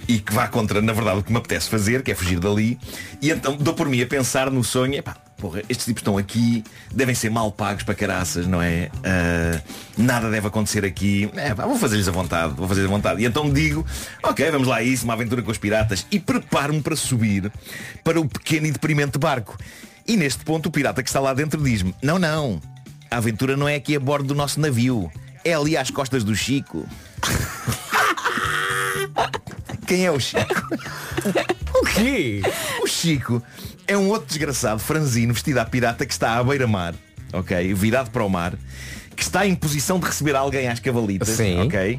e 0.08 0.18
que 0.18 0.32
vá 0.32 0.48
contra, 0.48 0.80
na 0.80 0.92
verdade, 0.92 1.18
o 1.18 1.22
que 1.22 1.30
me 1.30 1.38
apetece 1.38 1.68
fazer, 1.68 2.02
que 2.02 2.10
é 2.10 2.14
fugir 2.14 2.38
dali. 2.38 2.78
E 3.20 3.30
então 3.30 3.56
dou 3.56 3.74
por 3.74 3.88
mim 3.88 4.02
a 4.02 4.06
pensar 4.06 4.50
no 4.50 4.64
sonho, 4.64 4.94
epá, 4.94 5.16
porra, 5.42 5.60
estes 5.68 5.84
tipos 5.84 6.02
estão 6.02 6.16
aqui, 6.16 6.62
devem 6.94 7.16
ser 7.16 7.28
mal 7.28 7.50
pagos 7.50 7.82
para 7.82 7.96
caraças, 7.96 8.46
não 8.46 8.62
é? 8.62 8.88
Ah, 9.02 9.60
nada 9.98 10.30
deve 10.30 10.46
acontecer 10.46 10.84
aqui. 10.84 11.28
É, 11.34 11.52
vou 11.52 11.76
fazer-lhes 11.76 12.06
a 12.06 12.12
vontade, 12.12 12.54
vou 12.54 12.68
fazer-lhes 12.68 12.88
a 12.88 12.92
vontade. 12.92 13.22
E 13.22 13.26
então 13.26 13.50
digo, 13.50 13.84
ok, 14.22 14.48
vamos 14.52 14.68
lá 14.68 14.76
a 14.76 14.82
isso, 14.84 15.04
uma 15.04 15.14
aventura 15.14 15.42
com 15.42 15.50
os 15.50 15.58
piratas. 15.58 16.06
E 16.12 16.20
preparo-me 16.20 16.80
para 16.80 16.94
subir 16.94 17.50
para 18.04 18.20
o 18.20 18.28
pequeno 18.28 18.68
e 18.68 18.70
deprimente 18.70 19.18
barco. 19.18 19.58
E 20.06 20.16
neste 20.16 20.44
ponto 20.44 20.68
o 20.68 20.70
pirata 20.70 21.02
que 21.02 21.08
está 21.08 21.18
lá 21.18 21.34
dentro 21.34 21.60
diz-me, 21.60 21.92
não, 22.00 22.20
não, 22.20 22.62
a 23.10 23.16
aventura 23.16 23.56
não 23.56 23.68
é 23.68 23.74
aqui 23.74 23.96
a 23.96 24.00
bordo 24.00 24.28
do 24.28 24.36
nosso 24.36 24.60
navio. 24.60 25.10
É 25.44 25.54
ali 25.54 25.76
às 25.76 25.90
costas 25.90 26.22
do 26.22 26.36
Chico. 26.36 26.86
Quem 29.88 30.06
é 30.06 30.10
o 30.12 30.20
Chico? 30.20 30.42
O 31.74 31.84
quê? 31.84 32.40
O 32.82 32.86
Chico 32.86 33.42
é 33.86 33.96
um 33.96 34.08
outro 34.08 34.28
desgraçado 34.28 34.80
franzino 34.80 35.32
vestido 35.32 35.58
à 35.58 35.64
pirata 35.64 36.04
que 36.06 36.12
está 36.12 36.36
à 36.36 36.44
beira-mar, 36.44 36.94
ok? 37.32 37.74
Virado 37.74 38.10
para 38.10 38.24
o 38.24 38.28
mar, 38.28 38.54
que 39.16 39.22
está 39.22 39.46
em 39.46 39.54
posição 39.54 39.98
de 39.98 40.06
receber 40.06 40.36
alguém 40.36 40.68
às 40.68 40.80
cavalitas, 40.80 41.28
Sim. 41.28 41.60
ok? 41.60 41.98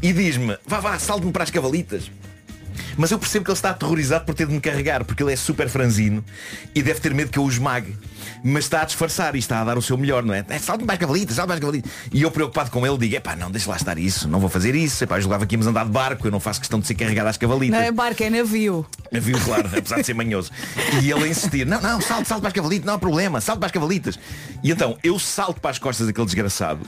E 0.00 0.12
diz-me, 0.12 0.56
vá, 0.66 0.80
vá, 0.80 0.98
salte-me 0.98 1.32
para 1.32 1.44
as 1.44 1.50
cavalitas. 1.50 2.10
Mas 2.98 3.12
eu 3.12 3.18
percebo 3.18 3.44
que 3.44 3.50
ele 3.52 3.56
está 3.56 3.70
aterrorizado 3.70 4.24
por 4.24 4.34
ter 4.34 4.48
de 4.48 4.52
me 4.52 4.60
carregar, 4.60 5.04
porque 5.04 5.22
ele 5.22 5.32
é 5.32 5.36
super 5.36 5.68
franzino 5.68 6.22
e 6.74 6.82
deve 6.82 6.98
ter 6.98 7.14
medo 7.14 7.30
que 7.30 7.38
eu 7.38 7.44
o 7.44 7.48
esmague. 7.48 7.96
Mas 8.42 8.64
está 8.64 8.82
a 8.82 8.84
disfarçar 8.84 9.36
e 9.36 9.38
está 9.38 9.60
a 9.60 9.64
dar 9.64 9.78
o 9.78 9.82
seu 9.82 9.96
melhor, 9.96 10.24
não 10.24 10.34
é? 10.34 10.44
é 10.48 10.56
as 10.56 10.98
cavalitas, 10.98 11.36
salte 11.36 11.46
para 11.46 11.54
as 11.54 11.60
cavalitas. 11.60 11.90
E 12.12 12.22
eu 12.22 12.30
preocupado 12.30 12.70
com 12.72 12.84
ele 12.84 12.98
digo, 12.98 13.14
epá, 13.14 13.36
não, 13.36 13.52
deixa 13.52 13.70
lá 13.70 13.76
estar 13.76 13.96
isso, 13.98 14.28
não 14.28 14.40
vou 14.40 14.50
fazer 14.50 14.74
isso. 14.74 15.04
Epá, 15.04 15.16
eu 15.16 15.22
julgava 15.22 15.46
que 15.46 15.54
íamos 15.54 15.68
andar 15.68 15.84
de 15.84 15.92
barco, 15.92 16.26
eu 16.26 16.30
não 16.32 16.40
faço 16.40 16.58
questão 16.58 16.80
de 16.80 16.88
ser 16.88 16.94
carregado 16.94 17.28
às 17.28 17.36
cavalitas. 17.36 17.78
Não 17.78 17.86
é 17.86 17.92
barco, 17.92 18.20
é 18.22 18.30
navio. 18.30 18.84
Viu, 19.12 19.38
claro, 19.44 19.68
apesar 19.76 19.96
de 20.00 20.04
ser 20.04 20.14
manhoso. 20.14 20.50
E 21.00 21.10
ele 21.10 21.24
a 21.24 21.28
insistir, 21.28 21.64
não, 21.64 21.80
não, 21.80 22.00
salto, 22.00 22.26
salto 22.26 22.40
para 22.40 22.48
as 22.48 22.54
cavalitas, 22.54 22.84
não 22.84 22.94
há 22.94 22.98
problema, 22.98 23.40
salto 23.40 23.60
para 23.60 23.66
as 23.66 23.72
cavalitas. 23.72 24.18
E 24.62 24.72
então, 24.72 24.98
eu 25.04 25.20
salto 25.20 25.60
para 25.60 25.70
as 25.70 25.78
costas 25.78 26.08
daquele 26.08 26.26
desgraçado, 26.26 26.80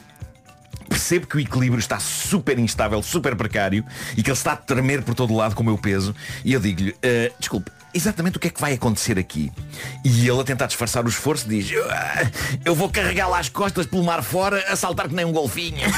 percebo 1.11 1.27
que 1.27 1.37
o 1.37 1.41
equilíbrio 1.41 1.81
está 1.81 1.99
super 1.99 2.57
instável, 2.57 3.03
super 3.03 3.35
precário, 3.35 3.85
e 4.17 4.23
que 4.23 4.31
ele 4.31 4.37
está 4.37 4.53
a 4.53 4.57
tremer 4.57 5.03
por 5.03 5.13
todo 5.13 5.35
lado 5.35 5.57
com 5.57 5.63
o 5.63 5.67
meu 5.67 5.77
peso, 5.77 6.15
e 6.45 6.53
eu 6.53 6.61
digo-lhe, 6.61 6.95
"Ah, 7.03 7.33
desculpe, 7.37 7.69
exatamente 7.93 8.37
o 8.37 8.41
que 8.41 8.47
é 8.47 8.51
que 8.51 8.61
vai 8.61 8.75
acontecer 8.75 9.19
aqui? 9.19 9.51
E 10.05 10.29
ele 10.29 10.41
a 10.41 10.45
tentar 10.45 10.67
disfarçar 10.67 11.05
o 11.05 11.09
esforço 11.09 11.49
diz, 11.49 11.69
"Ah, 11.91 12.31
eu 12.65 12.77
vou 12.77 12.89
carregá-la 12.89 13.41
às 13.41 13.49
costas 13.49 13.87
pelo 13.87 14.05
mar 14.05 14.23
fora, 14.23 14.65
a 14.69 14.77
saltar 14.77 15.09
que 15.09 15.15
nem 15.15 15.25
um 15.25 15.33
golfinho. 15.33 15.79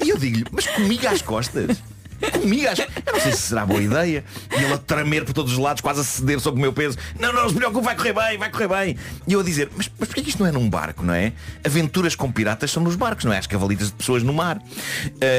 E 0.00 0.10
eu 0.10 0.16
digo-lhe, 0.16 0.44
mas 0.52 0.66
comigo 0.66 1.06
às 1.06 1.20
costas? 1.20 1.82
Comigo 2.30 2.68
às... 2.68 2.78
Eu 2.78 2.86
não 3.12 3.20
sei 3.20 3.32
se 3.32 3.42
será 3.42 3.64
boa 3.64 3.80
ideia. 3.80 4.24
E 4.52 4.62
ele 4.62 4.72
a 4.72 4.78
tremer 4.78 5.24
por 5.24 5.32
todos 5.32 5.52
os 5.52 5.58
lados, 5.58 5.80
quase 5.80 6.00
a 6.00 6.04
ceder 6.04 6.40
sobre 6.40 6.58
o 6.58 6.62
meu 6.62 6.72
peso. 6.72 6.96
Não, 7.18 7.32
não, 7.32 7.42
não 7.42 7.48
se 7.48 7.54
preocupe, 7.54 7.84
vai 7.84 7.96
correr 7.96 8.12
bem, 8.12 8.38
vai 8.38 8.50
correr 8.50 8.68
bem. 8.68 8.96
E 9.26 9.32
eu 9.32 9.40
a 9.40 9.42
dizer, 9.42 9.70
mas, 9.76 9.90
mas 9.98 10.08
porquê 10.08 10.22
que 10.22 10.30
isto 10.30 10.40
não 10.40 10.48
é 10.48 10.52
num 10.52 10.68
barco, 10.68 11.04
não 11.04 11.14
é? 11.14 11.32
Aventuras 11.64 12.14
com 12.14 12.30
piratas 12.30 12.70
são 12.70 12.82
nos 12.82 12.96
barcos, 12.96 13.24
não 13.24 13.32
é? 13.32 13.38
As 13.38 13.46
cavalitas 13.46 13.88
de 13.88 13.94
pessoas 13.94 14.22
no 14.22 14.32
mar. 14.32 14.58
Uh, 14.58 14.60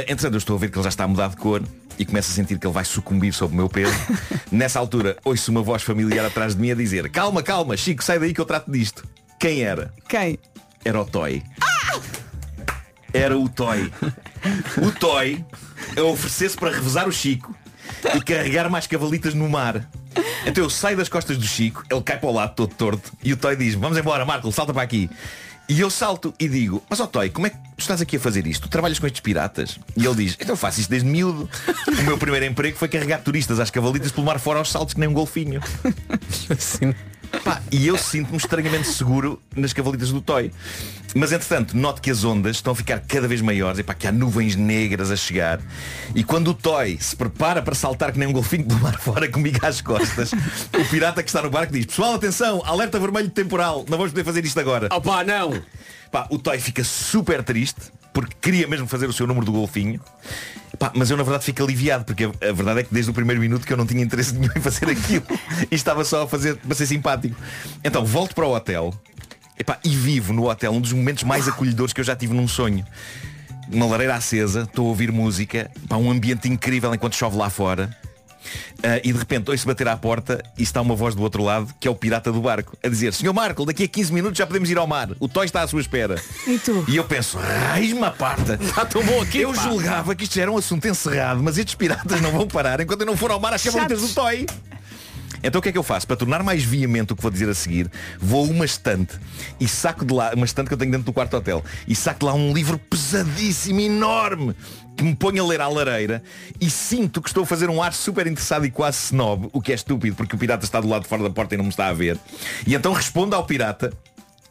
entretanto, 0.08 0.34
eu 0.34 0.40
estou 0.40 0.56
a 0.56 0.60
ver 0.60 0.70
que 0.70 0.78
ele 0.78 0.84
já 0.84 0.90
está 0.90 1.04
a 1.04 1.08
mudar 1.08 1.30
de 1.30 1.38
cor 1.38 1.62
e 1.98 2.06
começo 2.06 2.32
a 2.32 2.34
sentir 2.34 2.58
que 2.58 2.66
ele 2.66 2.74
vai 2.74 2.86
sucumbir 2.86 3.34
sob 3.34 3.54
o 3.54 3.58
meu 3.58 3.70
peso. 3.70 3.94
Nessa 4.52 4.80
altura, 4.80 5.18
ouço 5.24 5.52
uma 5.52 5.62
voz 5.62 5.84
familiar 5.84 6.26
atrás 6.26 6.56
de 6.56 6.62
mim 6.62 6.72
a 6.72 6.76
dizer, 6.76 7.10
calma, 7.10 7.44
calma, 7.44 7.76
Chico, 7.76 8.04
sai 8.04 8.18
daí 8.18 8.34
que 8.34 8.40
eu 8.40 8.46
trato 8.46 8.72
disto. 8.72 9.04
Quem 9.40 9.62
era? 9.62 9.94
Quem? 10.08 10.40
Era 10.84 11.02
o 11.02 11.06
Toy. 11.06 11.44
Era 13.14 13.38
o 13.38 13.50
Toy. 13.50 13.92
O 14.82 14.92
Toy 14.92 15.44
a 15.98 16.04
oferecer-se 16.04 16.58
para 16.58 16.72
revezar 16.72 17.08
o 17.08 17.12
Chico 17.12 17.56
e 18.16 18.22
carregar 18.22 18.70
mais 18.70 18.88
cavalitas 18.88 19.34
no 19.34 19.50
mar. 19.50 19.90
Então 20.46 20.64
eu 20.64 20.70
saio 20.70 20.98
das 20.98 21.10
costas 21.10 21.38
do 21.38 21.46
Chico, 21.46 21.84
ele 21.90 22.02
cai 22.02 22.18
para 22.18 22.30
o 22.30 22.34
lado 22.34 22.56
todo 22.56 22.74
torto 22.74 23.12
e 23.24 23.34
o 23.34 23.38
Toy 23.38 23.56
diz, 23.56 23.76
vamos 23.76 23.98
embora, 23.98 24.26
Marco, 24.26 24.52
salta 24.52 24.74
para 24.74 24.84
aqui. 24.84 25.10
E 25.68 25.80
eu 25.82 25.90
salto 25.90 26.34
e 26.40 26.48
digo, 26.48 26.82
mas 26.90 27.00
ó 27.00 27.06
Toy, 27.06 27.30
como 27.30 27.46
é 27.46 27.52
que 27.52 27.58
tu 27.58 27.80
estás 27.80 28.02
aqui 28.02 28.18
a 28.18 28.20
fazer 28.20 28.48
isto? 28.48 28.64
Tu 28.64 28.70
trabalhas 28.70 28.98
com 28.98 29.06
estes 29.06 29.22
piratas? 29.22 29.80
E 29.96 30.04
ele 30.04 30.16
diz, 30.16 30.38
então 30.40 30.56
faço 30.56 30.80
isto 30.80 30.90
desde 30.90 31.08
miúdo. 31.08 31.48
O 31.88 32.04
meu 32.04 32.18
primeiro 32.18 32.46
emprego 32.46 32.76
foi 32.76 32.88
carregar 32.88 33.20
turistas 33.20 33.60
às 33.60 33.70
cavalitas 33.70 34.12
pelo 34.12 34.26
mar 34.26 34.40
fora 34.40 34.58
aos 34.58 34.72
saltos 34.72 34.96
que 34.96 35.00
nem 35.00 35.08
um 35.08 35.14
golfinho. 35.14 35.62
Pá, 37.44 37.62
e 37.72 37.88
eu 37.88 37.98
sinto-me 37.98 38.38
estranhamente 38.38 38.88
seguro 38.88 39.42
nas 39.56 39.72
cavalitas 39.74 40.12
do 40.12 40.22
Toy. 40.22 40.52
Mas 41.16 41.32
entretanto, 41.32 41.76
noto 41.76 42.02
que 42.02 42.12
as 42.12 42.24
ondas 42.24 42.58
estão 42.58 42.74
a 42.74 42.76
ficar 42.76 43.00
cada 43.00 43.28
vez 43.28 43.42
maiores 43.42 43.80
e 43.80 43.84
pá, 43.84 43.94
que 43.94 44.08
há 44.08 44.12
nuvens 44.12 44.56
negras 44.56 45.12
a 45.12 45.16
chegar. 45.16 45.60
E 46.14 46.24
quando 46.24 46.50
o 46.50 46.54
Toy 46.54 46.98
se 47.00 47.16
prepara 47.16 47.62
para 47.62 47.76
saltar 47.76 48.12
que 48.12 48.20
nem 48.20 48.28
um 48.28 48.34
golfinho 48.34 48.66
do 48.66 48.76
mar 48.80 49.00
fora 49.00 49.28
comigo 49.30 49.60
às 49.66 49.82
costas, 49.82 50.32
o 50.32 50.86
pirata 50.90 51.24
que 51.24 51.30
está 51.30 51.42
no 51.42 51.50
barco 51.50 51.74
diz, 51.74 51.86
pessoal, 51.86 52.16
atenção, 52.16 52.62
alerta 52.66 53.00
vermelho 53.00 53.30
temporal, 53.30 53.86
não 53.90 53.98
vamos 53.98 54.12
poder 54.12 54.24
fazer 54.24 54.46
isto 54.46 54.60
agora. 54.60 54.88
Opá, 54.92 55.24
não! 55.24 55.62
Pá, 56.12 56.28
o 56.30 56.40
Toy 56.40 56.60
fica 56.60 56.84
super 56.84 57.44
triste 57.44 57.92
porque 58.14 58.36
queria 58.42 58.68
mesmo 58.68 58.88
fazer 58.88 59.08
o 59.08 59.14
seu 59.14 59.28
número 59.28 59.46
do 59.46 59.52
golfinho. 59.52 60.00
Pá, 60.78 60.92
mas 60.96 61.10
eu 61.10 61.18
na 61.18 61.24
verdade 61.24 61.46
fico 61.46 61.64
aliviado 61.64 62.06
porque 62.06 62.26
a, 62.26 62.52
verdade 62.52 62.80
é 62.82 62.84
que 62.84 62.94
desde 62.94 63.12
o 63.12 63.14
primeiro 63.14 63.40
minuto 63.42 63.66
que 63.66 63.74
eu 63.74 63.78
não 63.78 63.86
tinha 63.86 64.04
interesse 64.04 64.34
nenhum 64.36 64.52
em 64.56 64.62
fazer 64.62 64.90
aquilo 64.90 65.26
e 65.70 65.76
estava 65.76 66.04
só 66.04 66.24
a 66.24 66.28
fazer 66.28 66.56
para 66.58 66.76
ser 66.76 66.86
simpático. 66.86 67.36
Então 67.84 68.06
volto 68.06 68.34
para 68.34 68.46
o 68.46 68.56
hotel 68.56 68.94
epá, 69.58 69.78
e 69.84 69.90
vivo 69.90 70.34
no 70.34 70.50
hotel 70.50 70.72
um 70.72 70.82
dos 70.82 70.94
momentos 70.94 71.24
mais 71.24 71.48
acolhedores 71.48 71.94
que 71.94 72.02
eu 72.02 72.06
já 72.06 72.16
tive 72.16 72.34
num 72.34 72.48
sonho. 72.48 72.86
Uma 73.72 73.86
lareira 73.86 74.16
acesa, 74.16 74.64
estou 74.64 74.88
a 74.88 74.90
ouvir 74.90 75.12
música, 75.12 75.70
pá, 75.88 75.98
um 75.98 76.10
ambiente 76.10 76.48
incrível 76.48 76.94
enquanto 76.94 77.16
chove 77.16 77.38
lá 77.38 77.50
fora. 77.50 77.96
Ah, 78.84 79.00
e 79.04 79.12
de 79.12 79.20
repente 79.20 79.52
ouço 79.52 79.66
bater 79.68 79.88
à 79.88 79.98
porta 79.98 80.44
e 80.58 80.64
está 80.64 80.82
uma 80.82 80.96
voz 80.96 81.16
do 81.16 81.22
outro 81.22 81.44
lado, 81.44 81.74
que 81.80 81.88
é 81.88 81.92
o 81.92 81.96
pirata 81.96 82.32
do 82.32 82.42
barco, 82.42 82.78
a 82.84 82.88
dizer, 82.88 83.14
Senhor 83.14 83.34
Marco, 83.34 83.66
daqui 83.66 83.84
a 83.84 83.88
15 83.88 84.14
minutos 84.14 84.38
já 84.38 84.48
podemos 84.48 84.70
ir 84.70 84.78
ao 84.78 84.88
mar. 84.88 85.10
O 85.20 85.28
Toy 85.28 85.46
está 85.46 85.62
à 85.62 85.68
sua 85.68 85.82
espera. 85.82 86.16
E 86.48 86.58
tu? 86.58 86.86
E 86.88 86.96
eu 86.96 87.04
penso, 87.04 87.38
raiz-me 87.38 88.04
a 88.04 88.12
parta. 88.12 88.58
Está 88.62 88.86
tão 88.86 89.04
bom 89.04 89.22
aqui. 89.22 89.40
Eu 89.40 89.54
pá. 89.54 89.62
julgava 89.64 90.16
que 90.16 90.24
isto 90.24 90.36
já 90.36 90.44
era 90.44 90.52
um 90.52 90.58
assunto 90.58 90.88
encerrado, 90.88 91.42
mas 91.44 91.58
estes 91.58 91.76
piratas 91.76 92.22
não 92.22 92.32
vão 92.32 92.48
parar 92.48 92.80
enquanto 92.80 93.02
eu 93.02 93.08
não 93.08 93.18
for 93.18 93.32
ao 93.32 93.40
mar 93.40 93.54
às 93.54 93.64
cavalitas 93.64 94.02
do. 94.02 94.10
Toy. 94.10 94.46
Então 95.44 95.60
o 95.60 95.62
que 95.62 95.70
é 95.70 95.72
que 95.72 95.78
eu 95.78 95.84
faço? 95.84 96.06
Para 96.06 96.16
tornar 96.16 96.44
mais 96.44 96.64
veemente 96.64 97.14
o 97.14 97.16
que 97.16 97.22
vou 97.22 97.32
dizer 97.32 97.50
a 97.50 97.54
seguir, 97.54 97.90
vou 98.20 98.46
a 98.46 98.50
uma 98.50 98.66
estante 98.66 99.18
e 99.60 99.68
saco 99.68 100.06
de 100.06 100.14
lá, 100.14 100.32
uma 100.36 100.46
estante 100.46 100.68
que 100.68 100.74
eu 100.74 100.78
tenho 100.78 100.92
dentro 100.92 101.06
do 101.06 101.14
quarto 101.14 101.36
hotel, 101.38 101.64
e 101.88 101.96
saco 101.96 102.20
de 102.20 102.26
lá 102.26 102.34
um 102.34 102.54
livro 102.54 102.78
pesadíssimo, 102.78 103.80
enorme, 103.80 104.56
que 105.00 105.06
me 105.06 105.16
ponho 105.16 105.42
a 105.42 105.48
ler 105.48 105.62
à 105.62 105.68
lareira 105.70 106.22
e 106.60 106.70
sinto 106.70 107.22
que 107.22 107.30
estou 107.30 107.44
a 107.44 107.46
fazer 107.46 107.70
um 107.70 107.82
ar 107.82 107.94
super 107.94 108.28
interessado 108.28 108.66
e 108.66 108.70
quase 108.70 108.98
snob, 109.06 109.50
o 109.54 109.62
que 109.62 109.72
é 109.72 109.76
estúpido, 109.76 110.14
porque 110.14 110.36
o 110.36 110.38
pirata 110.38 110.66
está 110.66 110.82
do 110.82 110.90
lado 110.90 111.04
de 111.04 111.08
fora 111.08 111.24
da 111.24 111.30
porta 111.30 111.56
e 111.56 111.58
não 111.58 111.64
me 111.64 111.70
está 111.70 111.88
a 111.88 111.94
ver. 111.94 112.18
E 112.68 112.76
então 112.76 112.92
respondo 112.92 113.34
ao 113.34 113.46
pirata 113.46 113.94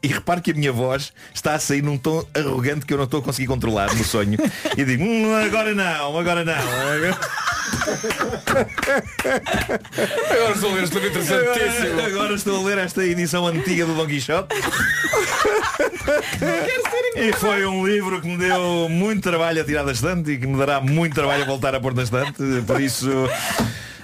e 0.02 0.08
reparo 0.08 0.40
que 0.40 0.50
a 0.52 0.54
minha 0.54 0.72
voz 0.72 1.12
está 1.34 1.54
a 1.54 1.58
sair 1.58 1.82
num 1.82 1.98
tom 1.98 2.24
arrogante 2.34 2.86
que 2.86 2.92
eu 2.92 2.98
não 2.98 3.04
estou 3.04 3.20
a 3.20 3.22
conseguir 3.22 3.46
controlar 3.48 3.92
no 3.94 4.04
sonho. 4.04 4.38
E 4.76 4.84
digo, 4.84 5.02
"Hum, 5.04 5.34
agora 5.34 5.74
não, 5.74 6.18
agora 6.18 6.44
não. 6.44 6.54
Agora 10.30 10.52
estou 10.54 10.70
a 10.70 10.74
ler 10.74 10.84
este 10.84 10.94
livro 10.94 11.08
interessantíssimo. 11.08 11.92
Agora, 11.92 12.06
agora 12.06 12.34
estou 12.34 12.56
a 12.56 12.68
ler 12.68 12.78
esta 12.78 13.04
edição 13.04 13.46
antiga 13.46 13.86
do 13.86 13.94
Don 13.94 14.06
Quixote. 14.06 14.54
E 17.16 17.32
foi 17.32 17.66
um 17.66 17.86
livro 17.86 18.20
que 18.20 18.28
me 18.28 18.36
deu 18.36 18.88
muito 18.88 19.22
trabalho 19.22 19.60
a 19.60 19.64
tirar 19.64 19.82
da 19.84 19.92
estante 19.92 20.32
e 20.32 20.38
que 20.38 20.46
me 20.46 20.56
dará 20.58 20.80
muito 20.80 21.14
trabalho 21.14 21.42
a 21.42 21.46
voltar 21.46 21.74
a 21.74 21.80
pôr 21.80 21.92
da 21.94 22.02
estante. 22.02 22.42
Por 22.66 22.80
isso, 22.80 23.10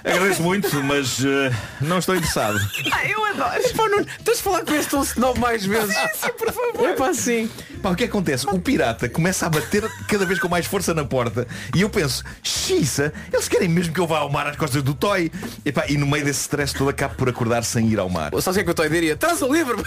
agradeço 0.05 0.41
muito, 0.41 0.83
mas 0.83 1.23
eh, 1.25 1.51
não 1.81 1.97
estou 1.99 2.15
interessado. 2.15 2.59
Ah, 2.91 3.05
eu 3.07 3.25
adoro. 3.25 3.73
Pá, 3.75 3.89
Nuno, 3.89 4.05
tens 4.23 4.37
de 4.37 4.43
falar 4.43 4.63
com 4.63 4.73
este 4.73 4.91
tom 4.91 5.01
snob 5.01 5.39
mais 5.39 5.65
vezes. 5.65 5.95
Sim, 6.15 6.31
por 6.37 6.51
favor. 6.51 6.89
É 6.89 7.13
sim. 7.13 7.49
Pá, 7.81 7.89
o 7.89 7.95
que 7.95 8.05
acontece? 8.05 8.47
O 8.47 8.59
pirata 8.59 9.09
começa 9.09 9.45
a 9.45 9.49
bater 9.49 9.83
cada 10.07 10.25
vez 10.25 10.39
com 10.39 10.47
mais 10.47 10.65
força 10.65 10.93
na 10.93 11.05
porta 11.05 11.47
e 11.75 11.81
eu 11.81 11.89
penso, 11.89 12.23
xiça, 12.41 13.13
eles 13.31 13.47
querem 13.47 13.67
mesmo 13.67 13.93
que 13.93 13.99
eu 13.99 14.07
vá 14.07 14.19
ao 14.19 14.29
mar 14.29 14.47
às 14.47 14.55
costas 14.55 14.81
do 14.81 14.93
Toy. 14.93 15.31
E, 15.63 15.71
pá, 15.71 15.85
e 15.87 15.97
no 15.97 16.07
meio 16.07 16.23
desse 16.23 16.41
stress 16.41 16.73
todo 16.73 16.89
acabo 16.89 17.15
por 17.15 17.29
acordar 17.29 17.63
sem 17.63 17.87
ir 17.87 17.99
ao 17.99 18.09
mar. 18.09 18.33
O 18.33 18.41
que 18.41 18.49
é 18.49 18.63
que 18.63 18.69
estou 18.69 18.85
a 18.85 18.87
diria? 18.87 19.15
Traz 19.15 19.41
o 19.41 19.51
livro. 19.51 19.83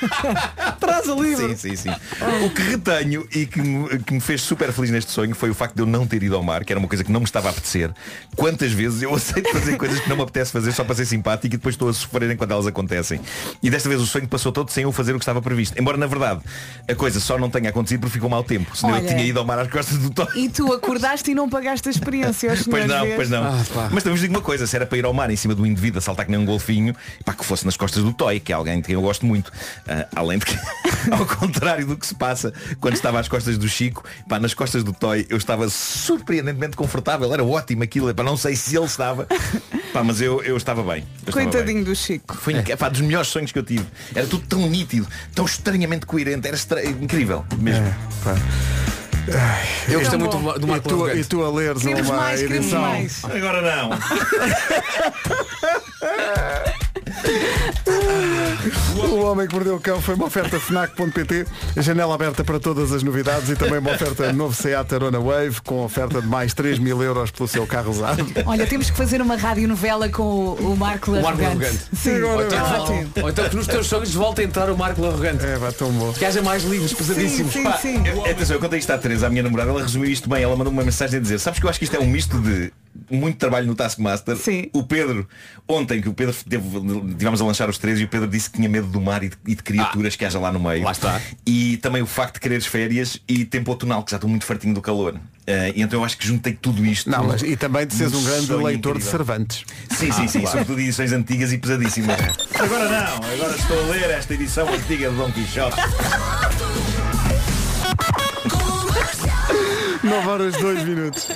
Traz 0.80 1.08
o 1.08 1.22
livro. 1.22 1.48
Sim, 1.50 1.56
sim, 1.56 1.76
sim. 1.76 1.90
O 2.44 2.50
que 2.50 2.62
retenho 2.62 3.26
e 3.34 3.46
que 3.46 3.60
me, 3.60 3.98
que 4.00 4.14
me 4.14 4.20
fez 4.20 4.42
super 4.42 4.72
feliz 4.72 4.90
neste 4.90 5.10
sonho 5.10 5.34
foi 5.34 5.50
o 5.50 5.54
facto 5.54 5.74
de 5.74 5.82
eu 5.82 5.86
não 5.86 6.06
ter 6.06 6.22
ido 6.22 6.36
ao 6.36 6.42
mar, 6.42 6.64
que 6.64 6.72
era 6.72 6.78
uma 6.78 6.88
coisa 6.88 7.04
que 7.04 7.12
não 7.12 7.20
me 7.20 7.26
estava 7.26 7.48
a 7.48 7.50
apetecer. 7.50 7.90
Quantas 8.36 8.72
vezes 8.72 9.02
eu 9.02 9.14
aceito 9.14 9.49
fazer 9.52 9.76
coisas 9.76 10.00
que 10.00 10.08
não 10.08 10.16
me 10.16 10.22
apetece 10.22 10.52
fazer 10.52 10.72
só 10.72 10.84
para 10.84 10.94
ser 10.94 11.06
simpático 11.06 11.54
e 11.54 11.58
depois 11.58 11.74
estou 11.74 11.88
a 11.88 11.92
sofrer 11.92 12.30
enquanto 12.30 12.50
elas 12.50 12.66
acontecem. 12.66 13.20
E 13.62 13.70
desta 13.70 13.88
vez 13.88 14.00
o 14.00 14.06
sonho 14.06 14.28
passou 14.28 14.52
todo 14.52 14.70
sem 14.70 14.84
eu 14.84 14.92
fazer 14.92 15.12
o 15.12 15.16
que 15.16 15.22
estava 15.22 15.40
previsto. 15.42 15.78
Embora, 15.80 15.96
na 15.96 16.06
verdade, 16.06 16.40
a 16.88 16.94
coisa 16.94 17.20
só 17.20 17.38
não 17.38 17.50
tenha 17.50 17.70
acontecido 17.70 18.00
porque 18.00 18.14
ficou 18.14 18.28
mau 18.28 18.42
tempo. 18.42 18.76
Senão 18.76 18.94
eu 18.94 19.00
Olha. 19.00 19.08
tinha 19.08 19.24
ido 19.24 19.38
ao 19.38 19.44
mar 19.44 19.58
às 19.58 19.68
costas 19.68 19.98
do 19.98 20.10
Toy. 20.10 20.26
E 20.36 20.48
tu 20.48 20.72
acordaste 20.72 21.30
e 21.30 21.34
não 21.34 21.48
pagaste 21.48 21.88
a 21.88 21.90
experiência 21.90 22.50
aos 22.50 22.66
Pois 22.70 22.86
não, 22.86 23.06
pois 23.16 23.30
não. 23.30 23.44
Ah. 23.44 23.88
Mas 23.90 24.02
também 24.02 24.12
vos 24.12 24.20
digo 24.20 24.34
uma 24.34 24.42
coisa, 24.42 24.66
se 24.66 24.76
era 24.76 24.86
para 24.86 24.98
ir 24.98 25.04
ao 25.04 25.12
mar 25.12 25.30
em 25.30 25.36
cima 25.36 25.54
de 25.54 25.60
um 25.60 25.66
indivíduo 25.66 25.98
a 25.98 26.00
saltar 26.00 26.24
que 26.24 26.30
nem 26.30 26.40
um 26.40 26.44
golfinho, 26.44 26.94
pá, 27.24 27.32
que 27.32 27.44
fosse 27.44 27.64
nas 27.64 27.76
costas 27.76 28.02
do 28.02 28.12
Toy, 28.12 28.38
que 28.40 28.52
é 28.52 28.54
alguém 28.54 28.76
de 28.76 28.86
quem 28.86 28.94
eu 28.94 29.02
gosto 29.02 29.26
muito. 29.26 29.52
Ah, 29.88 30.06
além 30.14 30.38
de 30.38 30.46
que, 30.46 30.58
ao 31.10 31.26
contrário 31.26 31.86
do 31.86 31.96
que 31.96 32.06
se 32.06 32.14
passa 32.14 32.52
quando 32.80 32.94
estava 32.94 33.18
às 33.18 33.28
costas 33.28 33.58
do 33.58 33.68
Chico, 33.68 34.04
pá, 34.28 34.38
nas 34.38 34.54
costas 34.54 34.84
do 34.84 34.92
Toy 34.92 35.26
eu 35.28 35.36
estava 35.36 35.68
surpreendentemente 35.68 36.76
confortável, 36.76 37.32
era 37.32 37.44
ótimo 37.44 37.82
aquilo, 37.82 38.14
pá, 38.14 38.22
não 38.22 38.36
sei 38.36 38.56
se 38.56 38.76
ele 38.76 38.86
estava, 38.86 39.26
pá, 39.92 40.02
mas 40.04 40.20
eu, 40.20 40.42
eu 40.42 40.56
estava 40.56 40.82
bem. 40.82 41.04
Eu 41.26 41.30
estava 41.30 41.36
bem. 41.38 41.50
Coitadinho 41.50 41.84
do 41.84 41.94
Chico. 41.94 42.36
Foi 42.36 42.52
inc- 42.54 42.76
pá, 42.76 42.88
dos 42.88 43.00
melhores 43.00 43.28
sonhos 43.28 43.52
que 43.52 43.58
eu 43.58 43.62
tive. 43.62 43.84
Era 44.14 44.26
tudo 44.26 44.46
tão 44.46 44.68
nítido, 44.68 45.06
tão 45.34 45.44
estranhamente 45.44 46.06
coerente, 46.06 46.46
era 46.46 46.56
estra- 46.56 46.84
incrível 46.84 47.44
mesmo. 47.58 47.92
Eu 49.88 50.00
gostei 50.00 50.18
Tão 50.18 50.18
muito 50.18 50.38
bom. 50.38 50.52
do, 50.54 50.58
do 50.60 50.66
E 50.66 50.70
Marco 50.70 50.88
tu, 50.88 51.08
e 51.10 51.24
tu 51.24 51.44
a 51.44 51.50
leres 51.52 51.82
Queremos 51.82 52.08
uma 52.08 52.16
mais, 52.16 52.40
edição. 52.42 52.80
mais. 52.80 53.24
Agora 53.24 53.60
não. 53.62 53.90
O 59.10 59.24
Homem 59.24 59.46
que 59.46 59.54
Mordeu 59.54 59.76
o 59.76 59.80
Cão 59.80 60.00
foi 60.00 60.14
uma 60.14 60.26
oferta 60.26 60.58
FNAC.pt, 60.60 61.46
janela 61.78 62.14
aberta 62.14 62.44
para 62.44 62.60
todas 62.60 62.92
as 62.92 63.02
novidades 63.02 63.48
e 63.48 63.56
também 63.56 63.78
uma 63.78 63.92
oferta 63.92 64.32
novo 64.32 64.54
Seat 64.54 64.94
Arona 64.94 65.18
Wave 65.18 65.60
com 65.62 65.84
oferta 65.84 66.20
de 66.20 66.26
mais 66.28 66.52
3 66.54 66.78
mil 66.78 67.02
euros 67.02 67.30
pelo 67.30 67.48
seu 67.48 67.66
carro 67.66 67.90
usado. 67.90 68.24
Olha, 68.46 68.66
temos 68.66 68.90
que 68.90 68.96
fazer 68.96 69.20
uma 69.22 69.36
radionovela 69.36 70.08
com 70.08 70.22
o, 70.22 70.72
o 70.72 70.76
Marco 70.76 71.10
O 71.12 71.22
Marco 71.22 71.28
Arrogante. 71.42 71.66
Arrogante. 71.66 71.84
Sim, 71.96 72.16
Agora 72.16 72.34
Ou 72.34 72.42
então, 72.44 72.58
é 73.18 73.22
ou 73.22 73.30
então 73.30 73.48
que 73.48 73.56
nos 73.56 73.66
teus 73.66 73.86
sonhos 73.86 74.12
volte 74.14 74.40
a 74.42 74.44
entrar 74.44 74.70
o 74.70 74.76
Marco 74.76 75.04
Arrogante. 75.04 75.44
É, 75.44 75.56
vai 75.56 75.72
tão 75.72 75.90
bom. 75.92 76.12
Que 76.12 76.24
haja 76.24 76.42
mais 76.42 76.62
livros 76.64 76.90
Sim, 76.90 76.96
pesadíssimos. 76.96 77.52
sim, 77.52 77.62
Pá, 77.64 77.72
sim. 77.78 78.02
Eu- 78.06 78.24
Atenção, 78.26 78.56
eu 78.56 78.60
contei 78.60 78.78
isto 78.78 78.90
à 78.92 78.98
Teresa, 78.98 79.26
a 79.26 79.30
minha 79.30 79.42
namorada, 79.42 79.70
ela 79.70 79.82
resumiu 79.82 80.10
isto 80.10 80.28
bem. 80.28 80.42
Ela 80.42 80.56
mandou 80.56 80.72
uma 80.72 80.82
mensagem 80.84 81.18
a 81.18 81.22
dizer, 81.22 81.38
sabes 81.38 81.58
que 81.58 81.66
eu 81.66 81.70
acho 81.70 81.78
que 81.78 81.84
isto 81.84 81.96
é 81.96 82.00
um 82.00 82.06
misto 82.06 82.38
de 82.40 82.72
muito 83.10 83.36
trabalho 83.38 83.66
no 83.66 83.74
Taskmaster. 83.74 84.36
Sim. 84.36 84.68
O 84.72 84.82
Pedro, 84.82 85.28
ontem 85.68 86.00
que 86.00 86.08
o 86.08 86.14
Pedro 86.14 86.34
teve, 86.48 86.64
tivemos 87.16 87.40
a 87.40 87.44
lançar 87.44 87.68
os 87.68 87.78
três 87.78 88.00
e 88.00 88.04
o 88.04 88.08
Pedro 88.08 88.28
disse 88.28 88.50
que 88.50 88.56
tinha 88.56 88.68
medo 88.68 88.86
do 88.88 89.00
mar 89.00 89.22
e 89.22 89.28
de, 89.28 89.36
e 89.46 89.54
de 89.54 89.62
criaturas 89.62 90.16
que 90.16 90.24
haja 90.24 90.38
lá 90.38 90.52
no 90.52 90.60
meio. 90.60 90.84
lá 90.84 90.92
está. 90.92 91.20
E 91.46 91.76
também 91.78 92.02
o 92.02 92.06
facto 92.06 92.34
de 92.34 92.40
quereres 92.40 92.66
férias 92.66 93.20
e 93.28 93.44
tempo 93.44 93.70
outonal, 93.70 94.02
que 94.02 94.10
já 94.10 94.16
estou 94.16 94.28
muito 94.28 94.44
fartinho 94.44 94.74
do 94.74 94.82
calor. 94.82 95.18
E 95.74 95.82
então 95.82 95.98
eu 95.98 96.04
acho 96.04 96.16
que 96.16 96.26
juntei 96.26 96.52
tudo 96.52 96.84
isto. 96.86 97.10
Não, 97.10 97.24
mas 97.24 97.42
e 97.42 97.56
também 97.56 97.84
de 97.86 97.94
seres 97.94 98.14
um 98.14 98.22
grande 98.22 98.52
leitor 98.52 98.92
de 98.92 98.98
incrível. 99.00 99.10
Cervantes. 99.10 99.64
Sim, 99.90 100.12
sim, 100.12 100.28
sim, 100.28 100.46
sobretudo 100.46 100.80
edições 100.80 101.12
antigas 101.12 101.52
e 101.52 101.58
pesadíssimas. 101.58 102.16
Agora 102.54 102.88
não, 102.88 103.16
agora 103.32 103.56
estou 103.56 103.82
a 103.82 103.86
ler 103.86 104.10
esta 104.10 104.34
edição 104.34 104.68
antiga 104.72 105.10
de 105.10 105.16
Dom 105.16 105.32
Quixote. 105.32 105.76
9 110.02 110.28
horas 110.28 110.56
2 110.56 110.84
minutos. 110.84 111.28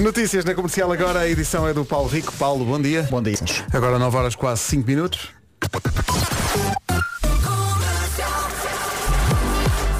Notícias 0.00 0.46
na 0.46 0.54
comercial 0.54 0.90
agora, 0.90 1.20
a 1.20 1.28
edição 1.28 1.68
é 1.68 1.74
do 1.74 1.84
Paulo 1.84 2.08
Rico. 2.08 2.32
Paulo, 2.38 2.64
bom 2.64 2.80
dia. 2.80 3.06
Bom 3.10 3.22
dia. 3.22 3.36
Agora 3.70 3.98
9 3.98 4.16
horas 4.16 4.34
quase 4.34 4.62
5 4.62 4.86
minutos. 4.86 5.28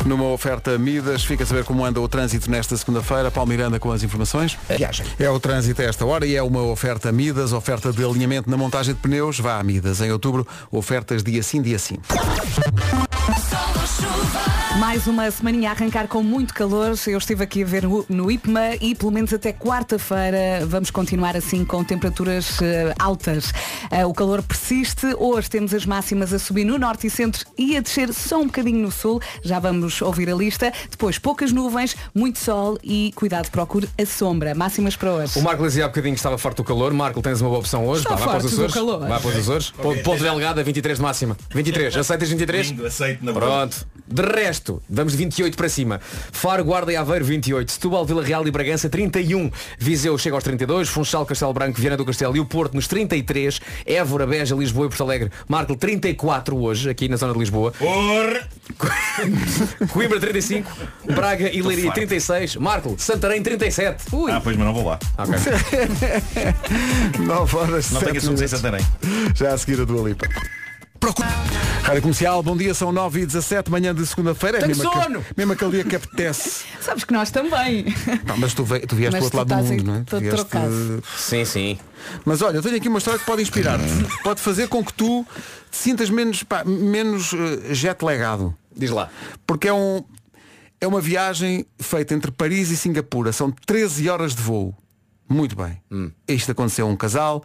Numa 0.06 0.24
oferta 0.24 0.78
Midas, 0.78 1.22
fica 1.22 1.44
a 1.44 1.46
saber 1.46 1.64
como 1.64 1.84
anda 1.84 2.00
o 2.00 2.08
trânsito 2.08 2.50
nesta 2.50 2.74
segunda-feira. 2.78 3.30
Paulo 3.30 3.50
Miranda 3.50 3.78
com 3.78 3.92
as 3.92 4.02
informações. 4.02 4.58
Viagem. 4.70 5.04
É 5.18 5.28
o 5.28 5.38
trânsito 5.38 5.82
a 5.82 5.84
esta 5.84 6.06
hora 6.06 6.26
e 6.26 6.34
é 6.34 6.42
uma 6.42 6.62
oferta 6.62 7.12
Midas, 7.12 7.52
oferta 7.52 7.92
de 7.92 8.02
alinhamento 8.02 8.48
na 8.48 8.56
montagem 8.56 8.94
de 8.94 9.00
pneus. 9.00 9.38
Vá 9.38 9.60
a 9.60 9.62
Midas. 9.62 10.00
Em 10.00 10.10
outubro, 10.10 10.46
ofertas 10.72 11.22
dia 11.22 11.42
sim, 11.42 11.60
dia 11.60 11.78
sim. 11.78 11.98
Mais 14.78 15.06
uma 15.06 15.30
semaninha 15.30 15.68
a 15.70 15.72
arrancar 15.72 16.06
com 16.08 16.22
muito 16.22 16.54
calor. 16.54 16.94
Eu 17.06 17.18
estive 17.18 17.42
aqui 17.44 17.62
a 17.62 17.66
ver 17.66 17.84
no- 18.08 18.30
IPMA 18.30 18.76
e 18.80 18.94
pelo 18.94 19.10
menos 19.10 19.32
até 19.32 19.52
quarta-feira 19.52 20.64
vamos 20.66 20.90
continuar 20.90 21.36
assim 21.36 21.64
com 21.64 21.82
temperaturas 21.84 22.60
eh, 22.62 22.94
altas. 22.98 23.52
Eh, 23.90 24.06
o 24.06 24.14
calor 24.14 24.42
persiste. 24.42 25.06
Hoje 25.18 25.50
temos 25.50 25.74
as 25.74 25.84
máximas 25.84 26.32
a 26.32 26.38
subir 26.38 26.64
no 26.64 26.78
norte 26.78 27.08
e 27.08 27.10
centro 27.10 27.44
e 27.58 27.76
a 27.76 27.80
descer 27.80 28.12
só 28.14 28.40
um 28.40 28.46
bocadinho 28.46 28.78
no 28.80 28.90
sul. 28.92 29.20
Já 29.42 29.58
vamos 29.58 30.00
ouvir 30.00 30.30
a 30.30 30.34
lista. 30.34 30.72
Depois 30.90 31.18
poucas 31.18 31.52
nuvens, 31.52 31.96
muito 32.14 32.38
sol 32.38 32.78
e 32.82 33.12
cuidado, 33.16 33.50
procure 33.50 33.88
a 34.00 34.06
sombra. 34.06 34.54
Máximas 34.54 34.96
para 34.96 35.12
hoje. 35.12 35.38
O 35.38 35.42
Marco 35.42 35.62
dizia 35.64 35.84
há 35.84 35.88
bocadinho 35.88 36.14
que 36.14 36.20
estava 36.20 36.38
forte 36.38 36.56
do 36.58 36.64
calor. 36.64 36.92
Marco, 36.94 37.20
tens 37.20 37.40
uma 37.40 37.48
boa 37.50 37.60
opção 37.60 37.86
hoje. 37.86 38.04
Vá, 38.04 38.14
vai 38.14 38.28
para 38.28 38.38
os 38.46 38.52
Açores. 38.52 38.74
calor. 38.74 39.00
Vai 39.00 39.20
para 39.20 39.28
os 39.30 39.36
Açores. 39.36 39.70
Ponto, 39.72 40.02
ponto 40.02 40.22
delegada, 40.22 40.62
23 40.62 40.96
de 40.98 41.02
máxima. 41.02 41.36
23. 41.50 41.96
Aceitas 41.96 42.28
23? 42.30 42.68
Lindo, 42.68 42.86
aceito 42.86 43.24
na. 43.24 43.32
Pronto. 43.32 43.79
De 44.12 44.22
resto, 44.22 44.82
vamos 44.90 45.12
de 45.12 45.18
28 45.18 45.56
para 45.56 45.68
cima. 45.68 46.00
Faro, 46.02 46.64
Guarda 46.64 46.92
e 46.92 46.96
Aveiro, 46.96 47.24
28. 47.24 47.70
Setúbal, 47.70 48.04
Vila 48.04 48.24
Real 48.24 48.44
e 48.44 48.50
Bragança, 48.50 48.88
31. 48.88 49.52
Viseu 49.78 50.18
chega 50.18 50.34
aos 50.34 50.42
32. 50.42 50.88
Funchal, 50.88 51.24
Castelo 51.24 51.52
Branco, 51.52 51.80
Viana 51.80 51.96
do 51.96 52.04
Castelo 52.04 52.36
e 52.36 52.40
o 52.40 52.44
Porto 52.44 52.74
nos 52.74 52.88
33. 52.88 53.60
Évora, 53.86 54.26
Beja, 54.26 54.56
Lisboa 54.56 54.86
e 54.86 54.88
Porto 54.88 55.04
Alegre. 55.04 55.30
Marco, 55.46 55.76
34 55.76 56.56
hoje, 56.56 56.90
aqui 56.90 57.08
na 57.08 57.16
zona 57.16 57.32
de 57.32 57.38
Lisboa. 57.38 57.70
Por... 57.70 58.42
Coimbra, 59.92 60.18
35. 60.18 60.68
Braga 61.14 61.48
e 61.48 61.62
Leiria, 61.62 61.84
farto. 61.84 61.96
36. 62.00 62.56
Marco, 62.56 62.96
Santarém, 62.98 63.40
37. 63.42 64.04
Ui, 64.12 64.32
Ah, 64.32 64.40
pois, 64.40 64.56
mas 64.56 64.66
não 64.66 64.74
vou 64.74 64.86
lá. 64.88 64.98
Ok. 65.18 65.38
9 67.20 67.56
horas 67.56 67.90
Não 67.92 68.00
7 68.00 68.04
tenho 68.06 68.18
assuntos 68.18 68.42
em. 68.42 68.48
Santarém. 68.48 68.84
Já 69.36 69.54
a 69.54 69.58
seguir 69.58 69.80
a 69.80 69.84
Dua 69.84 70.08
Lipa. 70.08 70.26
Rádio 71.82 72.02
Comercial, 72.02 72.42
bom 72.42 72.54
dia, 72.56 72.74
são 72.74 72.92
9 72.92 73.22
e 73.22 73.26
17 73.26 73.70
manhã 73.70 73.94
de 73.94 74.06
segunda-feira. 74.06 74.58
É 74.58 74.60
Tenho 74.60 74.76
mesmo 74.76 74.88
aquele- 74.90 75.04
sono! 75.04 75.24
mesmo 75.34 75.52
aquele 75.54 75.70
dia 75.70 75.84
que 75.84 75.96
apetece. 75.96 76.64
sabes 76.80 77.04
que 77.04 77.12
nós 77.12 77.30
também. 77.30 77.84
Pá, 78.26 78.36
mas 78.36 78.52
tu, 78.52 78.64
ve- 78.64 78.80
tu 78.80 78.94
vieste 78.94 79.12
Mas 79.18 79.22
do 79.22 79.24
outro 79.38 79.38
lado 79.38 79.64
do 79.64 79.68
mundo, 79.72 79.84
não 79.84 79.94
é? 79.96 80.02
Tu 80.04 80.18
vieste- 80.20 80.36
trocado. 80.36 81.02
Sim, 81.16 81.44
sim. 81.46 81.78
Mas 82.24 82.42
olha, 82.42 82.56
eu 82.58 82.62
tenho 82.62 82.76
aqui 82.76 82.88
uma 82.88 82.98
história 82.98 83.18
que 83.18 83.24
pode 83.24 83.40
inspirar-te. 83.42 83.84
pode 84.22 84.40
fazer 84.42 84.68
com 84.68 84.84
que 84.84 84.92
tu 84.92 85.26
te 85.70 85.76
sintas 85.78 86.10
menos, 86.10 86.42
pá, 86.42 86.64
menos 86.64 87.32
eh, 87.32 87.74
jet 87.74 88.02
lagado. 88.04 88.54
Diz 88.76 88.90
lá. 88.90 89.08
Porque 89.46 89.66
é, 89.68 89.72
um, 89.72 90.04
é 90.80 90.86
uma 90.86 91.00
viagem 91.00 91.64
feita 91.78 92.14
entre 92.14 92.30
Paris 92.30 92.70
e 92.70 92.76
Singapura. 92.76 93.32
São 93.32 93.50
13 93.50 94.08
horas 94.08 94.34
de 94.34 94.42
voo. 94.42 94.74
Muito 95.28 95.56
bem. 95.56 95.80
Isto 96.28 96.52
aconteceu 96.52 96.86
a 96.86 96.90
um 96.90 96.96
casal. 96.96 97.42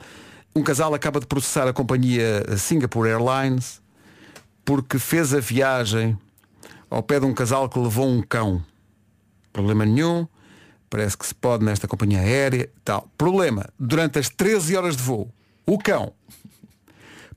Um 0.56 0.64
casal 0.64 0.94
acaba 0.94 1.20
de 1.20 1.26
processar 1.26 1.68
a 1.68 1.74
companhia 1.74 2.46
Singapore 2.58 3.10
Airlines 3.10 3.82
porque 4.64 4.98
fez 4.98 5.34
a 5.34 5.40
viagem 5.40 6.18
ao 6.90 7.04
pé 7.04 7.20
de 7.20 7.26
um 7.26 7.34
casal 7.34 7.68
que 7.68 7.78
levou 7.78 8.08
um 8.08 8.22
cão. 8.22 8.64
Problema 9.52 9.86
nenhum. 9.86 10.26
Parece 10.90 11.18
que 11.18 11.26
se 11.28 11.36
pode 11.36 11.66
nesta 11.66 11.88
companhia 11.90 12.20
aérea 12.22 12.64
e 12.74 12.80
tal. 12.86 13.10
Problema, 13.18 13.68
durante 13.78 14.18
as 14.18 14.30
13 14.30 14.78
horas 14.78 14.96
de 14.96 15.04
voo, 15.04 15.30
o 15.66 15.78
cão 15.78 16.14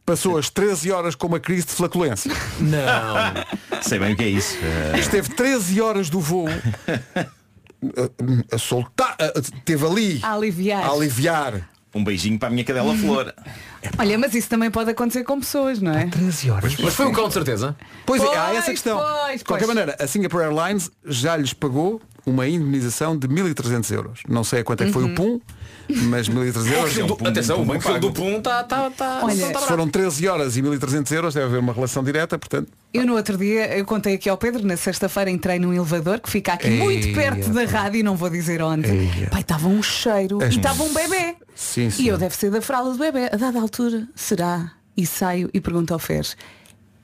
passou 0.06 0.38
as 0.38 0.48
13 0.48 0.92
horas 0.92 1.14
com 1.16 1.26
uma 1.26 1.40
crise 1.40 1.66
de 1.66 1.72
flatulência. 1.72 2.30
Não. 2.60 3.82
Sei 3.82 3.98
bem 3.98 4.14
o 4.14 4.16
que 4.16 4.22
é 4.22 4.28
isso. 4.28 4.56
Esteve 4.98 5.28
13 5.30 5.80
horas 5.80 6.08
do 6.08 6.20
voo 6.20 6.46
a, 6.48 8.54
a 8.54 8.58
soltar, 8.58 9.16
a- 9.18 9.38
esteve 9.40 9.84
ali 9.84 10.20
A 10.22 10.34
aliviar. 10.34 10.84
a 10.84 10.90
aliviar. 10.92 11.68
Um 11.95 12.05
beijinho 12.05 12.39
para 12.39 12.49
a 12.49 12.51
minha 12.51 12.64
cadela 12.64 12.95
Flor. 12.97 13.32
Olha, 13.99 14.18
mas 14.18 14.34
isso 14.34 14.49
também 14.49 14.70
pode 14.70 14.91
acontecer 14.91 15.24
com 15.24 15.41
pessoas, 15.41 15.80
não 15.80 15.93
é? 15.93 16.07
13 16.07 16.51
horas. 16.51 16.76
Mas 16.76 16.95
foi 16.95 17.07
um 17.07 17.12
cão 17.12 17.28
de 17.28 17.34
certeza. 17.34 17.74
Pois, 18.05 18.22
é, 18.22 18.26
há 18.36 18.45
Pois, 18.47 18.59
essa 18.59 18.70
questão. 18.70 18.99
pois, 18.99 19.39
de 19.39 19.45
qualquer 19.45 19.64
pois. 19.64 19.76
maneira, 19.76 19.97
a 20.03 20.07
Singapore 20.07 20.45
Airlines 20.45 20.91
já 21.07 21.36
lhes 21.36 21.53
pagou 21.53 22.01
uma 22.26 22.47
indemnização 22.47 23.16
de 23.16 23.26
1.300 23.26 23.91
euros. 23.95 24.20
Não 24.28 24.45
sei 24.45 24.61
a 24.61 24.64
quanto 24.64 24.82
é 24.82 24.86
que 24.86 24.93
foi 24.93 25.05
Uhum. 25.05 25.12
o 25.12 25.14
PUM, 25.14 25.41
mas 25.89 26.28
1.300 26.28 26.72
euros. 26.72 26.99
É 26.99 27.05
um 27.05 27.07
pum, 27.09 27.26
Atenção, 27.26 27.57
pum, 27.57 27.62
o 27.64 27.66
perfil 27.80 27.99
do. 28.01 28.12
Pum 28.12 28.39
está 28.39 28.62
tá, 28.64 28.91
tá, 28.91 29.20
Olha, 29.22 29.28
tá 29.36 29.47
Se 29.47 29.53
barato. 29.53 29.66
foram 29.66 29.89
13 29.89 30.28
horas 30.28 30.57
e 30.57 30.62
1.300 30.62 31.12
euros, 31.12 31.34
deve 31.34 31.47
haver 31.47 31.59
uma 31.61 31.72
relação 31.72 32.03
direta, 32.05 32.39
portanto. 32.39 32.70
Eu 32.93 33.07
no 33.07 33.14
outro 33.16 33.36
dia, 33.36 33.76
eu 33.76 33.84
contei 33.84 34.14
aqui 34.14 34.28
ao 34.28 34.36
Pedro, 34.36 34.66
na 34.66 34.76
sexta-feira 34.76 35.30
entrei 35.30 35.59
num 35.59 35.72
elevador 35.72 36.20
que 36.20 36.30
fica 36.30 36.53
aqui 36.55 36.68
Ei, 36.68 36.78
muito 36.78 37.12
perto 37.14 37.51
da 37.51 37.64
rádio, 37.64 38.03
não 38.05 38.16
vou 38.16 38.30
dizer 38.30 38.62
onde. 38.62 38.89
Ei. 38.89 39.26
Pai, 39.30 39.41
estava 39.43 39.68
um 39.68 39.82
cheiro 39.82 40.43
As- 40.43 40.55
e 40.55 40.57
estava 40.57 40.82
um 40.82 40.93
bebê. 40.93 41.36
Sim, 41.55 41.91
sim. 41.91 42.05
E 42.05 42.09
eu 42.09 42.16
deve 42.16 42.34
ser 42.36 42.51
da 42.51 42.61
fralda 42.62 42.93
do 42.93 42.99
bebê. 42.99 43.26
A 43.32 43.36
dada 43.36 43.61
altura, 43.61 44.07
será? 44.14 44.72
E 44.97 45.07
saio 45.07 45.49
e 45.55 45.61
pergunto 45.61 45.93
ao 45.93 45.99
Fer, 46.01 46.26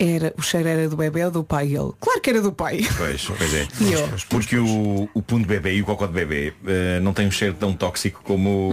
era, 0.05 0.34
o 0.36 0.42
cheiro 0.42 0.68
era 0.68 0.88
do 0.88 0.96
bebê 0.96 1.24
ou 1.24 1.30
do 1.30 1.44
pai? 1.44 1.68
E 1.68 1.76
Ele, 1.76 1.92
claro 2.00 2.20
que 2.20 2.30
era 2.30 2.40
do 2.40 2.52
pai. 2.52 2.80
Pois, 2.96 3.24
pois 3.26 3.55
é. 3.55 3.68
E 3.80 3.92
eu? 3.92 4.09
Porque 4.28 4.57
o, 4.57 5.09
o 5.12 5.22
pum 5.22 5.40
de 5.40 5.46
bebê 5.46 5.74
e 5.74 5.82
o 5.82 5.84
cocó 5.84 6.07
de 6.07 6.12
bebê 6.12 6.52
eh, 6.66 7.00
não 7.00 7.12
tem 7.12 7.26
um 7.26 7.30
cheiro 7.30 7.55
tão 7.59 7.72
tóxico 7.72 8.20
como. 8.24 8.70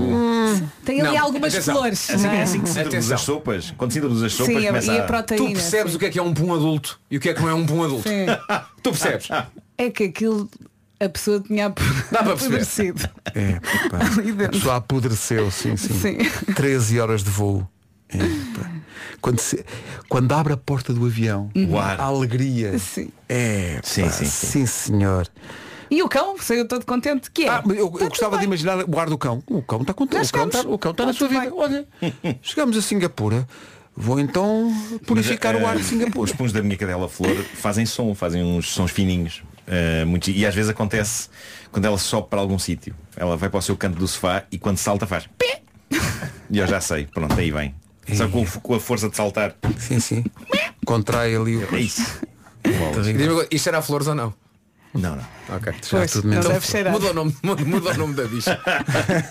Tem 0.86 1.01
ali 1.01 1.17
Não, 1.17 1.25
algumas 1.25 1.53
atenção. 1.53 1.75
flores. 1.75 2.09
Assim, 2.09 2.23
não 2.23 2.32
é? 2.32 2.41
assim 2.43 2.61
que 2.61 2.69
se 2.69 2.79
introduz 2.79 3.11
as 3.11 3.21
sopas. 3.21 3.73
Quando 3.77 3.91
se 3.91 3.97
introduz 3.99 4.23
as 4.23 4.34
sopas 4.34 4.55
Sim, 4.55 4.65
começa 4.67 4.93
e 4.93 4.99
a 4.99 5.03
a... 5.03 5.07
proteína. 5.07 5.47
Tu 5.47 5.53
percebes 5.53 5.91
sim. 5.91 5.95
o 5.97 5.99
que 5.99 6.05
é 6.05 6.09
que 6.09 6.19
é 6.19 6.23
um 6.23 6.34
pum 6.34 6.53
adulto 6.53 6.99
e 7.09 7.17
o 7.17 7.19
que 7.19 7.29
é 7.29 7.34
que 7.34 7.41
não 7.41 7.49
é 7.49 7.53
um 7.53 7.65
pum 7.65 7.84
adulto. 7.84 8.07
Sim. 8.07 8.25
Tu 8.84 8.89
percebes? 8.89 9.29
É 9.77 9.89
que 9.91 10.05
aquilo 10.05 10.49
a 10.99 11.09
pessoa 11.09 11.39
tinha 11.39 11.69
Dá 11.69 11.75
para 12.23 12.36
perceber. 12.36 12.55
apodrecido. 12.57 13.09
É, 13.34 13.59
A 14.45 14.49
pessoa 14.49 14.75
apodreceu, 14.75 15.49
sim, 15.49 15.75
sim. 15.75 15.93
Sim. 15.93 16.17
13 16.53 16.99
horas 16.99 17.23
de 17.23 17.29
voo. 17.32 17.67
É. 18.09 18.17
quando, 19.22 19.39
se- 19.39 19.63
quando 20.09 20.32
abre 20.34 20.53
a 20.53 20.57
porta 20.57 20.93
do 20.93 21.05
avião, 21.05 21.49
O 21.69 21.78
ar. 21.78 21.99
a 21.99 22.03
alegria. 22.05 22.78
Sim. 22.80 23.09
É, 23.30 23.80
Sim, 23.84 24.03
pá, 24.03 24.09
sim, 24.11 24.26
sim. 24.26 24.47
sim, 24.47 24.65
senhor. 24.65 25.28
E 25.89 26.01
o 26.01 26.07
cão, 26.09 26.38
saiu 26.39 26.65
todo 26.67 26.86
contente. 26.86 27.30
Que 27.32 27.43
é? 27.45 27.49
Ah, 27.49 27.61
eu, 27.67 27.76
eu 27.76 27.89
gostava 27.89 28.38
de 28.38 28.45
imaginar 28.45 28.84
o 28.88 28.99
ar 28.99 29.09
do 29.09 29.17
cão. 29.17 29.43
O 29.47 29.61
cão 29.61 29.82
está 29.82 29.93
contente. 29.93 30.30
O 30.30 30.32
cão 30.34 30.47
está, 30.47 30.59
o 30.61 30.78
cão 30.80 30.91
está 30.91 31.03
Tá 31.03 31.07
na 31.07 31.13
sua 31.13 31.28
vida. 31.28 31.41
bem. 31.41 31.51
Olha, 31.53 31.86
chegamos 32.41 32.78
a 32.78 32.82
Singapura. 32.82 33.47
Vou 33.95 34.17
então 34.22 34.74
purificar 35.05 35.53
Mas, 35.53 35.63
o 35.63 35.65
ar 35.67 35.76
eh, 35.76 35.80
de 35.80 35.84
Singapura. 35.84 36.24
Os 36.24 36.32
puns 36.32 36.53
da 36.53 36.61
minha 36.63 36.78
cadela 36.78 37.09
Flor 37.09 37.36
fazem 37.55 37.86
som, 37.86 38.15
fazem 38.15 38.41
uns 38.41 38.69
sons 38.72 38.89
fininhos. 38.89 39.43
eh, 39.67 40.05
muito- 40.05 40.32
e 40.32 40.45
às 40.45 40.55
vezes 40.55 40.72
acontece 40.72 41.28
quando 41.74 41.84
ela 41.86 41.97
sobe 41.97 42.30
para 42.30 42.39
algum 42.39 42.57
sítio. 42.57 42.95
Ela 43.17 43.36
vai 43.36 43.49
para 43.49 43.57
o 43.59 43.61
seu 43.61 43.76
canto 43.76 43.99
do 43.99 44.07
sofá 44.07 44.43
e 44.49 44.57
quando 44.57 44.78
salta 44.78 45.05
faz 45.05 45.28
pé. 45.38 45.61
E 46.49 46.57
eu 46.59 46.67
já 46.67 46.80
sei, 46.82 47.05
pronto, 47.07 47.38
aí 47.39 47.51
vem. 47.51 47.76
Só 48.14 48.28
com, 48.28 48.45
com 48.45 48.76
a 48.76 48.80
força 48.80 49.10
de 49.10 49.16
saltar. 49.16 49.56
Sim, 49.78 49.99
sim. 49.99 50.24
Contrai 50.86 51.36
ali 51.36 51.58
o. 51.58 51.76
É 51.76 51.80
isso. 51.80 52.20
Coisa, 52.93 53.47
Isto 53.52 53.70
era 53.70 53.82
flores 53.82 54.08
ou 54.08 54.16
não? 54.16 54.34
Não, 54.93 55.16
não. 55.16 55.56
Ok. 55.56 55.74
Já 55.82 55.97
Pois, 55.99 56.12
tudo 56.12 56.28
não 56.28 56.41
deve 56.41 56.66
cheirar. 56.68 56.91
Muda 56.91 57.12
o 57.12 57.14
nome, 57.14 57.36
muda, 57.41 57.64
muda 57.66 57.89
o 57.91 57.97
nome 57.97 58.14
da 58.14 58.26
bicha. 58.26 58.60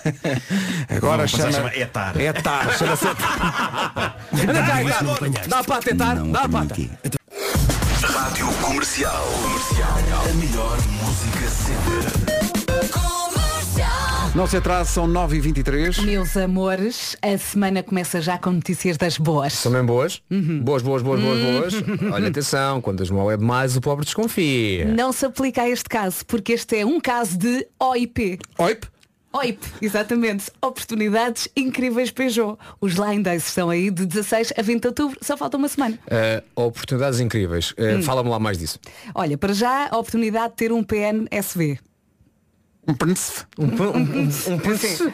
Agora 0.89 1.23
a 1.23 1.27
chama. 1.27 1.51
chamar 1.51 1.77
Etar. 1.77 2.19
É 2.19 2.33
tar, 2.33 2.77
chama-se 2.77 3.05
Anda 3.07 4.63
cá, 4.65 4.83
Etar. 4.83 5.47
Dá 5.47 5.59
a 5.59 5.63
pata, 5.63 5.91
Etar. 5.91 6.23
Dá 6.23 6.41
a 6.41 6.49
pata. 6.49 6.75
Rádio 8.01 8.47
Comercial. 8.53 9.23
Comercial. 9.43 9.97
A 10.29 10.33
melhor 10.33 10.77
música 10.87 11.47
sempre. 11.49 12.40
Não 14.33 14.47
se 14.47 14.55
atrase, 14.55 14.91
são 14.91 15.05
9h23. 15.09 16.05
Meus 16.05 16.37
amores, 16.37 17.17
a 17.21 17.37
semana 17.37 17.83
começa 17.83 18.21
já 18.21 18.37
com 18.37 18.51
notícias 18.51 18.95
das 18.95 19.17
boas. 19.17 19.51
São 19.51 19.69
bem 19.73 19.83
boas? 19.83 20.21
Boas, 20.63 20.81
boas, 20.81 21.01
boas, 21.03 21.19
boas, 21.19 21.39
boas. 21.41 21.73
Olha, 22.13 22.29
atenção, 22.29 22.79
quando 22.79 23.03
as 23.03 23.09
mal 23.09 23.29
é 23.29 23.35
demais, 23.35 23.75
o 23.75 23.81
pobre 23.81 24.05
desconfia. 24.05 24.85
Não 24.85 25.11
se 25.11 25.25
aplica 25.25 25.63
a 25.63 25.69
este 25.69 25.89
caso, 25.89 26.25
porque 26.25 26.53
este 26.53 26.77
é 26.77 26.85
um 26.85 27.01
caso 27.01 27.37
de 27.37 27.67
OIP. 27.77 28.39
Oip. 28.57 28.87
OIP, 29.33 29.65
exatamente. 29.81 30.49
Oportunidades 30.61 31.49
incríveis 31.55 32.09
Peugeot. 32.09 32.57
Os 32.79 32.93
Line 32.93 33.23
Days 33.23 33.47
estão 33.47 33.69
aí 33.69 33.91
de 33.91 34.05
16 34.05 34.53
a 34.57 34.61
20 34.61 34.81
de 34.81 34.87
outubro, 34.87 35.17
só 35.21 35.35
falta 35.35 35.57
uma 35.57 35.67
semana. 35.67 35.99
Uh, 36.07 36.61
oportunidades 36.67 37.19
incríveis. 37.19 37.71
Uh, 37.71 38.01
Fala-me 38.01 38.29
lá 38.29 38.39
mais 38.39 38.57
disso. 38.57 38.79
Olha, 39.13 39.37
para 39.37 39.51
já 39.53 39.89
a 39.91 39.97
oportunidade 39.97 40.51
de 40.51 40.55
ter 40.55 40.71
um 40.71 40.83
PNSV. 40.83 41.79
Um 42.91 42.93
príncipe. 42.93 43.39
Um, 43.57 43.63
um, 43.63 43.67
um, 43.67 44.23
um, 44.23 44.31
Sim. 44.31 45.13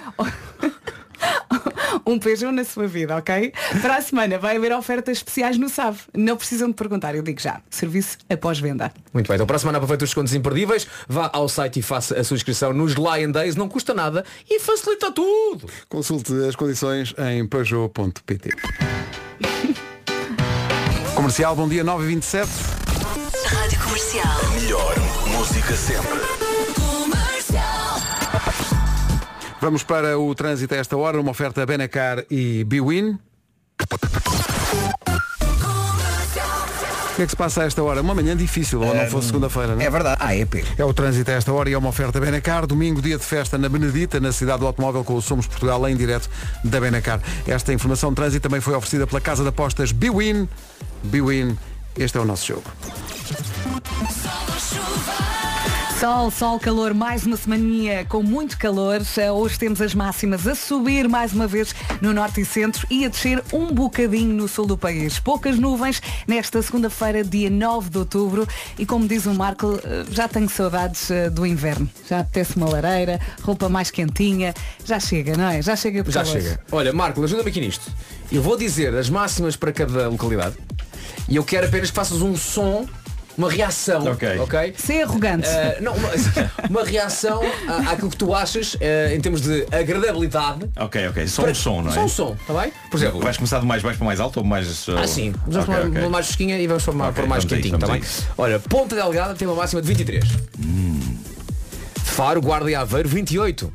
um 2.07 2.17
Peugeot 2.17 2.51
na 2.51 2.63
sua 2.63 2.87
vida, 2.87 3.15
ok? 3.15 3.53
Para 3.83 3.97
a 3.97 4.01
semana 4.01 4.39
vai 4.39 4.57
haver 4.57 4.73
ofertas 4.73 5.17
especiais 5.17 5.59
no 5.59 5.69
SAV. 5.69 5.99
Não 6.15 6.35
precisam 6.35 6.69
de 6.69 6.73
perguntar, 6.73 7.13
eu 7.13 7.21
digo 7.21 7.39
já. 7.39 7.61
Serviço 7.69 8.17
após 8.27 8.59
venda. 8.59 8.91
Muito 9.13 9.27
bem, 9.27 9.35
então 9.35 9.45
para 9.45 9.57
a 9.57 9.59
semana 9.59 9.77
aproveita 9.77 10.05
os 10.05 10.09
descontos 10.09 10.33
imperdíveis, 10.33 10.87
vá 11.07 11.29
ao 11.31 11.47
site 11.47 11.79
e 11.79 11.83
faça 11.83 12.19
a 12.19 12.23
sua 12.23 12.35
inscrição 12.35 12.73
nos 12.73 12.95
Lion 12.95 13.29
Days, 13.31 13.55
não 13.55 13.69
custa 13.69 13.93
nada 13.93 14.25
e 14.49 14.59
facilita 14.59 15.11
tudo. 15.11 15.69
Consulte 15.87 16.33
as 16.47 16.55
condições 16.55 17.13
em 17.19 17.45
peugeot.pt. 17.45 18.49
Comercial, 21.13 21.55
bom 21.55 21.67
dia 21.67 21.85
9h27. 21.85 22.47
Rádio 23.45 23.79
Comercial. 23.81 24.51
Melhor 24.55 24.95
música 25.27 25.75
sempre. 25.75 26.46
Vamos 29.59 29.83
para 29.83 30.17
o 30.19 30.33
trânsito 30.35 30.73
a 30.73 30.77
esta 30.77 30.95
hora, 30.95 31.19
uma 31.19 31.31
oferta 31.31 31.65
Benacar 31.65 32.23
e 32.29 32.63
Biwin. 32.63 33.17
O 37.11 37.15
que 37.17 37.23
é 37.23 37.25
que 37.25 37.31
se 37.31 37.35
passa 37.35 37.63
a 37.63 37.65
esta 37.65 37.81
hora? 37.81 37.99
Uma 37.99 38.13
manhã 38.13 38.37
difícil, 38.37 38.79
ou 38.79 38.93
não 38.93 39.07
fosse 39.07 39.27
segunda-feira, 39.27 39.73
não 39.73 39.81
é? 39.81 39.85
É 39.85 39.89
verdade. 39.89 40.17
Ah, 40.23 40.35
é 40.35 40.45
P. 40.45 40.63
É 40.77 40.85
o 40.85 40.93
trânsito 40.93 41.31
a 41.31 41.33
esta 41.33 41.51
hora 41.51 41.67
e 41.67 41.73
é 41.73 41.77
uma 41.77 41.89
oferta 41.89 42.19
Benacar. 42.19 42.67
Domingo, 42.67 43.01
dia 43.01 43.17
de 43.17 43.23
festa 43.23 43.57
na 43.57 43.67
Benedita, 43.67 44.19
na 44.19 44.31
cidade 44.31 44.59
do 44.59 44.67
automóvel 44.67 45.03
com 45.03 45.15
o 45.15 45.21
Somos 45.21 45.47
Portugal, 45.47 45.87
em 45.89 45.95
direto 45.95 46.29
da 46.63 46.79
Benacar. 46.79 47.19
Esta 47.47 47.73
informação 47.73 48.11
de 48.11 48.17
trânsito 48.17 48.43
também 48.43 48.61
foi 48.61 48.75
oferecida 48.75 49.07
pela 49.07 49.19
Casa 49.19 49.41
de 49.41 49.49
Apostas 49.49 49.91
Biwin. 49.91 50.47
Biwin, 51.03 51.57
este 51.97 52.19
é 52.19 52.21
o 52.21 52.25
nosso 52.25 52.45
jogo. 52.45 52.71
Sol, 55.99 56.29
sol, 56.29 56.59
calor, 56.59 56.93
mais 56.93 57.25
uma 57.25 57.35
semaninha 57.35 58.05
com 58.05 58.21
muito 58.21 58.55
calor. 58.59 59.01
Hoje 59.35 59.57
temos 59.57 59.81
as 59.81 59.95
máximas 59.95 60.45
a 60.45 60.53
subir 60.53 61.09
mais 61.09 61.33
uma 61.33 61.47
vez 61.47 61.73
no 62.01 62.13
norte 62.13 62.41
e 62.41 62.45
centro 62.45 62.85
e 62.91 63.03
a 63.03 63.09
descer 63.09 63.43
um 63.51 63.73
bocadinho 63.73 64.31
no 64.31 64.47
sul 64.47 64.67
do 64.67 64.77
país. 64.77 65.19
Poucas 65.19 65.57
nuvens 65.57 65.99
nesta 66.27 66.61
segunda-feira, 66.61 67.23
dia 67.23 67.49
9 67.49 67.89
de 67.89 67.97
outubro. 67.97 68.47
E 68.77 68.85
como 68.85 69.07
diz 69.07 69.25
o 69.25 69.33
Marco, 69.33 69.79
eh, 69.83 70.05
já 70.11 70.27
tenho 70.27 70.47
saudades 70.47 71.09
eh, 71.09 71.31
do 71.31 71.47
inverno. 71.47 71.89
Já 72.07 72.19
apetece 72.19 72.57
uma 72.57 72.69
lareira, 72.69 73.19
roupa 73.41 73.67
mais 73.67 73.89
quentinha. 73.89 74.53
Já 74.85 74.99
chega, 74.99 75.35
não 75.35 75.49
é? 75.49 75.63
Já 75.63 75.75
chega 75.75 76.03
por 76.03 76.11
Já 76.11 76.23
calor. 76.23 76.41
chega. 76.41 76.59
Olha, 76.71 76.93
Marco, 76.93 77.23
ajuda-me 77.23 77.49
aqui 77.49 77.59
nisto. 77.59 77.91
Eu 78.31 78.43
vou 78.43 78.55
dizer 78.55 78.93
as 78.95 79.09
máximas 79.09 79.55
para 79.55 79.71
cada 79.71 80.09
localidade 80.09 80.57
e 81.27 81.37
eu 81.37 81.43
quero 81.43 81.65
apenas 81.65 81.89
que 81.89 81.95
faças 81.95 82.21
um 82.21 82.35
som, 82.37 82.85
uma 83.37 83.49
reação. 83.51 84.05
Ok. 84.11 84.39
ok? 84.39 84.73
Ser 84.77 85.03
arrogante. 85.03 85.47
Eh, 85.47 85.77
não, 85.81 85.93
uma, 85.93 86.09
uma 86.69 86.83
reação 86.83 87.41
à- 87.67 87.91
àquilo 87.91 88.09
que 88.09 88.17
tu 88.17 88.33
achas 88.33 88.75
eh, 88.79 89.13
em 89.15 89.21
termos 89.21 89.41
de 89.41 89.65
agradabilidade. 89.71 90.69
Ok, 90.79 91.07
ok. 91.09 91.27
Só 91.27 91.45
um 91.45 91.53
som, 91.53 91.81
não 91.83 91.91
é? 91.91 91.93
Só 91.93 92.03
um 92.05 92.07
som, 92.09 92.35
está 92.39 92.53
bem? 92.61 92.73
Por 92.89 92.97
exemplo, 92.97 93.19
Vais 93.19 93.37
começar 93.37 93.59
do 93.59 93.65
mais 93.65 93.83
baixo 93.83 93.97
para 93.99 94.05
mais 94.05 94.19
alto 94.19 94.37
ou 94.37 94.43
mais. 94.45 94.87
Ah, 94.89 95.05
sim. 95.07 95.33
Vamos 95.45 95.55
Ok, 95.57 95.75
para 95.75 95.87
ok. 95.87 96.01
uma 96.01 96.09
mais 96.09 96.25
fresquinha 96.25 96.59
e 96.59 96.65
vamos 96.67 96.83
para, 96.83 96.93
uma- 96.93 97.05
Ok, 97.09 97.13
para 97.15 97.27
mais 97.27 97.45
quentinho, 97.45 97.75
está 97.75 97.87
bem? 97.87 97.99
vamos 98.01 98.23
a 98.29 98.33
Olha, 98.41 98.59
Ponta 98.59 98.95
Delgada 98.95 99.35
tem 99.35 99.47
uma 99.47 99.55
máxima 99.55 99.81
de 99.81 99.87
23. 99.87 100.23
Faro, 102.03 102.41
Guarda 102.41 102.71
e 102.71 102.75
Aveiro, 102.75 103.07
28. 103.07 103.71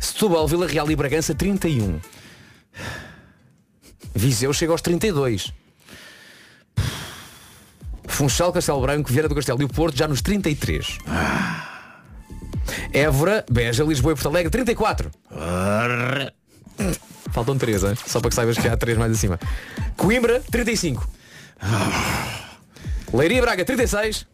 Setúbal, 0.00 0.46
Vila 0.48 0.66
Real 0.66 0.90
e 0.90 0.96
Bragança, 0.96 1.34
31. 1.34 2.00
Viseu 4.14 4.52
chega 4.52 4.72
aos 4.72 4.80
32. 4.82 5.52
Funchal, 8.14 8.52
Castelo 8.52 8.80
Branco, 8.80 9.10
Vieira 9.10 9.28
do 9.28 9.34
Castelo 9.34 9.60
e 9.60 9.64
o 9.64 9.68
Porto 9.68 9.96
já 9.96 10.06
nos 10.06 10.22
33. 10.22 10.98
Évora, 12.92 13.44
Beja, 13.50 13.82
Lisboa 13.84 14.12
e 14.12 14.14
Porto 14.14 14.28
Alegre 14.28 14.50
34. 14.50 15.10
Faltam 17.32 17.58
3, 17.58 17.84
hein? 17.84 17.94
só 18.06 18.20
para 18.20 18.28
que 18.30 18.36
saibas 18.36 18.56
que 18.56 18.68
há 18.68 18.76
3 18.76 18.96
mais 18.96 19.12
acima. 19.12 19.38
Coimbra 19.96 20.40
35. 20.50 21.08
Leiria 23.12 23.42
Braga 23.42 23.64
36. 23.64 24.26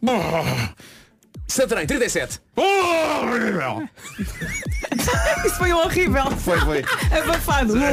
Santarém 1.47 1.85
37. 1.85 2.39
Isso 5.45 5.55
foi 5.57 5.73
horrível. 5.73 6.31
Foi, 6.37 6.59
foi. 6.61 6.83
Abafado. 7.11 7.73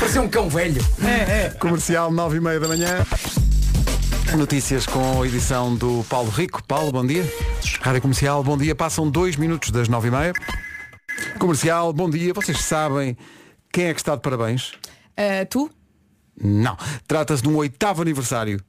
Parecia 0.00 0.22
um 0.22 0.28
cão 0.28 0.48
velho. 0.48 0.80
É, 1.02 1.46
é. 1.46 1.50
Comercial 1.50 2.10
9 2.10 2.36
e 2.36 2.40
meia 2.40 2.58
da 2.58 2.68
manhã. 2.68 3.04
Notícias 4.36 4.86
com 4.86 5.22
a 5.22 5.26
edição 5.26 5.76
do 5.76 6.04
Paulo 6.08 6.30
Rico. 6.30 6.62
Paulo, 6.64 6.90
bom 6.90 7.06
dia. 7.06 7.24
Rádio 7.80 8.02
Comercial, 8.02 8.42
bom 8.42 8.56
dia. 8.56 8.74
Passam 8.74 9.08
dois 9.08 9.36
minutos 9.36 9.70
das 9.70 9.88
9 9.88 10.08
e 10.08 10.10
meia. 10.10 10.32
Comercial, 11.38 11.92
bom 11.92 12.10
dia. 12.10 12.32
Vocês 12.32 12.60
sabem 12.60 13.16
quem 13.72 13.86
é 13.86 13.94
que 13.94 14.00
está 14.00 14.16
de 14.16 14.22
parabéns? 14.22 14.72
Ah, 15.16 15.44
tu? 15.44 15.70
Não. 16.40 16.76
Trata-se 17.06 17.42
de 17.42 17.48
um 17.48 17.56
oitavo 17.56 18.02
aniversário. 18.02 18.60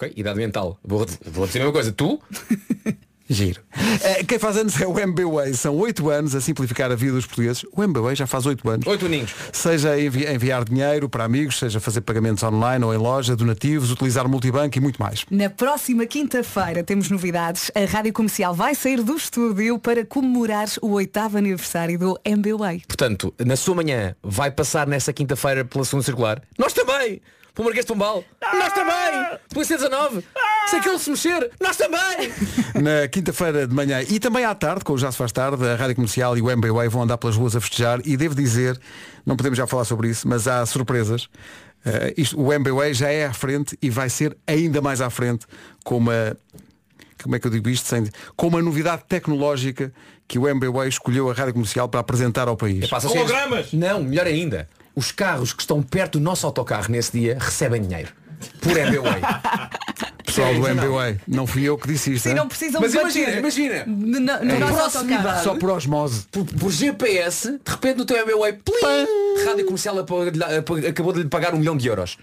Ok, 0.00 0.14
idade 0.16 0.38
mental. 0.38 0.78
Vou, 0.82 1.04
vou 1.26 1.46
dizer 1.46 1.60
uma 1.62 1.72
coisa. 1.72 1.92
Tu? 1.92 2.18
Giro. 3.28 3.60
Eh, 4.02 4.24
quem 4.24 4.38
faz 4.40 4.56
anos 4.56 4.80
é 4.80 4.86
o 4.86 4.98
MBWay. 4.98 5.52
São 5.54 5.76
oito 5.76 6.08
anos 6.10 6.34
a 6.34 6.40
simplificar 6.40 6.90
a 6.90 6.96
vida 6.96 7.12
dos 7.12 7.26
portugueses. 7.26 7.64
O 7.70 7.80
MBWay 7.84 8.16
já 8.16 8.26
faz 8.26 8.44
oito 8.46 8.68
anos. 8.68 8.84
Oito 8.88 9.04
aninhos. 9.06 9.32
Seja 9.52 10.00
envi- 10.00 10.26
enviar 10.26 10.64
dinheiro 10.64 11.08
para 11.08 11.22
amigos, 11.24 11.58
seja 11.58 11.78
fazer 11.78 12.00
pagamentos 12.00 12.42
online 12.42 12.82
ou 12.84 12.92
em 12.92 12.96
loja, 12.96 13.36
donativos, 13.36 13.92
utilizar 13.92 14.26
multibanco 14.26 14.76
e 14.78 14.80
muito 14.80 15.00
mais. 15.00 15.24
Na 15.30 15.48
próxima 15.50 16.06
quinta-feira 16.06 16.82
temos 16.82 17.08
novidades. 17.10 17.70
A 17.74 17.84
Rádio 17.84 18.12
Comercial 18.14 18.52
vai 18.54 18.74
sair 18.74 19.00
do 19.02 19.14
estúdio 19.14 19.78
para 19.78 20.04
comemorar 20.04 20.66
o 20.82 20.90
oitavo 20.92 21.36
aniversário 21.38 21.96
do 21.98 22.18
MBWay. 22.24 22.82
Portanto, 22.88 23.32
na 23.38 23.54
sua 23.54 23.74
manhã 23.76 24.16
vai 24.24 24.50
passar 24.50 24.88
nessa 24.88 25.12
quinta-feira 25.12 25.62
pela 25.64 25.84
segunda 25.84 26.04
circular. 26.04 26.42
Nós 26.58 26.72
também! 26.72 27.20
Para 27.60 27.64
o 27.64 27.64
Marquês 27.66 27.84
de 27.84 27.92
Pombal. 27.92 28.24
Nós 28.40 28.72
também! 28.72 29.38
Pela 29.52 29.64
C19. 29.66 30.24
Se 30.68 30.76
aquele 30.76 30.98
se 30.98 31.10
mexer, 31.10 31.50
nós 31.60 31.76
também! 31.76 32.32
Na 32.82 33.06
quinta-feira 33.06 33.66
de 33.66 33.74
manhã 33.74 34.00
e 34.08 34.18
também 34.18 34.46
à 34.46 34.54
tarde, 34.54 34.82
com 34.82 34.94
o 34.94 34.98
Já 34.98 35.12
se 35.12 35.18
faz 35.18 35.30
tarde, 35.30 35.62
a 35.68 35.76
Rádio 35.76 35.96
Comercial 35.96 36.38
e 36.38 36.40
o 36.40 36.50
MBWay 36.50 36.88
vão 36.88 37.02
andar 37.02 37.18
pelas 37.18 37.36
ruas 37.36 37.54
a 37.54 37.60
festejar 37.60 38.00
e 38.06 38.16
devo 38.16 38.34
dizer, 38.34 38.80
não 39.26 39.36
podemos 39.36 39.58
já 39.58 39.66
falar 39.66 39.84
sobre 39.84 40.08
isso, 40.08 40.26
mas 40.26 40.48
há 40.48 40.64
surpresas. 40.64 41.28
Eh, 41.84 42.14
isto, 42.16 42.40
o 42.40 42.50
MBWay 42.50 42.94
já 42.94 43.10
é 43.10 43.26
à 43.26 43.32
frente 43.34 43.76
e 43.82 43.90
vai 43.90 44.08
ser 44.08 44.34
ainda 44.46 44.80
mais 44.80 45.02
à 45.02 45.10
frente 45.10 45.44
com 45.84 45.98
uma 45.98 46.34
como 47.22 47.36
é 47.36 47.38
que 47.38 47.46
eu 47.46 47.50
digo 47.50 47.68
isto 47.68 47.86
sem 47.86 48.08
com 48.36 48.46
uma 48.46 48.62
novidade 48.62 49.02
tecnológica 49.06 49.92
que 50.26 50.38
o 50.38 50.48
MBWay 50.48 50.88
escolheu 50.88 51.30
a 51.30 51.34
Rádio 51.34 51.52
Comercial 51.52 51.90
para 51.90 52.00
apresentar 52.00 52.48
ao 52.48 52.56
país. 52.56 52.88
Passa 52.88 53.08
a 53.08 53.10
ser- 53.10 53.18
Não, 53.74 54.02
melhor 54.02 54.26
ainda. 54.26 54.66
Os 54.94 55.12
carros 55.12 55.52
que 55.52 55.62
estão 55.62 55.82
perto 55.82 56.18
do 56.18 56.24
nosso 56.24 56.46
autocarro 56.46 56.90
nesse 56.90 57.12
dia 57.12 57.36
recebem 57.38 57.82
dinheiro. 57.82 58.12
Por 58.60 58.76
MBWay. 58.76 59.20
Pessoal 60.24 60.54
do 60.54 60.66
MBWay, 60.66 61.18
não 61.26 61.44
fui 61.46 61.64
eu 61.64 61.76
que 61.76 61.88
disse 61.88 62.12
isto. 62.12 62.22
Sim, 62.22 62.30
hein? 62.30 62.34
não 62.36 62.46
precisam 62.46 62.80
Mas 62.80 62.94
imagina, 62.94 63.32
imagina. 63.32 63.84
No, 63.84 64.20
no, 64.20 64.54
Em 64.54 64.58
nosso 64.60 64.98
autocarro. 64.98 65.42
Só 65.42 65.54
por 65.56 65.70
osmose. 65.70 66.24
Por, 66.30 66.44
por 66.44 66.70
GPS, 66.70 67.58
de 67.64 67.70
repente 67.70 67.96
no 67.98 68.04
teu 68.04 68.16
MBWay, 68.16 68.52
plim, 68.52 69.44
Rádio 69.44 69.64
Comercial 69.64 69.96
acabou 69.98 71.12
de 71.12 71.22
lhe 71.22 71.28
pagar 71.28 71.52
um 71.52 71.58
milhão 71.58 71.76
de 71.76 71.88
euros. 71.88 72.16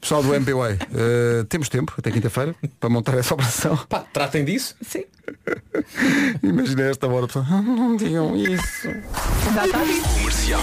Pessoal 0.00 0.22
do 0.22 0.34
MBWay, 0.34 0.78
eh, 0.94 1.44
temos 1.48 1.68
tempo 1.68 1.92
até 1.98 2.10
quinta-feira 2.10 2.54
para 2.80 2.88
montar 2.88 3.18
essa 3.18 3.34
operação. 3.34 3.76
Pá, 3.88 4.02
tratem 4.12 4.44
disso. 4.44 4.74
Sim. 4.80 5.04
Imagina 6.42 6.84
esta 6.84 7.06
hora, 7.06 7.26
pessoal. 7.26 7.44
"Ah, 7.50 7.60
Não 7.62 7.94
digam 7.96 8.34
isso. 8.36 8.88
Comercial. 9.44 10.60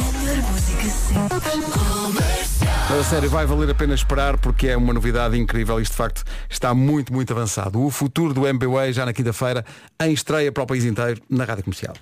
A 3.00 3.04
sério, 3.04 3.30
vai 3.30 3.46
valer 3.46 3.70
a 3.70 3.76
pena 3.76 3.94
esperar 3.94 4.38
porque 4.38 4.68
é 4.70 4.78
uma 4.78 4.92
novidade 4.94 5.38
incrível. 5.38 5.80
Isto 5.80 5.92
de 5.92 5.98
facto 5.98 6.24
está 6.50 6.74
muito, 6.74 7.14
muito 7.14 7.32
avançado. 7.32 7.80
O 7.84 7.92
futuro 7.92 8.34
do 8.34 8.48
MBWay 8.48 8.92
já 8.92 9.06
na 9.06 9.14
quinta-feira, 9.14 9.64
em 10.02 10.14
estreia 10.14 10.52
para 10.52 10.64
o 10.64 10.66
país 10.66 10.84
inteiro, 10.84 11.22
na 11.30 11.44
Rádio 11.44 11.64
Comercial. 11.64 11.94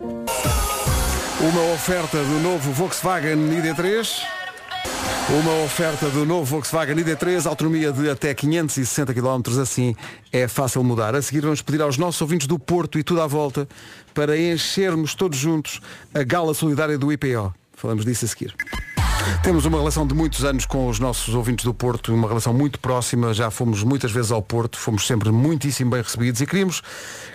Uma 0.00 1.74
oferta 1.74 2.16
do 2.18 2.40
novo 2.40 2.72
Volkswagen 2.72 3.36
ID3. 3.36 4.41
Uma 5.30 5.64
oferta 5.64 6.10
do 6.10 6.26
novo 6.26 6.44
Volkswagen 6.44 6.96
ID3, 6.96 7.46
autonomia 7.46 7.92
de 7.92 8.10
até 8.10 8.34
560 8.34 9.14
km, 9.14 9.60
assim 9.60 9.94
é 10.32 10.48
fácil 10.48 10.82
mudar. 10.82 11.14
A 11.14 11.22
seguir 11.22 11.42
vamos 11.42 11.62
pedir 11.62 11.80
aos 11.80 11.96
nossos 11.96 12.20
ouvintes 12.20 12.46
do 12.46 12.58
Porto 12.58 12.98
e 12.98 13.04
tudo 13.04 13.22
à 13.22 13.26
volta 13.26 13.66
para 14.12 14.36
enchermos 14.36 15.14
todos 15.14 15.38
juntos 15.38 15.80
a 16.12 16.22
gala 16.22 16.52
solidária 16.52 16.98
do 16.98 17.10
IPO. 17.12 17.54
Falamos 17.72 18.04
disso 18.04 18.24
a 18.24 18.28
seguir. 18.28 18.54
Temos 19.42 19.64
uma 19.64 19.78
relação 19.78 20.06
de 20.06 20.14
muitos 20.14 20.44
anos 20.44 20.66
com 20.66 20.88
os 20.88 20.98
nossos 20.98 21.34
ouvintes 21.34 21.64
do 21.64 21.74
Porto, 21.74 22.14
uma 22.14 22.28
relação 22.28 22.54
muito 22.54 22.78
próxima, 22.78 23.34
já 23.34 23.50
fomos 23.50 23.82
muitas 23.82 24.10
vezes 24.12 24.30
ao 24.30 24.40
Porto, 24.40 24.78
fomos 24.78 25.06
sempre 25.06 25.30
muitíssimo 25.30 25.90
bem 25.90 26.02
recebidos 26.02 26.40
e 26.40 26.46
queríamos, 26.46 26.82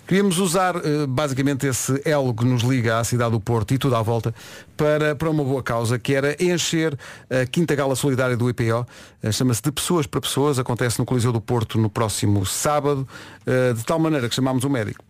queríamos 0.08 0.40
usar 0.40 0.76
eh, 0.78 1.06
basicamente 1.08 1.68
esse 1.68 2.02
elo 2.06 2.34
que 2.34 2.46
nos 2.46 2.64
liga 2.64 3.00
à 3.00 3.04
cidade 3.04 3.32
do 3.32 3.40
Porto 3.40 3.74
e 3.74 3.78
tudo 3.78 3.96
à 3.96 4.02
volta 4.02 4.34
para, 4.76 5.16
para 5.16 5.30
uma 5.30 5.44
boa 5.44 5.62
causa, 5.62 6.00
que 6.00 6.14
era 6.14 6.36
encher 6.42 6.98
a 7.30 7.46
quinta 7.46 7.76
gala 7.76 7.96
solidária 7.96 8.38
do 8.38 8.50
IPO, 8.50 8.86
eh, 9.22 9.32
chama-se 9.32 9.62
de 9.62 9.72
Pessoas 9.72 10.08
para 10.08 10.22
Pessoas, 10.22 10.60
acontece 10.60 11.00
no 11.00 11.06
Coliseu 11.06 11.32
do 11.32 11.42
Porto 11.42 11.78
no 11.78 11.90
próximo 11.90 12.46
sábado, 12.46 13.08
eh, 13.46 13.74
de 13.74 13.84
tal 13.84 14.00
maneira 14.00 14.30
que 14.30 14.36
chamámos 14.36 14.64
o 14.64 14.70
médico. 14.70 15.04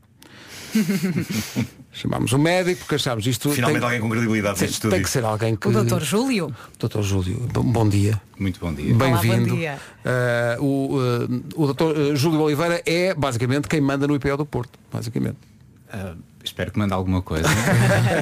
chamámos 1.91 2.31
o 2.31 2.37
médico 2.37 2.79
porque 2.79 2.95
achámos 2.95 3.25
isto 3.25 3.49
Finalmente 3.49 3.79
tem- 3.79 3.85
alguém 3.85 4.01
com 4.01 4.09
credibilidade 4.09 4.59
tem, 4.59 4.89
tem 4.91 5.01
que 5.01 5.09
ser 5.09 5.23
alguém 5.23 5.55
que 5.55 5.67
O 5.67 5.71
doutor 5.71 6.01
Júlio. 6.03 6.53
Doutor 6.79 7.03
Júlio, 7.03 7.47
bom, 7.51 7.63
bom 7.63 7.89
dia. 7.89 8.21
Muito 8.39 8.59
bom 8.59 8.73
dia. 8.73 8.93
Bem-vindo. 8.93 9.55
Uh, 9.55 10.63
o, 10.63 10.97
uh, 10.97 11.43
o 11.55 11.65
doutor 11.65 11.97
uh, 11.97 12.15
Júlio 12.15 12.41
Oliveira 12.41 12.81
é 12.85 13.13
basicamente 13.13 13.67
quem 13.67 13.81
manda 13.81 14.07
no 14.07 14.15
IPO 14.15 14.37
do 14.37 14.45
Porto, 14.45 14.77
basicamente. 14.91 15.37
Ah, 15.91 16.15
espero 16.43 16.71
que 16.71 16.77
mande 16.79 16.93
alguma 16.93 17.21
coisa. 17.21 17.47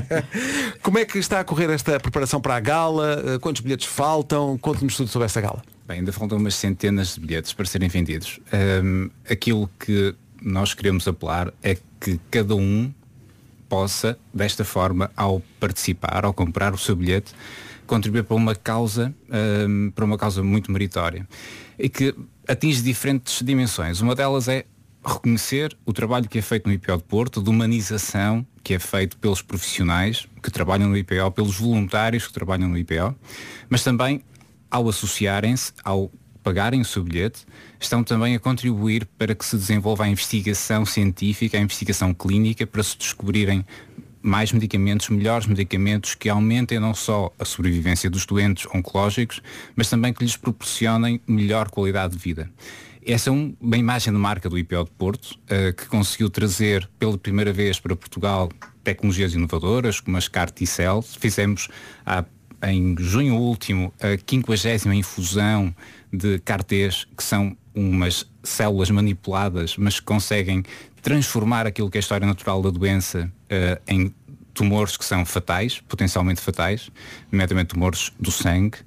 Como 0.81 0.97
é 0.99 1.05
que 1.05 1.17
está 1.17 1.39
a 1.39 1.43
correr 1.43 1.69
esta 1.69 1.99
preparação 1.99 2.39
para 2.39 2.55
a 2.55 2.59
gala? 2.59 3.17
Uh, 3.35 3.39
quantos 3.39 3.61
bilhetes 3.61 3.87
faltam? 3.87 4.57
Conte-nos 4.57 4.95
tudo 4.95 5.09
sobre 5.09 5.25
esta 5.25 5.41
gala. 5.41 5.61
Bem, 5.87 5.99
ainda 5.99 6.11
faltam 6.11 6.37
umas 6.37 6.55
centenas 6.55 7.15
de 7.15 7.19
bilhetes 7.21 7.53
para 7.53 7.65
serem 7.65 7.89
vendidos. 7.89 8.39
Ahm, 8.51 9.09
aquilo 9.29 9.69
que 9.79 10.15
nós 10.45 10.75
queremos 10.75 11.07
apelar 11.07 11.51
é 11.63 11.75
que 11.99 12.19
cada 12.29 12.55
um 12.55 12.93
possa, 13.67 14.17
desta 14.31 14.63
forma, 14.63 15.11
ao 15.17 15.41
participar, 15.59 16.23
ao 16.23 16.33
comprar 16.33 16.71
o 16.71 16.77
seu 16.77 16.95
bilhete, 16.95 17.33
contribuir 17.87 18.23
para 18.23 18.35
uma 18.35 18.53
causa, 18.53 19.13
ahm, 19.29 19.89
para 19.89 20.05
uma 20.05 20.17
causa 20.17 20.43
muito 20.43 20.71
meritória 20.71 21.27
e 21.77 21.89
que 21.89 22.15
atinge 22.47 22.83
diferentes 22.83 23.41
dimensões. 23.41 24.01
Uma 24.01 24.13
delas 24.13 24.47
é 24.47 24.65
reconhecer 25.03 25.75
o 25.83 25.91
trabalho 25.91 26.29
que 26.29 26.37
é 26.37 26.41
feito 26.41 26.67
no 26.67 26.73
IPO 26.73 26.97
de 26.97 27.03
Porto, 27.03 27.41
de 27.41 27.49
humanização 27.49 28.45
que 28.63 28.73
é 28.73 28.79
feito 28.79 29.17
pelos 29.17 29.41
profissionais 29.41 30.27
que 30.41 30.49
trabalham 30.49 30.89
no 30.89 30.97
IPO, 30.97 31.31
pelos 31.31 31.57
voluntários 31.57 32.27
que 32.27 32.33
trabalham 32.33 32.67
no 32.67 32.77
IPO, 32.77 33.15
mas 33.69 33.83
também 33.83 34.23
ao 34.69 34.89
associarem-se, 34.89 35.73
ao 35.83 36.11
pagarem 36.45 36.79
o 36.79 36.85
seu 36.85 37.03
bilhete, 37.03 37.43
estão 37.79 38.03
também 38.03 38.35
a 38.35 38.39
contribuir 38.39 39.07
para 39.17 39.33
que 39.33 39.43
se 39.43 39.57
desenvolva 39.57 40.03
a 40.03 40.07
investigação 40.07 40.85
científica, 40.85 41.57
a 41.57 41.59
investigação 41.59 42.13
clínica, 42.13 42.67
para 42.67 42.83
se 42.83 42.95
descobrirem 42.95 43.65
mais 44.21 44.51
medicamentos, 44.51 45.09
melhores 45.09 45.47
medicamentos 45.47 46.13
que 46.13 46.29
aumentem 46.29 46.79
não 46.79 46.93
só 46.93 47.33
a 47.39 47.45
sobrevivência 47.45 48.11
dos 48.11 48.27
doentes 48.27 48.67
oncológicos, 48.73 49.41
mas 49.75 49.89
também 49.89 50.13
que 50.13 50.23
lhes 50.23 50.37
proporcionem 50.37 51.19
melhor 51.27 51.71
qualidade 51.71 52.15
de 52.15 52.19
vida. 52.19 52.47
Essa 53.03 53.31
é 53.31 53.33
um- 53.33 53.55
uma 53.59 53.77
imagem 53.77 54.13
de 54.13 54.19
marca 54.19 54.47
do 54.47 54.57
IPO 54.57 54.83
de 54.85 54.91
Porto, 54.91 55.39
eh, 55.47 55.71
que 55.71 55.87
conseguiu 55.87 56.29
trazer 56.29 56.87
pela 56.99 57.17
primeira 57.17 57.51
vez 57.51 57.79
para 57.79 57.95
Portugal 57.95 58.51
tecnologias 58.83 59.33
inovadoras, 59.33 59.99
como 59.99 60.15
as 60.15 60.27
CAR 60.27 60.51
T-Cell. 60.51 61.01
Fizemos 61.01 61.69
há 62.05 62.23
em 62.63 62.95
junho 62.97 63.35
último 63.35 63.93
a 63.99 64.17
50 64.17 64.95
infusão 64.95 65.75
de 66.15 66.39
CAR-Ts, 66.39 67.07
que 67.15 67.23
são 67.23 67.55
umas 67.73 68.25
células 68.43 68.89
manipuladas, 68.89 69.75
mas 69.77 69.99
que 69.99 70.05
conseguem 70.05 70.63
transformar 71.01 71.67
aquilo 71.67 71.89
que 71.89 71.97
é 71.97 71.99
a 71.99 72.01
história 72.01 72.25
natural 72.25 72.61
da 72.61 72.69
doença 72.69 73.31
eh, 73.49 73.79
em 73.87 74.13
tumores 74.53 74.95
que 74.95 75.03
são 75.03 75.25
fatais, 75.25 75.79
potencialmente 75.81 76.41
fatais, 76.41 76.89
nomeadamente 77.31 77.67
tumores 77.67 78.11
do 78.19 78.31
sangue. 78.31 78.77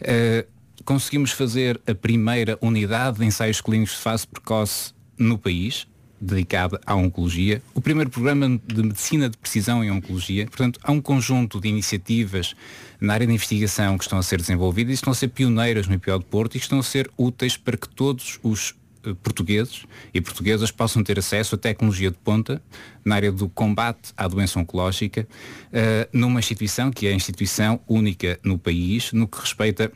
Eh, 0.00 0.44
conseguimos 0.84 1.30
fazer 1.30 1.80
a 1.86 1.94
primeira 1.94 2.58
unidade 2.60 3.18
de 3.18 3.24
ensaios 3.24 3.60
clínicos 3.60 3.94
de 3.94 4.00
fase 4.00 4.26
precoce 4.26 4.92
no 5.16 5.38
país, 5.38 5.86
dedicada 6.20 6.80
à 6.86 6.94
oncologia, 6.94 7.60
o 7.74 7.80
primeiro 7.80 8.08
programa 8.08 8.60
de 8.64 8.82
medicina 8.82 9.28
de 9.28 9.36
precisão 9.36 9.82
em 9.82 9.90
oncologia. 9.90 10.46
Portanto, 10.46 10.78
há 10.82 10.92
um 10.92 11.00
conjunto 11.00 11.60
de 11.60 11.68
iniciativas 11.68 12.54
na 13.02 13.14
área 13.14 13.26
de 13.26 13.32
investigação 13.32 13.98
que 13.98 14.04
estão 14.04 14.16
a 14.16 14.22
ser 14.22 14.40
desenvolvidas 14.40 14.92
e 14.92 14.94
estão 14.94 15.12
a 15.12 15.14
ser 15.14 15.28
pioneiras 15.28 15.88
no 15.88 15.94
IPO 15.94 16.20
de 16.20 16.24
Porto 16.24 16.54
e 16.54 16.60
que 16.60 16.64
estão 16.64 16.78
a 16.78 16.82
ser 16.84 17.10
úteis 17.18 17.56
para 17.56 17.76
que 17.76 17.88
todos 17.88 18.38
os 18.44 18.76
eh, 19.04 19.12
portugueses 19.20 19.84
e 20.14 20.20
portuguesas 20.20 20.70
possam 20.70 21.02
ter 21.02 21.18
acesso 21.18 21.56
a 21.56 21.58
tecnologia 21.58 22.12
de 22.12 22.16
ponta 22.18 22.62
na 23.04 23.16
área 23.16 23.32
do 23.32 23.48
combate 23.48 24.12
à 24.16 24.28
doença 24.28 24.60
oncológica 24.60 25.26
eh, 25.72 26.08
numa 26.12 26.38
instituição 26.38 26.92
que 26.92 27.08
é 27.08 27.10
a 27.10 27.14
instituição 27.14 27.80
única 27.88 28.38
no 28.44 28.56
país 28.56 29.12
no 29.12 29.26
que 29.26 29.40
respeita 29.40 29.90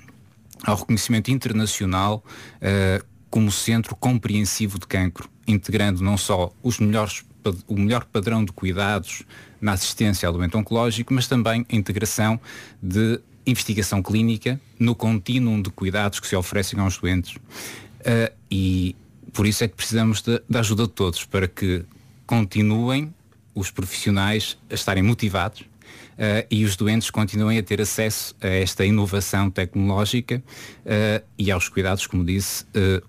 ao 0.64 0.76
reconhecimento 0.76 1.30
internacional 1.30 2.24
eh, 2.60 3.00
como 3.30 3.52
centro 3.52 3.94
compreensivo 3.94 4.80
de 4.80 4.86
cancro, 4.86 5.28
integrando 5.46 6.02
não 6.02 6.16
só 6.16 6.52
os 6.60 6.80
melhores, 6.80 7.24
o 7.66 7.78
melhor 7.78 8.04
padrão 8.04 8.44
de 8.44 8.52
cuidados 8.52 9.22
na 9.60 9.72
assistência 9.72 10.26
ao 10.26 10.32
doente 10.32 10.56
oncológico, 10.56 11.12
mas 11.12 11.26
também 11.26 11.66
a 11.70 11.76
integração 11.76 12.40
de 12.82 13.20
investigação 13.46 14.02
clínica 14.02 14.60
no 14.78 14.94
contínuo 14.94 15.62
de 15.62 15.70
cuidados 15.70 16.20
que 16.20 16.26
se 16.26 16.36
oferecem 16.36 16.78
aos 16.80 16.98
doentes. 16.98 17.36
Eh, 18.04 18.32
e 18.50 18.96
por 19.32 19.46
isso 19.46 19.64
é 19.64 19.68
que 19.68 19.74
precisamos 19.74 20.22
da 20.48 20.60
ajuda 20.60 20.84
de 20.84 20.92
todos 20.92 21.24
para 21.24 21.46
que 21.46 21.84
continuem 22.26 23.14
os 23.54 23.70
profissionais 23.70 24.58
a 24.70 24.74
estarem 24.74 25.02
motivados 25.02 25.64
eh, 26.18 26.46
e 26.50 26.64
os 26.64 26.76
doentes 26.76 27.10
continuem 27.10 27.58
a 27.58 27.62
ter 27.62 27.80
acesso 27.80 28.34
a 28.40 28.48
esta 28.48 28.84
inovação 28.84 29.50
tecnológica 29.50 30.42
eh, 30.84 31.22
e 31.38 31.50
aos 31.50 31.68
cuidados, 31.68 32.06
como 32.06 32.24
disse, 32.24 32.64
eh, 32.74 33.02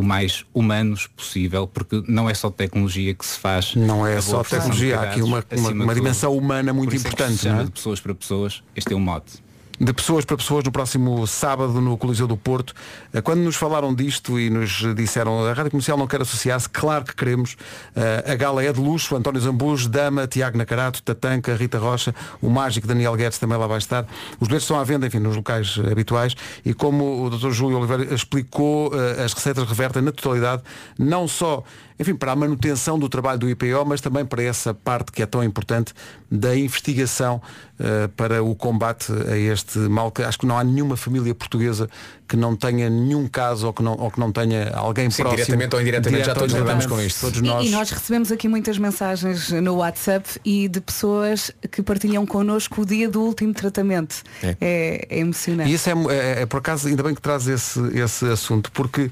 o 0.00 0.02
mais 0.02 0.46
humanos 0.54 1.06
possível, 1.14 1.66
porque 1.66 2.02
não 2.08 2.28
é 2.28 2.32
só 2.32 2.48
tecnologia 2.50 3.12
que 3.14 3.24
se 3.24 3.38
faz. 3.38 3.74
Não 3.74 4.06
é 4.06 4.18
só 4.22 4.42
tecnologia, 4.42 4.98
há 4.98 5.02
aqui 5.02 5.20
uma- 5.22 5.44
uma- 5.52 5.70
uma 5.84 5.94
dimensão 5.94 6.34
humana 6.34 6.72
muito 6.72 6.88
Por 6.88 6.94
isso 6.96 7.06
é 7.06 7.10
se 7.10 7.14
importante, 7.14 7.38
chama 7.42 7.54
não 7.56 7.62
é? 7.62 7.64
de 7.66 7.70
pessoas 7.70 8.00
para 8.00 8.14
pessoas, 8.14 8.62
este 8.74 8.92
é 8.94 8.96
o 8.96 9.00
mote. 9.00 9.42
De 9.80 9.94
pessoas 9.94 10.26
para 10.26 10.36
pessoas 10.36 10.62
no 10.62 10.70
próximo 10.70 11.26
sábado 11.26 11.80
no 11.80 11.96
Coliseu 11.96 12.26
do 12.26 12.36
Porto. 12.36 12.74
Eh, 13.14 13.22
Quando 13.22 13.40
nos 13.40 13.56
falaram 13.56 13.94
disto 13.94 14.38
e 14.38 14.50
nos 14.50 14.82
disseram 14.94 15.42
a 15.46 15.54
Rádio 15.54 15.70
Comercial 15.70 15.96
não 15.96 16.06
quer 16.06 16.20
associar-se, 16.20 16.68
claro 16.68 17.04
que 17.06 17.14
queremos. 17.16 17.56
Eh, 17.96 18.32
A 18.32 18.34
gala 18.34 18.62
é 18.62 18.70
de 18.70 18.78
luxo, 18.78 19.16
António 19.16 19.40
Zambujo, 19.40 19.88
Dama, 19.88 20.26
Tiago 20.26 20.58
Nacarato, 20.58 21.02
Tatanca, 21.02 21.56
Rita 21.56 21.78
Rocha, 21.78 22.14
o 22.42 22.50
mágico 22.50 22.86
Daniel 22.86 23.16
Guedes 23.16 23.38
também 23.38 23.56
lá 23.56 23.66
vai 23.66 23.78
estar. 23.78 24.06
Os 24.38 24.48
bilhetes 24.48 24.64
estão 24.64 24.78
à 24.78 24.84
venda, 24.84 25.06
enfim, 25.06 25.18
nos 25.18 25.34
locais 25.34 25.78
habituais 25.90 26.34
e 26.64 26.74
como 26.74 27.24
o 27.24 27.30
Dr. 27.30 27.50
Júlio 27.50 27.78
Oliveira 27.78 28.14
explicou, 28.14 28.92
eh, 28.94 29.24
as 29.24 29.32
receitas 29.32 29.66
revertem 29.66 30.02
na 30.02 30.12
totalidade, 30.12 30.62
não 30.98 31.26
só 31.26 31.64
enfim, 32.00 32.14
para 32.14 32.32
a 32.32 32.36
manutenção 32.36 32.98
do 32.98 33.10
trabalho 33.10 33.38
do 33.38 33.50
IPO, 33.50 33.84
mas 33.86 34.00
também 34.00 34.24
para 34.24 34.42
essa 34.42 34.72
parte 34.72 35.12
que 35.12 35.22
é 35.22 35.26
tão 35.26 35.44
importante 35.44 35.92
da 36.30 36.56
investigação 36.56 37.42
eh, 37.78 38.08
para 38.16 38.42
o 38.42 38.54
combate 38.54 39.12
a 39.30 39.36
este 39.36 39.78
mal 39.80 40.10
que 40.10 40.22
acho 40.22 40.38
que 40.38 40.46
não 40.46 40.58
há 40.58 40.64
nenhuma 40.64 40.96
família 40.96 41.34
portuguesa 41.34 41.90
que 42.26 42.36
não 42.36 42.54
tenha 42.56 42.88
nenhum 42.88 43.26
caso 43.26 43.66
ou 43.66 43.72
que 43.72 43.82
não, 43.82 43.98
ou 43.98 44.10
que 44.10 44.18
não 44.20 44.30
tenha 44.32 44.70
alguém 44.72 45.10
Sim, 45.10 45.22
próximo. 45.24 45.44
diretamente 45.44 45.74
ou 45.74 45.80
indiretamente, 45.82 46.24
já 46.26 46.34
todos 46.34 46.54
lidamos 46.54 46.86
com 46.86 47.00
isto. 47.00 47.20
Todos 47.20 47.40
E- 47.40 47.42
nós. 47.42 47.66
E, 47.66 47.70
nós 47.70 47.90
recebemos 47.90 48.30
aqui 48.32 48.48
muitas 48.48 48.78
mensagens 48.78 49.50
no 49.50 49.74
WhatsApp 49.76 50.40
e 50.44 50.68
de 50.68 50.80
pessoas 50.80 51.50
que 51.70 51.82
partilham 51.82 52.24
connosco 52.24 52.82
o 52.82 52.86
dia 52.86 53.08
do 53.10 53.20
último 53.20 53.52
tratamento. 53.52 54.22
É. 54.42 54.56
É, 54.60 55.06
é 55.10 55.18
emocionante. 55.18 55.68
E 55.70 55.74
isso 55.74 55.90
é, 55.90 55.92
é- 55.92 56.42
é, 56.42 56.46
por 56.46 56.58
acaso, 56.58 56.86
ainda 56.88 57.02
bem 57.02 57.14
que 57.14 57.20
traz 57.20 57.46
esse, 57.48 57.80
esse 57.98 58.24
assunto, 58.26 58.70
porque 58.72 59.10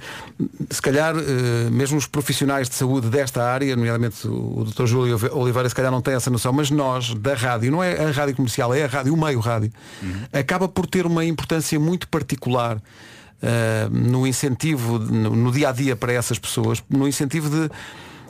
se 0.71 0.81
calhar 0.81 1.15
eh, 1.17 1.71
mesmo 1.71 1.99
os 1.99 2.07
profissionais 2.07 2.69
de 2.69 2.77
saúde 2.79 3.09
desta 3.09 3.43
área, 3.43 3.75
nomeadamente 3.75 4.27
o, 4.27 4.65
Dr. 4.65 4.87
Júlio 4.87 5.19
Oliveira, 5.33 5.69
se 5.69 5.75
calhar 5.75 5.91
não 5.91 6.01
tem 6.01 6.15
essa 6.15 6.31
noção, 6.31 6.53
mas 6.53 6.71
nós, 6.71 7.15
da 7.15 7.35
rádio, 7.35 7.71
não 7.71 7.83
é 7.83 8.05
a 8.05 8.11
rádio 8.11 8.37
comercial, 8.37 8.73
é 8.75 8.85
a 8.85 8.87
rádio, 8.87 9.13
o 9.13 9.17
meio 9.17 9.41
rádio, 9.41 9.73
acaba 10.33 10.69
por 10.69 10.87
ter 10.87 11.07
uma 11.07 11.25
importância 11.25 11.79
muito 11.79 12.09
particular 12.09 12.81
eh, 13.41 13.89
no 13.91 14.27
incentivo, 14.27 14.99
no, 14.99 15.31
no 15.31 15.53
dia 15.53 15.69
a 15.69 15.73
dia 15.73 15.95
para 15.95 16.13
essas 16.13 16.39
pessoas, 16.39 16.83
no 16.89 17.07
incentivo 17.07 17.49
de 17.49 17.71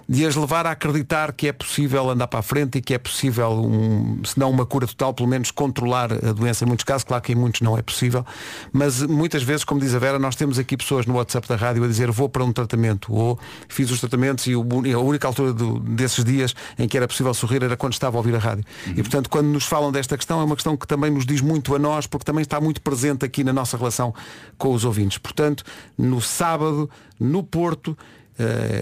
de 0.08 0.24
as 0.24 0.34
levar 0.34 0.66
a 0.66 0.70
acreditar 0.70 1.32
que 1.32 1.48
é 1.48 1.52
possível 1.52 2.08
andar 2.08 2.26
para 2.28 2.40
a 2.40 2.42
frente 2.42 2.78
e 2.78 2.80
que 2.80 2.94
é 2.94 2.98
possível, 2.98 3.50
um, 3.60 4.22
se 4.24 4.38
não 4.38 4.50
uma 4.50 4.64
cura 4.64 4.86
total, 4.86 5.12
pelo 5.12 5.28
menos 5.28 5.50
controlar 5.50 6.10
a 6.12 6.32
doença 6.32 6.64
em 6.64 6.66
muitos 6.66 6.84
casos, 6.84 7.04
claro 7.04 7.22
que 7.22 7.32
em 7.32 7.34
muitos 7.34 7.60
não 7.60 7.76
é 7.76 7.82
possível, 7.82 8.24
mas 8.72 9.02
muitas 9.02 9.42
vezes, 9.42 9.64
como 9.64 9.78
diz 9.80 9.94
a 9.94 9.98
Vera, 9.98 10.18
nós 10.18 10.34
temos 10.34 10.58
aqui 10.58 10.78
pessoas 10.78 11.04
no 11.04 11.14
WhatsApp 11.16 11.46
da 11.46 11.56
rádio 11.56 11.84
a 11.84 11.86
dizer 11.86 12.10
vou 12.10 12.26
para 12.28 12.42
um 12.42 12.52
tratamento, 12.52 13.12
ou 13.12 13.38
fiz 13.68 13.90
os 13.90 14.00
tratamentos 14.00 14.46
e, 14.46 14.54
a 14.54 14.98
única 14.98 15.26
altura 15.28 15.52
do- 15.52 15.78
desses 15.80 16.24
dias 16.24 16.54
em 16.78 16.88
que 16.88 16.96
era 16.96 17.06
possível 17.06 17.34
sorrir 17.34 17.62
era 17.62 17.76
quando 17.76 17.92
estava 17.92 18.16
a 18.16 18.20
ouvir 18.20 18.34
a 18.34 18.38
rádio. 18.38 18.64
E 18.88 19.02
portanto, 19.02 19.28
quando 19.28 19.48
nos 19.48 19.64
falam 19.66 19.92
desta 19.92 20.16
questão, 20.16 20.40
é 20.40 20.44
uma 20.44 20.54
questão 20.56 20.74
que 20.74 20.86
também 20.86 21.10
nos 21.10 21.26
diz 21.26 21.42
muito 21.42 21.74
a 21.74 21.78
nós, 21.78 22.06
porque 22.06 22.24
também 22.24 22.42
está 22.42 22.58
muito 22.60 22.80
presente 22.80 23.26
aqui 23.26 23.44
na 23.44 23.52
nossa 23.52 23.76
relação 23.76 24.14
com 24.56 24.72
os 24.72 24.86
ouvintes. 24.86 25.18
Portanto, 25.18 25.64
no 25.98 26.20
sábado, 26.20 26.88
no 27.20 27.42
Porto, 27.42 27.96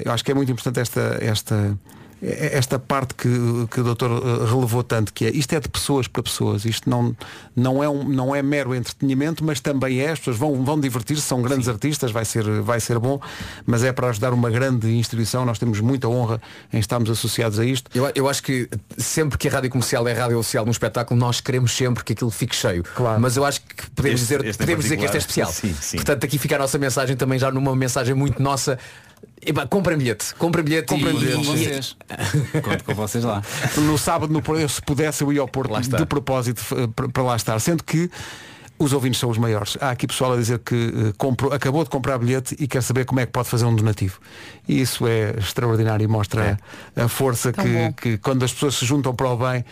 eu 0.05 0.13
acho 0.13 0.25
que 0.25 0.31
é 0.31 0.35
muito 0.35 0.51
importante 0.53 0.81
esta, 0.81 1.19
esta, 1.21 1.79
esta 2.23 2.79
parte 2.79 3.15
que, 3.15 3.29
que 3.71 3.81
o 3.81 3.85
doutor 3.85 4.11
eh, 4.11 4.51
relevou 4.51 4.83
tanto, 4.83 5.13
que 5.13 5.27
é 5.27 5.31
isto 5.31 5.53
é 5.55 5.61
de 5.61 5.69
pessoas 5.69 6.09
para 6.09 6.23
pessoas, 6.23 6.65
isto 6.65 6.89
não, 6.89 7.15
não, 7.55 7.85
é, 7.85 7.89
um, 7.89 8.05
não 8.09 8.35
é 8.35 8.43
mero 8.43 8.75
entretenimento, 8.75 9.45
mas 9.45 9.61
também 9.61 10.01
é, 10.01 10.13
as 10.13 10.19
pessoas 10.19 10.37
vão, 10.39 10.65
vão 10.65 10.81
divertir-se, 10.81 11.23
são 11.23 11.43
grandes 11.43 11.69
artistas, 11.69 12.11
vai 12.11 12.25
ser, 12.25 12.45
vai 12.63 12.81
ser 12.81 12.99
bom, 12.99 13.21
mas 13.67 13.85
é 13.85 13.93
para 13.93 14.09
ajudar 14.09 14.33
uma 14.33 14.49
grande 14.49 14.91
instituição, 14.95 15.45
nós 15.45 15.59
temos 15.59 15.79
muita 15.81 16.09
honra 16.09 16.41
em 16.73 16.79
estarmos 16.79 17.11
associados 17.11 17.59
a 17.59 17.65
isto. 17.67 17.91
Eu, 17.95 18.11
eu 18.15 18.29
acho 18.29 18.43
que 18.43 18.67
sempre 18.97 19.37
que 19.37 19.47
a 19.49 19.51
rádio 19.51 19.69
comercial 19.71 20.09
é 20.09 20.15
rádio 20.15 20.39
oficial 20.39 20.65
num 20.65 20.71
espetáculo, 20.71 21.21
nós 21.21 21.43
queremos 21.43 21.73
sempre 21.73 22.03
que 22.03 22.15
aquilo 22.15 22.31
fique 22.31 22.57
cheio. 22.57 22.83
Mas 23.21 23.37
eu 23.37 23.45
acho 23.45 23.61
que 23.61 23.91
podemos, 23.91 24.23
Este- 24.23 24.35
dizer, 24.37 24.47
este 24.47 24.63
em 24.63 24.65
podemos 24.65 24.85
dizer 24.85 24.97
que 24.97 25.05
este 25.05 25.17
é 25.17 25.19
especial. 25.19 25.53
Sim, 25.53 25.75
sim. 25.81 25.97
Portanto, 25.99 26.25
aqui 26.25 26.39
fica 26.39 26.57
a 26.57 26.59
nossa 26.59 26.79
mensagem 26.79 27.15
também 27.15 27.39
já 27.39 27.51
numa 27.51 27.77
mensagem 27.77 28.15
muito 28.15 28.43
nossa. 28.43 28.79
Epá, 29.45 29.66
comprem 29.66 29.97
bilhete, 29.97 30.35
comprem 30.35 30.64
bilhete 30.64 30.89
Comprem 30.89 31.14
e, 31.14 31.18
bilhete. 31.18 31.37
Com 31.37 31.45
vocês. 31.45 31.97
Conto 32.62 32.85
com 32.85 32.95
vocês 32.95 33.24
lá. 33.24 33.43
No 33.77 33.97
sábado, 33.97 34.33
no, 34.33 34.43
Porto, 34.43 34.61
eu, 34.61 34.68
se 34.68 34.83
pudesse, 34.83 35.22
eu 35.22 35.33
ia 35.33 35.41
ao 35.41 35.49
Porto 35.49 35.79
está. 35.79 35.99
de 35.99 36.07
propósito 36.07 36.62
eh, 36.72 37.09
para 37.12 37.22
lá 37.22 37.37
estar. 37.37 37.59
Sendo 37.61 37.85
que 37.85 38.11
os 38.79 38.93
ouvintes 38.93 39.18
são 39.18 39.31
os 39.31 39.39
maiores. 39.39 39.77
Há 39.81 39.91
aqui 39.91 40.07
pessoal 40.07 40.33
a 40.35 40.37
dizer 40.37 40.59
que 40.59 40.74
eh, 40.74 41.12
comprou, 41.16 41.53
acabou 41.53 41.83
de 41.83 41.91
comprar 41.91 42.18
bilhete 42.18 42.55
e 42.59 42.66
quer 42.68 42.83
saber 42.83 43.05
como 43.05 43.20
é 43.20 43.27
que 43.27 43.33
pode 43.33 43.49
fazer 43.49 43.64
um 43.64 43.74
donativo. 43.74 44.18
E 44.68 44.81
isso 44.81 45.07
é 45.07 45.35
extraordinário 45.39 46.05
e 46.05 46.07
mostra 46.07 46.59
a, 46.97 47.05
a 47.05 47.09
força 47.09 47.53
que, 47.53 47.93
que 48.01 48.18
quando 48.18 48.45
as 48.45 48.53
pessoas 48.53 48.74
se 48.74 48.85
juntam 48.85 49.14
para 49.14 49.29
o 49.31 49.37
bem 49.37 49.64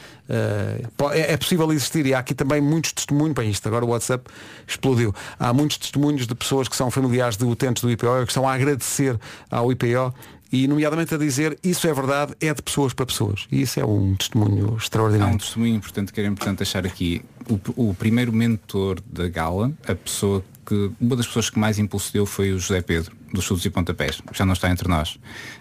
po- 0.96 1.10
é, 1.12 1.32
é 1.32 1.36
possível 1.36 1.70
existir. 1.72 2.06
E 2.06 2.14
há 2.14 2.18
aqui 2.18 2.34
também 2.34 2.60
muitos 2.60 2.92
testemunhos, 2.92 3.34
bem 3.34 3.50
isto, 3.50 3.66
agora 3.66 3.84
o 3.84 3.88
WhatsApp 3.88 4.24
explodiu. 4.66 5.14
Há 5.38 5.52
muitos 5.52 5.76
testemunhos 5.78 6.26
de 6.26 6.34
pessoas 6.34 6.68
que 6.68 6.76
são 6.76 6.90
familiares 6.90 7.36
de 7.36 7.44
utentes 7.44 7.82
do 7.82 7.90
IPO 7.90 8.22
e 8.22 8.24
que 8.24 8.30
estão 8.30 8.48
a 8.48 8.54
agradecer 8.54 9.18
ao 9.50 9.70
IPO 9.70 10.14
e 10.54 10.68
nomeadamente 10.68 11.12
a 11.12 11.18
dizer 11.18 11.58
isso 11.64 11.88
é 11.88 11.92
verdade, 11.92 12.32
é 12.40 12.54
de 12.54 12.62
pessoas 12.62 12.92
para 12.94 13.04
pessoas. 13.04 13.46
E 13.50 13.62
isso 13.62 13.80
é 13.80 13.84
um 13.84 14.14
testemunho 14.14 14.68
Há 14.68 14.72
um 14.72 14.76
extraordinário. 14.76 15.38
testemunho 15.38 15.74
importante 15.74 16.12
que 16.12 16.20
era 16.20 16.28
importante 16.28 16.58
deixar 16.58 16.86
aqui. 16.86 17.22
O, 17.48 17.88
o 17.88 17.94
primeiro 17.94 18.32
mentor 18.32 19.00
da 19.04 19.28
gala, 19.28 19.72
a 19.86 19.94
pessoa 19.94 20.44
que, 20.64 20.90
uma 21.00 21.16
das 21.16 21.26
pessoas 21.26 21.50
que 21.50 21.58
mais 21.58 21.78
impulso 21.78 22.12
deu 22.12 22.26
foi 22.26 22.52
o 22.52 22.58
José 22.58 22.80
Pedro, 22.80 23.14
dos 23.32 23.44
Chutes 23.44 23.64
e 23.64 23.70
Pontapés, 23.70 24.20
que 24.20 24.36
já 24.36 24.44
não 24.44 24.52
está 24.52 24.70
entre 24.70 24.88
nós. 24.88 25.18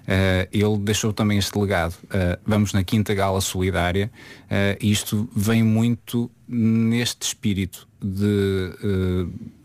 Eh, 0.08 0.48
ele 0.52 0.78
deixou 0.78 1.12
também 1.12 1.38
este 1.38 1.58
legado. 1.58 1.96
Eh, 2.10 2.40
vamos 2.46 2.74
na 2.74 2.84
quinta 2.84 3.14
gala 3.14 3.42
solidária 3.42 4.12
eh, 4.50 4.78
e 4.82 4.92
isto 4.92 5.30
vem 5.36 5.64
muito 5.64 6.30
neste 6.48 7.28
espírito 7.28 7.88
de 8.02 8.72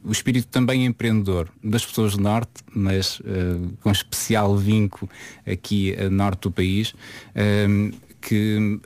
o 0.05 0.13
espírito 0.13 0.47
também 0.47 0.87
empreendedor 0.87 1.49
das 1.63 1.85
pessoas 1.85 2.13
do 2.13 2.23
norte, 2.23 2.63
mas 2.73 3.21
com 3.83 3.91
especial 3.91 4.57
vinco 4.57 5.11
aqui 5.45 5.95
a 5.97 6.09
norte 6.09 6.43
do 6.43 6.53
país, 6.53 6.95
que 8.21 8.81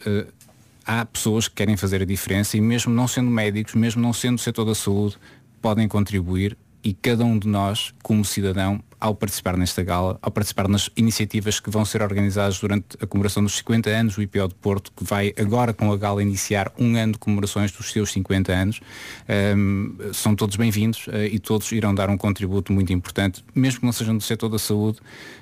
há 0.86 1.04
pessoas 1.04 1.48
que 1.48 1.54
querem 1.54 1.76
fazer 1.76 2.02
a 2.02 2.04
diferença 2.04 2.56
e 2.56 2.60
mesmo 2.60 2.92
não 2.92 3.06
sendo 3.06 3.30
médicos, 3.30 3.74
mesmo 3.74 4.00
não 4.02 4.12
sendo 4.12 4.36
do 4.36 4.40
setor 4.40 4.64
da 4.64 4.74
saúde, 4.74 5.16
podem 5.62 5.88
contribuir 5.88 6.58
e 6.84 6.92
cada 6.92 7.24
um 7.24 7.38
de 7.38 7.46
nós, 7.46 7.94
como 8.02 8.24
cidadão, 8.24 8.82
ao 8.98 9.14
participar 9.14 9.56
nesta 9.56 9.82
gala, 9.82 10.18
ao 10.20 10.30
participar 10.30 10.68
nas 10.68 10.90
iniciativas 10.96 11.60
que 11.60 11.70
vão 11.70 11.84
ser 11.84 12.02
organizadas 12.02 12.58
durante 12.58 12.96
a 13.00 13.06
comemoração 13.06 13.42
dos 13.42 13.56
50 13.56 13.88
anos 13.90 14.16
do 14.16 14.22
IPO 14.22 14.48
de 14.48 14.54
Porto, 14.56 14.92
que 14.96 15.04
vai 15.04 15.32
agora 15.38 15.72
com 15.72 15.92
a 15.92 15.96
gala 15.96 16.22
iniciar 16.22 16.72
um 16.78 16.96
ano 16.96 17.12
de 17.12 17.18
comemorações 17.18 17.70
dos 17.72 17.90
seus 17.90 18.12
50 18.12 18.52
anos, 18.52 18.80
Ahm, 19.28 20.12
são 20.12 20.34
todos 20.34 20.56
bem-vindos 20.56 21.06
eh, 21.08 21.28
e 21.32 21.38
todos 21.38 21.70
irão 21.72 21.94
dar 21.94 22.10
um 22.10 22.16
contributo 22.16 22.72
muito 22.72 22.92
importante, 22.92 23.44
mesmo 23.54 23.80
que 23.80 23.86
não 23.86 23.92
sejam 23.92 24.16
do 24.16 24.22
setor 24.22 24.48
da 24.48 24.58
saúde, 24.58 24.98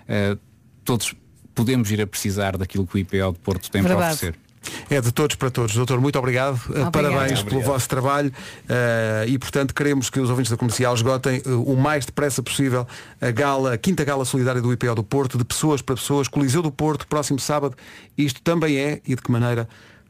eh, 0.06 0.36
todos 0.84 1.14
podemos 1.54 1.90
ir 1.90 2.00
a 2.00 2.06
precisar 2.06 2.56
daquilo 2.56 2.86
que 2.86 2.96
o 2.96 2.98
IPO 2.98 3.32
de 3.32 3.38
Porto 3.40 3.70
tem 3.70 3.82
para 3.82 3.94
Verdade. 3.94 4.14
oferecer. 4.14 4.49
É 4.88 5.00
de 5.00 5.12
todos 5.12 5.36
para 5.36 5.50
todos. 5.50 5.74
Doutor, 5.74 6.00
muito 6.00 6.18
obrigado. 6.18 6.60
Obrigada. 6.66 6.90
Parabéns 6.90 7.42
pelo 7.42 7.60
vosso 7.60 7.88
trabalho 7.88 8.30
uh, 8.30 9.26
e, 9.26 9.38
portanto, 9.38 9.74
queremos 9.74 10.10
que 10.10 10.20
os 10.20 10.28
ouvintes 10.28 10.50
da 10.50 10.56
comercial 10.56 10.94
esgotem 10.94 11.42
uh, 11.46 11.62
o 11.62 11.76
mais 11.76 12.04
depressa 12.04 12.42
possível 12.42 12.86
a 13.20 13.30
gala, 13.30 13.74
a 13.74 13.78
quinta 13.78 14.04
gala 14.04 14.24
solidária 14.24 14.60
do 14.60 14.72
IPO 14.72 14.94
do 14.94 15.04
Porto, 15.04 15.38
de 15.38 15.44
pessoas 15.44 15.80
para 15.80 15.94
pessoas, 15.94 16.28
Coliseu 16.28 16.62
do 16.62 16.70
Porto, 16.70 17.06
próximo 17.06 17.38
sábado. 17.38 17.76
Isto 18.16 18.42
também 18.42 18.76
é, 18.76 19.00
e 19.06 19.14
de 19.14 19.22
que 19.22 19.30
maneira, 19.30 19.68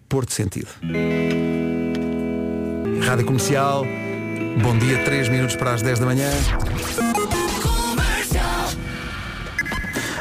Porto 0.09 0.33
Sentido. 0.33 0.69
Rádio 3.03 3.25
Comercial, 3.25 3.85
bom 4.63 4.77
dia, 4.79 5.05
3 5.05 5.29
minutos 5.29 5.57
para 5.57 5.75
as 5.75 5.83
10 5.83 5.99
da 6.01 6.07
manhã. 6.07 6.31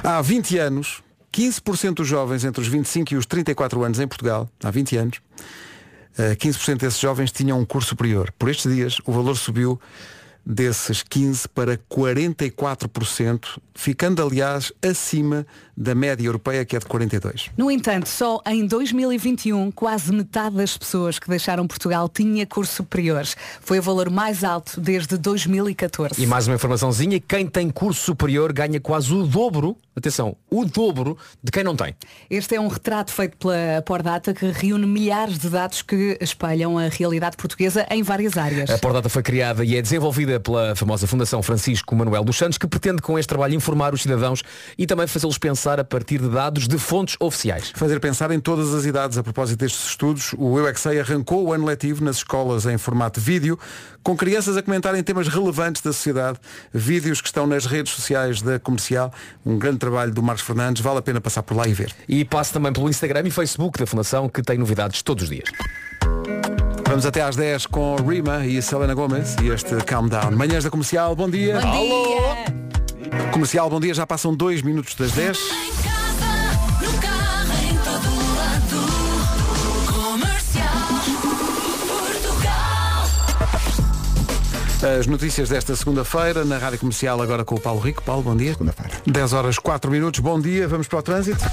Há 0.03 0.21
20 0.21 0.57
anos, 0.57 1.03
15% 1.33 1.95
dos 1.95 2.07
jovens 2.07 2.43
entre 2.43 2.61
os 2.61 2.67
25 2.67 3.13
e 3.13 3.17
os 3.17 3.25
34 3.25 3.83
anos 3.83 3.99
em 3.99 4.07
Portugal, 4.07 4.49
há 4.63 4.71
20 4.71 4.97
anos, 4.97 5.21
eh, 6.17 6.35
15% 6.35 6.79
desses 6.79 6.99
jovens 6.99 7.31
tinham 7.31 7.59
um 7.59 7.65
curso 7.65 7.89
superior. 7.89 8.31
Por 8.37 8.49
estes 8.49 8.71
dias, 8.73 8.97
o 9.05 9.11
valor 9.11 9.35
subiu 9.35 9.79
desses 10.45 11.03
15 11.03 11.47
para 11.49 11.77
44%, 11.77 13.59
ficando 13.75 14.23
aliás 14.23 14.73
acima 14.81 15.45
da 15.79 15.95
média 15.95 16.25
europeia 16.25 16.65
que 16.65 16.75
é 16.75 16.79
de 16.79 16.85
42. 16.85 17.49
No 17.57 17.71
entanto, 17.71 18.09
só 18.09 18.41
em 18.45 18.67
2021, 18.67 19.71
quase 19.71 20.11
metade 20.11 20.57
das 20.57 20.77
pessoas 20.77 21.17
que 21.17 21.29
deixaram 21.29 21.65
Portugal 21.65 22.09
tinha 22.09 22.45
curso 22.45 22.75
superior. 22.75 23.25
Foi 23.61 23.79
o 23.79 23.81
valor 23.81 24.09
mais 24.09 24.43
alto 24.43 24.81
desde 24.81 25.17
2014. 25.17 26.21
E 26.21 26.27
mais 26.27 26.47
uma 26.47 26.55
informaçãozinha, 26.55 27.17
quem 27.21 27.47
tem 27.47 27.69
curso 27.69 28.01
superior 28.01 28.51
ganha 28.51 28.79
quase 28.81 29.13
o 29.13 29.25
dobro, 29.25 29.77
atenção, 29.95 30.35
o 30.49 30.65
dobro 30.65 31.17
de 31.41 31.49
quem 31.49 31.63
não 31.63 31.77
tem. 31.77 31.95
Este 32.29 32.55
é 32.55 32.59
um 32.59 32.67
retrato 32.67 33.13
feito 33.13 33.37
pela 33.37 33.81
Pordata 33.85 34.33
que 34.33 34.51
reúne 34.51 34.85
milhares 34.85 35.39
de 35.39 35.47
dados 35.49 35.81
que 35.81 36.17
espelham 36.19 36.77
a 36.77 36.89
realidade 36.89 37.37
portuguesa 37.37 37.87
em 37.89 38.03
várias 38.03 38.37
áreas. 38.37 38.69
A 38.69 38.77
Pordata 38.77 39.07
foi 39.07 39.23
criada 39.23 39.63
e 39.63 39.77
é 39.77 39.81
desenvolvida 39.81 40.41
pela 40.41 40.75
famosa 40.75 41.07
Fundação 41.07 41.41
Francisco 41.41 41.95
Manuel 41.95 42.25
dos 42.25 42.37
Santos, 42.37 42.57
que 42.57 42.67
pretende 42.67 43.01
com 43.01 43.17
este 43.17 43.29
trabalho 43.29 43.53
informar 43.53 43.93
os 43.93 44.01
cidadãos 44.01 44.43
e 44.77 44.85
também 44.85 45.07
fazê-los 45.07 45.37
pensar 45.37 45.68
a 45.77 45.83
partir 45.83 46.19
de 46.19 46.29
dados 46.29 46.69
de 46.69 46.77
fontes 46.77 47.17
oficiais. 47.19 47.73
Fazer 47.75 47.99
pensar 47.99 48.31
em 48.31 48.39
todas 48.39 48.73
as 48.73 48.85
idades. 48.85 49.17
A 49.17 49.23
propósito 49.23 49.59
destes 49.59 49.89
estudos, 49.89 50.33
o 50.37 50.57
Eu 50.57 50.65
é 50.65 50.99
arrancou 50.99 51.45
o 51.45 51.51
ano 51.51 51.65
letivo 51.65 52.01
nas 52.01 52.17
escolas 52.17 52.65
em 52.65 52.77
formato 52.77 53.19
vídeo, 53.19 53.59
com 54.01 54.15
crianças 54.15 54.55
a 54.55 54.63
comentarem 54.63 55.03
temas 55.03 55.27
relevantes 55.27 55.81
da 55.81 55.91
sociedade, 55.91 56.39
vídeos 56.73 57.19
que 57.19 57.27
estão 57.27 57.45
nas 57.45 57.65
redes 57.65 57.91
sociais 57.91 58.41
da 58.41 58.57
comercial. 58.57 59.13
Um 59.45 59.59
grande 59.59 59.79
trabalho 59.79 60.13
do 60.13 60.23
Marcos 60.23 60.45
Fernandes, 60.45 60.81
vale 60.81 60.99
a 60.99 61.01
pena 61.01 61.19
passar 61.19 61.43
por 61.43 61.57
lá 61.57 61.67
e 61.67 61.73
ver. 61.73 61.93
E 62.07 62.23
passe 62.23 62.53
também 62.53 62.71
pelo 62.71 62.87
Instagram 62.87 63.23
e 63.25 63.31
Facebook 63.31 63.77
da 63.77 63.85
Fundação, 63.85 64.29
que 64.29 64.41
tem 64.41 64.57
novidades 64.57 65.01
todos 65.01 65.25
os 65.25 65.29
dias. 65.29 65.49
Vamos 66.87 67.05
até 67.05 67.21
às 67.21 67.35
10 67.35 67.67
com 67.67 67.95
Rima 67.97 68.47
e 68.47 68.59
Selena 68.63 68.95
Gomez 68.95 69.35
e 69.43 69.49
este 69.49 69.75
Calm 69.85 70.07
Down. 70.07 70.31
Manhãs 70.31 70.63
da 70.63 70.71
Comercial, 70.71 71.15
bom 71.15 71.29
dia. 71.29 71.59
Bom 71.59 71.67
Alô! 71.67 72.68
Comercial, 73.31 73.69
bom 73.69 73.79
dia, 73.79 73.93
já 73.93 74.07
passam 74.07 74.33
dois 74.33 74.61
minutos 74.61 74.95
das 74.95 75.11
10. 75.11 75.37
No 75.37 76.93
carro, 76.99 77.53
em 77.63 77.77
todo 77.77 78.09
lado. 78.37 78.79
Comercial. 79.93 80.65
Portugal. 81.87 83.05
As 84.99 85.07
notícias 85.07 85.49
desta 85.49 85.75
segunda-feira 85.75 86.43
na 86.43 86.57
Rádio 86.57 86.79
Comercial 86.79 87.21
agora 87.21 87.45
com 87.45 87.55
o 87.55 87.59
Paulo 87.59 87.79
Rico. 87.79 88.01
Paulo, 88.03 88.23
bom 88.23 88.35
dia. 88.35 88.53
Segunda-feira. 88.53 88.93
10 89.05 89.33
horas 89.33 89.59
4 89.59 89.91
minutos, 89.91 90.19
bom 90.19 90.39
dia, 90.39 90.67
vamos 90.67 90.87
para 90.87 90.99
o 90.99 91.01
trânsito. 91.01 91.43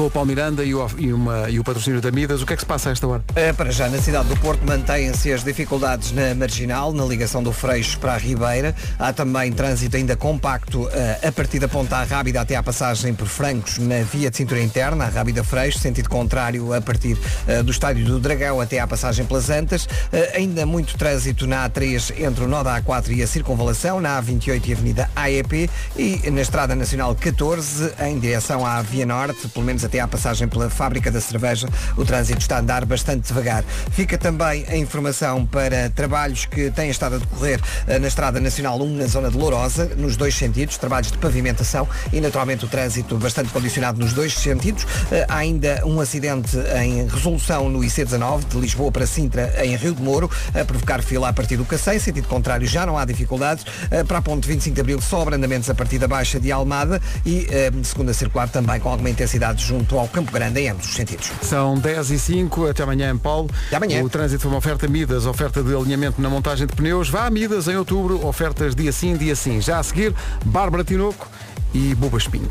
Com 0.00 0.06
o 0.06 0.10
Paulo 0.10 0.28
Miranda 0.28 0.64
e 0.64 0.74
o, 0.74 0.86
e 0.96 1.10
e 1.52 1.60
o 1.60 1.62
patrocínio 1.62 2.00
da 2.00 2.10
Midas, 2.10 2.40
o 2.40 2.46
que 2.46 2.54
é 2.54 2.56
que 2.56 2.62
se 2.62 2.66
passa 2.66 2.88
a 2.88 2.92
esta 2.92 3.06
hora? 3.06 3.22
Eh, 3.36 3.52
Para 3.52 3.70
já, 3.70 3.86
na 3.90 3.98
cidade 4.00 4.28
do 4.28 4.36
Porto, 4.38 4.64
mantêm-se 4.64 5.30
as 5.30 5.44
dificuldades 5.44 6.10
na 6.12 6.34
Marginal, 6.34 6.90
na 6.90 7.04
ligação 7.04 7.42
do 7.42 7.52
Freixo 7.52 7.98
para 7.98 8.14
a 8.14 8.16
Ribeira. 8.16 8.74
Há 8.98 9.12
também 9.12 9.52
trânsito 9.52 9.98
ainda 9.98 10.16
compacto 10.16 10.88
eh, 10.90 11.28
a 11.28 11.30
partir 11.30 11.58
da 11.58 11.68
Ponta 11.68 12.02
Rábida 12.02 12.40
até 12.40 12.56
à 12.56 12.62
passagem 12.62 13.12
por 13.12 13.26
Francos 13.28 13.76
na 13.76 14.02
via 14.02 14.30
de 14.30 14.38
cintura 14.38 14.62
interna, 14.62 15.04
a 15.04 15.08
Rábida 15.08 15.44
Freixo, 15.44 15.78
sentido 15.78 16.08
contrário 16.08 16.72
a 16.72 16.80
partir 16.80 17.18
eh, 17.46 17.62
do 17.62 17.70
Estádio 17.70 18.06
do 18.06 18.18
Dragão 18.18 18.58
até 18.58 18.80
à 18.80 18.86
passagem 18.86 19.26
pelas 19.26 19.50
Antas. 19.50 19.86
Eh, 20.10 20.32
Ainda 20.36 20.64
muito 20.64 20.96
trânsito 20.96 21.46
na 21.46 21.68
A3 21.68 22.24
entre 22.26 22.44
o 22.44 22.48
nó 22.48 22.62
da 22.62 22.80
A4 22.80 23.10
e 23.10 23.22
a 23.22 23.26
Circunvalação, 23.26 24.00
na 24.00 24.22
A28 24.22 24.66
e 24.66 24.72
a 24.72 24.76
Avenida 24.76 25.10
AEP 25.14 25.68
e 25.94 26.30
na 26.30 26.40
Estrada 26.40 26.74
Nacional 26.74 27.14
14 27.14 27.92
em 28.06 28.18
direção 28.18 28.64
à 28.64 28.80
Via 28.80 29.04
Norte, 29.04 29.46
pelo 29.48 29.66
menos 29.66 29.84
até 29.89 29.89
à 29.98 30.06
passagem 30.06 30.46
pela 30.46 30.70
Fábrica 30.70 31.10
da 31.10 31.20
Cerveja, 31.20 31.68
o 31.96 32.04
trânsito 32.04 32.38
está 32.40 32.56
a 32.56 32.60
andar 32.60 32.84
bastante 32.84 33.26
devagar. 33.28 33.64
Fica 33.90 34.16
também 34.16 34.64
a 34.68 34.76
informação 34.76 35.46
para 35.46 35.90
trabalhos 35.90 36.44
que 36.46 36.70
têm 36.70 36.90
estado 36.90 37.16
a 37.16 37.18
decorrer 37.18 37.60
eh, 37.86 37.98
na 37.98 38.08
Estrada 38.08 38.38
Nacional 38.38 38.80
1, 38.80 38.96
na 38.96 39.06
zona 39.06 39.30
de 39.30 39.36
Lourosa, 39.36 39.86
nos 39.96 40.16
dois 40.16 40.34
sentidos, 40.34 40.76
trabalhos 40.76 41.10
de 41.10 41.18
pavimentação 41.18 41.88
e 42.12 42.20
naturalmente 42.20 42.64
o 42.64 42.68
trânsito 42.68 43.16
bastante 43.16 43.50
condicionado 43.50 43.98
nos 43.98 44.12
dois 44.12 44.34
sentidos. 44.34 44.86
Eh, 45.10 45.26
Há 45.28 45.36
ainda 45.36 45.82
um 45.86 46.00
acidente 46.00 46.56
em 46.82 47.06
resolução 47.06 47.68
no 47.68 47.80
IC19, 47.80 48.48
de 48.48 48.58
Lisboa 48.58 48.92
para 48.92 49.06
Sintra, 49.06 49.52
em 49.64 49.74
Rio 49.76 49.94
de 49.94 50.02
Moro, 50.02 50.30
a 50.54 50.64
provocar 50.64 51.02
fila 51.02 51.28
a 51.28 51.32
partir 51.32 51.56
do 51.56 51.64
Cacém, 51.64 51.98
sentido 51.98 52.28
contrário 52.28 52.66
já 52.66 52.84
não 52.84 52.98
há 52.98 53.04
dificuldades. 53.04 53.64
Eh, 53.90 54.04
Para 54.04 54.18
a 54.18 54.22
ponte 54.22 54.46
25 54.46 54.74
de 54.74 54.80
Abril 54.80 55.00
só 55.00 55.22
abrandamentos 55.22 55.70
a 55.70 55.74
partir 55.74 55.98
da 55.98 56.06
Baixa 56.08 56.38
de 56.38 56.52
Almada 56.52 57.00
e 57.24 57.48
segunda 57.84 58.12
circular 58.12 58.48
também 58.48 58.78
com 58.80 58.88
alguma 58.90 59.08
intensidade 59.10 59.64
junto 59.64 59.79
ao 59.98 60.08
Campo 60.08 60.32
Grande 60.32 60.60
em 60.60 60.68
ambos 60.68 60.86
os 60.86 60.94
sentidos. 60.94 61.30
São 61.42 61.78
10 61.78 62.10
e 62.10 62.18
5, 62.18 62.66
até 62.66 62.82
amanhã, 62.82 63.16
Paulo. 63.16 63.48
Até 63.66 63.76
amanhã. 63.76 64.02
O 64.02 64.08
trânsito 64.08 64.42
foi 64.42 64.50
uma 64.50 64.58
oferta 64.58 64.88
Midas, 64.88 65.26
oferta 65.26 65.62
de 65.62 65.74
alinhamento 65.74 66.20
na 66.20 66.28
montagem 66.28 66.66
de 66.66 66.74
pneus. 66.74 67.08
Vá 67.08 67.26
a 67.26 67.30
Midas 67.30 67.68
em 67.68 67.76
outubro, 67.76 68.26
ofertas 68.26 68.74
dia 68.74 68.92
sim, 68.92 69.16
dia 69.16 69.36
sim. 69.36 69.60
Já 69.60 69.78
a 69.78 69.82
seguir, 69.82 70.14
Bárbara 70.44 70.84
Tinoco 70.84 71.28
e 71.72 71.94
Buba 71.94 72.18
Espinho. 72.18 72.50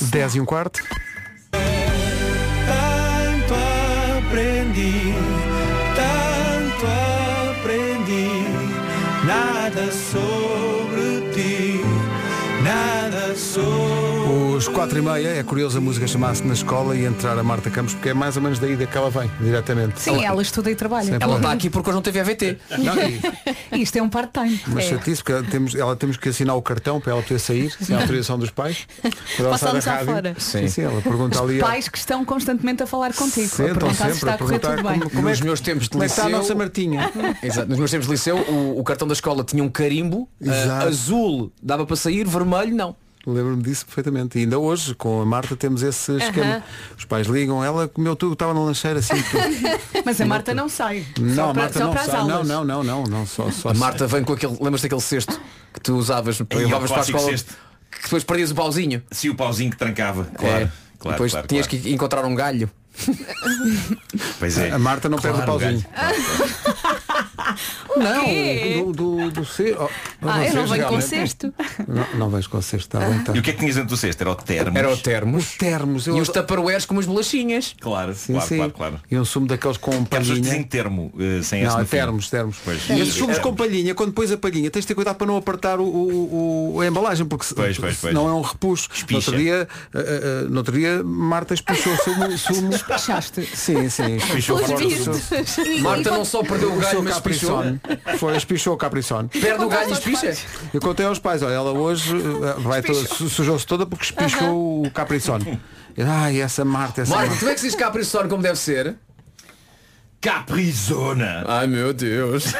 10 0.00 0.36
e 0.36 0.40
um 0.40 0.44
quarto. 0.44 0.80
Tanto 1.50 3.54
aprendi, 4.18 5.14
tanto 5.96 6.86
aprendi, 7.50 8.30
nada 9.26 9.90
sobre 9.92 11.32
ti, 11.34 11.80
nada 12.62 13.34
sobre 13.36 14.09
Os 14.60 14.68
4 14.68 14.98
e 14.98 15.00
meia, 15.00 15.28
é 15.38 15.42
curioso 15.42 15.78
a 15.78 15.80
música 15.80 16.06
chamar-se 16.06 16.44
na 16.46 16.52
escola 16.52 16.94
e 16.94 17.06
entrar 17.06 17.38
a 17.38 17.42
Marta 17.42 17.70
Campos, 17.70 17.94
porque 17.94 18.10
é 18.10 18.14
mais 18.14 18.36
ou 18.36 18.42
menos 18.42 18.58
daí 18.58 18.76
que 18.76 18.98
ela 18.98 19.08
vem, 19.08 19.30
diretamente. 19.40 19.98
Sim, 19.98 20.22
ela 20.22 20.42
estuda 20.42 20.70
e 20.70 20.74
trabalha. 20.74 21.06
Sempre 21.12 21.24
Ela 21.24 21.36
está 21.36 21.50
aqui 21.52 21.70
porque 21.70 21.88
hoje 21.88 21.94
não 21.94 22.02
teve 22.02 22.20
AVT. 22.20 22.58
Não, 22.78 22.94
e- 23.72 23.80
Isto 23.82 23.96
é 23.96 24.02
um 24.02 24.10
part-time. 24.10 24.60
Mas 24.66 24.84
É. 24.84 24.88
chatice, 24.90 25.22
porque 25.22 25.32
ela 25.32 25.42
temos, 25.44 25.74
ela 25.74 25.96
temos 25.96 26.18
que 26.18 26.28
assinar 26.28 26.56
o 26.56 26.60
cartão 26.60 27.00
para 27.00 27.12
ela 27.12 27.22
poder 27.22 27.38
sair, 27.38 27.72
sem 27.80 27.96
autorização 27.96 28.38
dos 28.38 28.50
pais. 28.50 28.86
Quando 29.00 29.46
ela 29.48 29.56
sai 29.56 29.72
da 29.80 29.92
rádio. 29.92 30.06
fora. 30.12 30.34
Sim. 30.38 30.68
sim, 30.68 30.82
ela 30.82 31.00
pergunta 31.00 31.40
ali. 31.42 31.58
Pais 31.58 31.88
que 31.88 31.96
estão 31.96 32.22
constantemente 32.22 32.82
a 32.82 32.86
falar 32.86 33.14
contigo, 33.14 33.46
a 33.46 33.48
Sentam 33.48 33.74
perguntar 33.76 33.94
sempre 33.94 34.12
se 34.12 34.18
está 34.18 34.34
a 34.34 34.38
correr 34.38 34.58
tudo 34.58 34.74
bem. 34.82 34.98
como- 34.98 35.10
como 35.10 35.26
é 35.26 35.30
nos 35.30 35.38
que- 35.40 35.46
meus 35.46 35.60
tempos 35.62 35.84
de 35.84 35.90
como 35.90 36.04
é 36.04 36.06
que 36.06 36.12
está 36.12 36.24
a 36.24 36.26
liceu, 36.26 36.38
nossa 36.42 36.54
Martinha? 36.54 37.10
Exato, 37.42 37.66
nos 37.70 37.78
meus 37.78 37.90
tempos 37.90 38.06
de 38.08 38.12
liceu, 38.12 38.36
o, 38.36 38.78
o 38.78 38.84
cartão 38.84 39.08
da 39.08 39.14
escola 39.14 39.42
tinha 39.42 39.64
um 39.64 39.70
carimbo, 39.70 40.28
Exato. 40.38 40.86
azul 40.86 41.50
dava 41.62 41.86
para 41.86 41.96
sair, 41.96 42.26
vermelho 42.28 42.76
não. 42.76 42.94
Lembro-me 43.26 43.62
disso 43.62 43.84
perfeitamente. 43.84 44.38
E 44.38 44.42
ainda 44.42 44.58
hoje, 44.58 44.94
com 44.94 45.20
a 45.20 45.26
Marta, 45.26 45.54
temos 45.54 45.82
esse 45.82 46.16
esquema. 46.16 46.62
Os 46.96 47.04
pais 47.04 47.26
ligam, 47.26 47.62
ela 47.62 47.86
comeu 47.86 48.16
tudo, 48.16 48.32
estava 48.32 48.54
na 48.54 48.60
lancheira 48.60 48.98
assim. 48.98 49.20
Tudo. 49.22 49.42
Mas 50.04 50.20
a 50.20 50.26
Marta 50.26 50.54
não 50.54 50.68
sai. 50.68 51.04
Não, 51.18 51.34
só 51.34 51.50
a 51.50 51.52
para, 51.52 51.62
Marta 51.62 51.78
só 51.78 51.84
não 51.84 51.92
para 51.92 52.00
as 52.00 52.06
sai. 52.06 52.20
Não, 52.24 52.30
aulas. 52.32 52.48
não, 52.48 52.64
não, 52.64 52.82
não, 52.82 53.04
não. 53.04 53.26
Só, 53.26 53.50
só 53.50 53.68
A 53.70 53.74
Marta 53.74 54.06
vem 54.06 54.24
com 54.24 54.32
aquele, 54.32 54.56
lembras 54.60 54.80
daquele 54.80 55.00
cesto 55.02 55.38
que 55.72 55.80
tu 55.80 55.96
usavas 55.96 56.40
para 56.40 56.58
o 56.58 56.60
levavas 56.60 56.90
para 56.90 57.02
a 57.02 57.04
clássico 57.04 57.18
escola, 57.18 57.36
cesto. 57.36 57.54
que 57.90 58.02
depois 58.04 58.24
perdias 58.24 58.50
o 58.50 58.54
pauzinho. 58.54 59.02
Se 59.10 59.28
o 59.28 59.34
pauzinho 59.34 59.70
que 59.70 59.76
trancava, 59.76 60.24
claro. 60.36 60.64
É. 60.64 60.72
Claro, 60.98 61.14
depois 61.16 61.32
claro, 61.32 61.46
tinhas 61.46 61.66
claro. 61.66 61.82
que 61.82 61.92
encontrar 61.92 62.24
um 62.24 62.34
galho. 62.34 62.70
Pois 64.38 64.58
é. 64.58 64.70
A 64.70 64.78
Marta 64.78 65.08
não 65.08 65.18
perde 65.18 65.40
o 65.40 65.44
Claro, 65.44 65.60
pauzinho. 65.60 65.84
Não, 67.96 68.24
quê? 68.24 68.82
do, 68.84 68.92
do, 68.92 69.30
do 69.30 69.44
ce- 69.44 69.74
oh, 69.78 69.88
Ah, 70.22 70.44
eu 70.46 70.54
não 70.54 70.66
venho 70.66 70.86
com 70.86 71.00
cesto. 71.00 71.52
Não, 71.88 72.06
não 72.18 72.30
vais 72.30 72.46
com 72.46 72.60
cesto, 72.62 72.96
está 72.96 73.00
bem. 73.08 73.18
Tá. 73.24 73.32
E 73.34 73.38
o 73.38 73.42
que 73.42 73.50
é 73.50 73.52
que 73.52 73.58
tinhas 73.60 73.74
dentro 73.76 73.90
do 73.90 73.96
cesto? 73.96 74.20
Era 74.22 74.30
o 74.30 74.34
termo. 74.34 74.76
Era 74.78 74.90
o 74.92 74.96
termos. 74.96 75.56
Termos, 75.56 76.06
eu 76.06 76.16
E 76.16 76.20
os 76.20 76.28
taparoeiros 76.28 76.84
com 76.86 76.94
umas 76.94 77.06
bolachinhas. 77.06 77.74
Claro, 77.80 78.14
Sim, 78.14 78.32
claro, 78.34 78.48
sim. 78.48 78.56
claro, 78.56 78.72
claro. 78.72 79.00
E 79.10 79.18
um 79.18 79.24
sumo 79.24 79.46
daqueles 79.46 79.76
com 79.76 80.04
palhinha. 80.04 80.40
dizem 80.40 80.62
termo, 80.62 81.12
eh, 81.18 81.42
sem 81.42 81.64
Não, 81.64 81.80
é 81.80 81.84
termos, 81.84 82.30
termos. 82.30 82.56
Pois. 82.64 82.88
E 82.88 83.00
esses 83.00 83.14
sumos 83.14 83.36
é- 83.38 83.40
com 83.40 83.54
palhinha, 83.54 83.94
quando 83.94 84.12
pões 84.12 84.30
a 84.32 84.36
palhinha, 84.36 84.70
tens 84.70 84.82
de 84.82 84.88
ter 84.88 84.94
cuidado 84.94 85.16
para 85.16 85.26
não 85.26 85.36
apertar 85.36 85.80
o, 85.80 85.84
o- 85.84 86.74
o- 86.76 86.80
a 86.80 86.86
embalagem, 86.86 87.26
porque 87.26 87.44
se- 87.44 87.54
Pois, 87.54 87.76
pois, 87.78 87.96
pois. 87.96 88.14
não 88.14 88.28
é 88.28 88.32
um 88.32 88.40
repuxo. 88.42 88.88
No 89.10 89.16
outro 89.16 89.36
dia, 89.36 89.68
ah, 89.94 89.98
ah, 89.98 90.48
no 90.48 90.56
outro 90.58 90.76
dia 90.78 91.02
Marta 91.04 91.54
espichou 91.54 91.96
sumo. 91.98 92.38
sumo. 92.38 92.70
Sim, 93.54 93.88
sim. 93.88 94.18
Marta 95.80 96.10
não 96.10 96.24
só 96.24 96.42
perdeu 96.42 96.70
o 96.70 96.76
o 96.76 96.78
galho, 96.80 96.90
seu 96.90 97.02
mas 97.02 97.14
Foi, 98.18 98.36
espichou 98.36 98.74
o 98.74 98.76
capriçone. 98.76 99.28
Perde 99.28 99.64
o 99.64 99.68
galho 99.68 99.90
e 99.90 99.92
espicha. 99.92 100.34
Eu 100.72 100.80
contei 100.80 101.06
aos 101.06 101.18
pais, 101.18 101.42
olha, 101.42 101.52
ela 101.54 101.72
hoje 101.72 102.14
ah, 102.44 102.60
vai 102.60 102.82
toda- 102.82 103.06
su- 103.06 103.28
sujou-se 103.30 103.66
toda 103.66 103.86
porque 103.86 104.04
espichou 104.04 104.84
o 104.86 104.90
capriçone. 104.90 105.60
Ai, 105.98 106.40
essa 106.40 106.64
Marta, 106.64 107.02
essa 107.02 107.14
Marta, 107.14 107.28
Marta. 107.30 107.44
tu 107.44 107.48
é 107.48 107.54
que 107.54 107.60
dizes 107.62 107.74
capricorn 107.76 108.28
como 108.28 108.42
deve 108.42 108.58
ser? 108.58 108.96
Caprizona! 110.20 111.44
Ai 111.48 111.66
meu 111.66 111.92
Deus. 111.94 112.52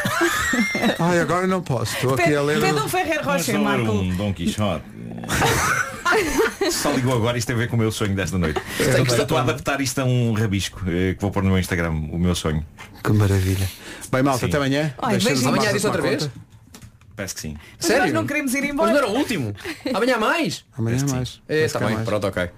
Ai, 0.99 1.21
agora 1.21 1.47
não 1.47 1.61
posso. 1.63 1.95
Estou 1.95 2.15
aqui 2.15 2.35
a 2.35 2.41
ler. 2.43 2.59
Pede 2.61 2.81
um 2.81 2.89
Ferrer 2.89 3.21
Mas 3.25 3.27
Rocher, 3.47 3.55
só 3.55 3.61
era 3.61 3.79
Marco. 3.79 3.93
um 3.93 4.17
Dom 4.17 4.33
Quixote. 4.33 4.85
Só 6.71 6.91
ligou 6.93 7.15
agora, 7.15 7.39
isto 7.39 7.47
tem 7.47 7.57
a 7.57 7.59
ver 7.59 7.69
com 7.69 7.77
o 7.77 7.79
meu 7.79 7.91
sonho 7.93 8.15
desta 8.15 8.39
noite. 8.39 8.61
Estou, 8.79 9.17
estou 9.17 9.39
a 9.39 9.43
adaptar 9.43 9.81
isto 9.81 10.01
a 10.01 10.05
um 10.05 10.33
rabisco 10.33 10.81
eh, 10.87 11.15
que 11.15 11.21
vou 11.21 11.31
pôr 11.31 11.43
no 11.43 11.51
meu 11.51 11.59
Instagram, 11.59 11.91
o 11.91 12.19
meu 12.19 12.35
sonho. 12.35 12.65
Que 13.03 13.13
maravilha. 13.13 13.69
Bem, 14.11 14.23
malta, 14.23 14.41
Sim. 14.41 14.47
até 14.47 14.57
amanhã. 14.57 14.95
Olha, 14.99 15.13
Deixa-nos 15.13 15.41
beijinhos. 15.41 15.47
a 15.47 15.49
Amanhã 15.49 15.73
disso 15.73 15.87
outra 15.87 16.03
tomar 16.03 16.17
vez? 16.17 16.31
Parece 17.21 17.35
que 17.35 17.41
sim. 17.43 17.57
Mas 17.83 17.99
nós 17.99 18.13
não 18.15 18.27
queremos 18.27 18.55
ir 18.55 18.65
embora. 18.65 18.93
Mas 18.93 18.99
não 19.01 19.07
era 19.09 19.15
o 19.15 19.19
último. 19.21 19.55
Amanhã 19.93 20.17
há 20.17 20.19
mais. 20.19 20.65
Amanhã 20.79 20.97
há 21.07 21.15
mais. 21.15 21.43
É, 21.47 21.65
está 21.65 21.79
bem, 21.81 21.91
mais. 21.93 22.05
pronto, 22.09 22.27
ok. 22.27 22.49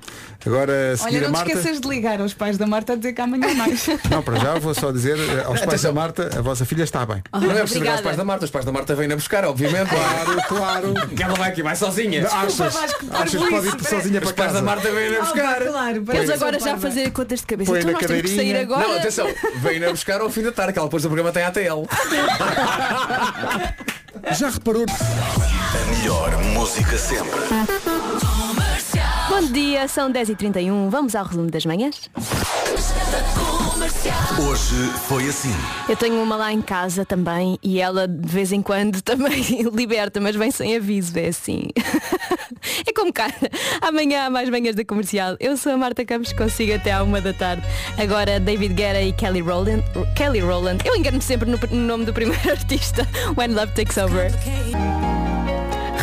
Agora 0.46 0.92
a 0.92 0.96
seguir 0.96 1.16
Olha, 1.16 1.18
a 1.18 1.20
não 1.22 1.28
te 1.28 1.32
Marta. 1.38 1.52
esqueças 1.58 1.80
de 1.80 1.88
ligar 1.88 2.20
aos 2.20 2.34
pais 2.34 2.56
da 2.58 2.66
Marta 2.66 2.92
a 2.92 2.96
dizer 2.96 3.12
que 3.12 3.20
amanhã 3.20 3.50
há 3.50 3.54
mais. 3.54 3.86
Não, 4.10 4.22
para 4.22 4.38
já 4.38 4.58
vou 4.58 4.74
só 4.74 4.90
dizer 4.92 5.16
eh, 5.18 5.44
aos 5.44 5.60
pais 5.60 5.82
da 5.82 5.92
Marta, 5.92 6.30
a 6.38 6.42
vossa 6.42 6.64
filha 6.64 6.82
está 6.84 7.04
bem. 7.06 7.22
não 7.32 7.50
é 7.50 7.54
preciso 7.60 7.80
ligar 7.80 7.92
aos 7.92 8.00
pais 8.02 8.16
da 8.16 8.24
Marta, 8.24 8.44
os 8.44 8.50
pais 8.50 8.64
da 8.64 8.72
Marta 8.72 8.94
vêm 8.94 9.10
a 9.12 9.16
buscar, 9.16 9.44
obviamente. 9.44 9.90
Claro, 10.52 10.92
claro. 10.92 11.08
Que 11.14 11.22
ela 11.22 11.34
vai 11.34 11.50
aqui, 11.50 11.62
vai 11.62 11.76
sozinha. 11.76 12.26
Achas, 12.26 12.60
achas 12.60 12.94
que 12.94 13.06
pode 13.06 13.36
ir 13.68 13.84
sozinha 13.84 14.20
para 14.20 14.26
Os 14.28 14.32
pais 14.32 14.52
casa? 14.52 14.54
da 14.54 14.62
Marta 14.62 14.90
vêm 14.90 15.16
a 15.16 15.20
buscar. 15.20 15.62
claro, 15.62 16.04
Eles 16.12 16.30
agora 16.30 16.58
já 16.60 16.74
a 16.74 16.78
fazer 16.78 17.10
contas 17.12 17.40
de 17.40 17.46
cabeça. 17.46 17.70
Então 17.78 17.86
na 17.86 17.92
nós 17.92 18.06
temos 18.06 18.22
que 18.22 18.28
sair 18.28 18.36
cadeirinha. 18.54 18.62
agora. 18.62 18.88
Não, 18.88 18.96
atenção, 18.98 19.28
vêm 19.56 19.84
a 19.84 19.90
buscar 19.90 20.20
ao 20.20 20.30
fim 20.30 20.42
da 20.42 20.52
tarde, 20.52 20.72
que 20.72 20.78
ela 20.78 20.88
depois 20.88 21.02
do 21.02 21.08
programa 21.08 21.32
tem 21.32 21.44
ATL. 21.44 21.84
Já 24.30 24.48
reparou? 24.48 24.84
A 24.88 25.90
melhor 25.90 26.36
música 26.54 26.96
sempre. 26.96 27.40
Dia, 29.52 29.86
são 29.86 30.10
10h31. 30.10 30.88
Vamos 30.88 31.14
ao 31.14 31.26
resumo 31.26 31.50
das 31.50 31.66
manhãs. 31.66 32.08
Hoje 34.48 34.74
foi 35.06 35.28
assim. 35.28 35.54
Eu 35.86 35.94
tenho 35.94 36.22
uma 36.22 36.36
lá 36.36 36.50
em 36.50 36.62
casa 36.62 37.04
também 37.04 37.58
e 37.62 37.78
ela 37.78 38.08
de 38.08 38.28
vez 38.28 38.50
em 38.50 38.62
quando 38.62 39.00
também 39.04 39.62
liberta, 39.74 40.20
mas 40.20 40.34
vem 40.34 40.50
sem 40.50 40.74
aviso, 40.74 41.18
é 41.18 41.28
assim. 41.28 41.68
é 42.86 42.92
como 42.94 43.12
cá. 43.12 43.30
Amanhã 43.82 44.24
há 44.24 44.30
mais 44.30 44.48
manhãs 44.48 44.74
da 44.74 44.86
comercial. 44.86 45.36
Eu 45.38 45.56
sou 45.58 45.72
a 45.72 45.76
Marta 45.76 46.02
Campos, 46.02 46.32
consigo 46.32 46.72
até 46.74 46.92
à 46.92 47.02
uma 47.02 47.20
da 47.20 47.34
tarde. 47.34 47.62
Agora 47.98 48.40
David 48.40 48.72
Guerra 48.72 49.02
e 49.02 49.12
Kelly 49.12 49.42
Rowland. 49.42 49.84
Kelly 50.16 50.40
Rowland. 50.40 50.82
Eu 50.86 50.96
engano 50.96 51.20
sempre 51.20 51.50
no, 51.50 51.58
no 51.58 51.86
nome 51.86 52.06
do 52.06 52.12
primeiro 52.14 52.40
artista. 52.50 53.06
When 53.36 53.54
Love 53.54 53.72
Takes 53.74 53.98
Over. 53.98 54.32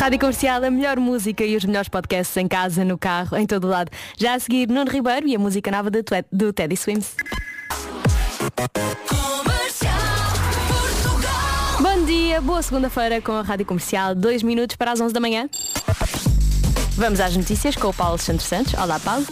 Rádio 0.00 0.18
Comercial, 0.18 0.64
a 0.64 0.70
melhor 0.70 0.98
música 0.98 1.44
e 1.44 1.54
os 1.54 1.62
melhores 1.62 1.90
podcasts 1.90 2.34
em 2.38 2.48
casa, 2.48 2.82
no 2.86 2.96
carro, 2.96 3.36
em 3.36 3.46
todo 3.46 3.68
lado. 3.68 3.90
Já 4.16 4.32
a 4.32 4.38
seguir, 4.38 4.66
Nuno 4.66 4.90
Ribeiro 4.90 5.28
e 5.28 5.36
a 5.36 5.38
música 5.38 5.70
nova 5.70 5.90
do, 5.90 6.02
do 6.32 6.54
Teddy 6.54 6.74
Swims. 6.74 7.16
Bom 11.78 12.04
dia, 12.06 12.40
boa 12.40 12.62
segunda-feira 12.62 13.20
com 13.20 13.32
a 13.32 13.42
Rádio 13.42 13.66
Comercial, 13.66 14.14
dois 14.14 14.42
minutos 14.42 14.74
para 14.74 14.92
as 14.92 15.02
11 15.02 15.12
da 15.12 15.20
manhã. 15.20 15.50
Vamos 16.96 17.20
às 17.20 17.36
notícias 17.36 17.76
com 17.76 17.88
o 17.88 17.92
Paulo 17.92 18.16
Santos 18.16 18.46
Santos. 18.46 18.72
Olá, 18.72 18.98
Paulo. 18.98 19.26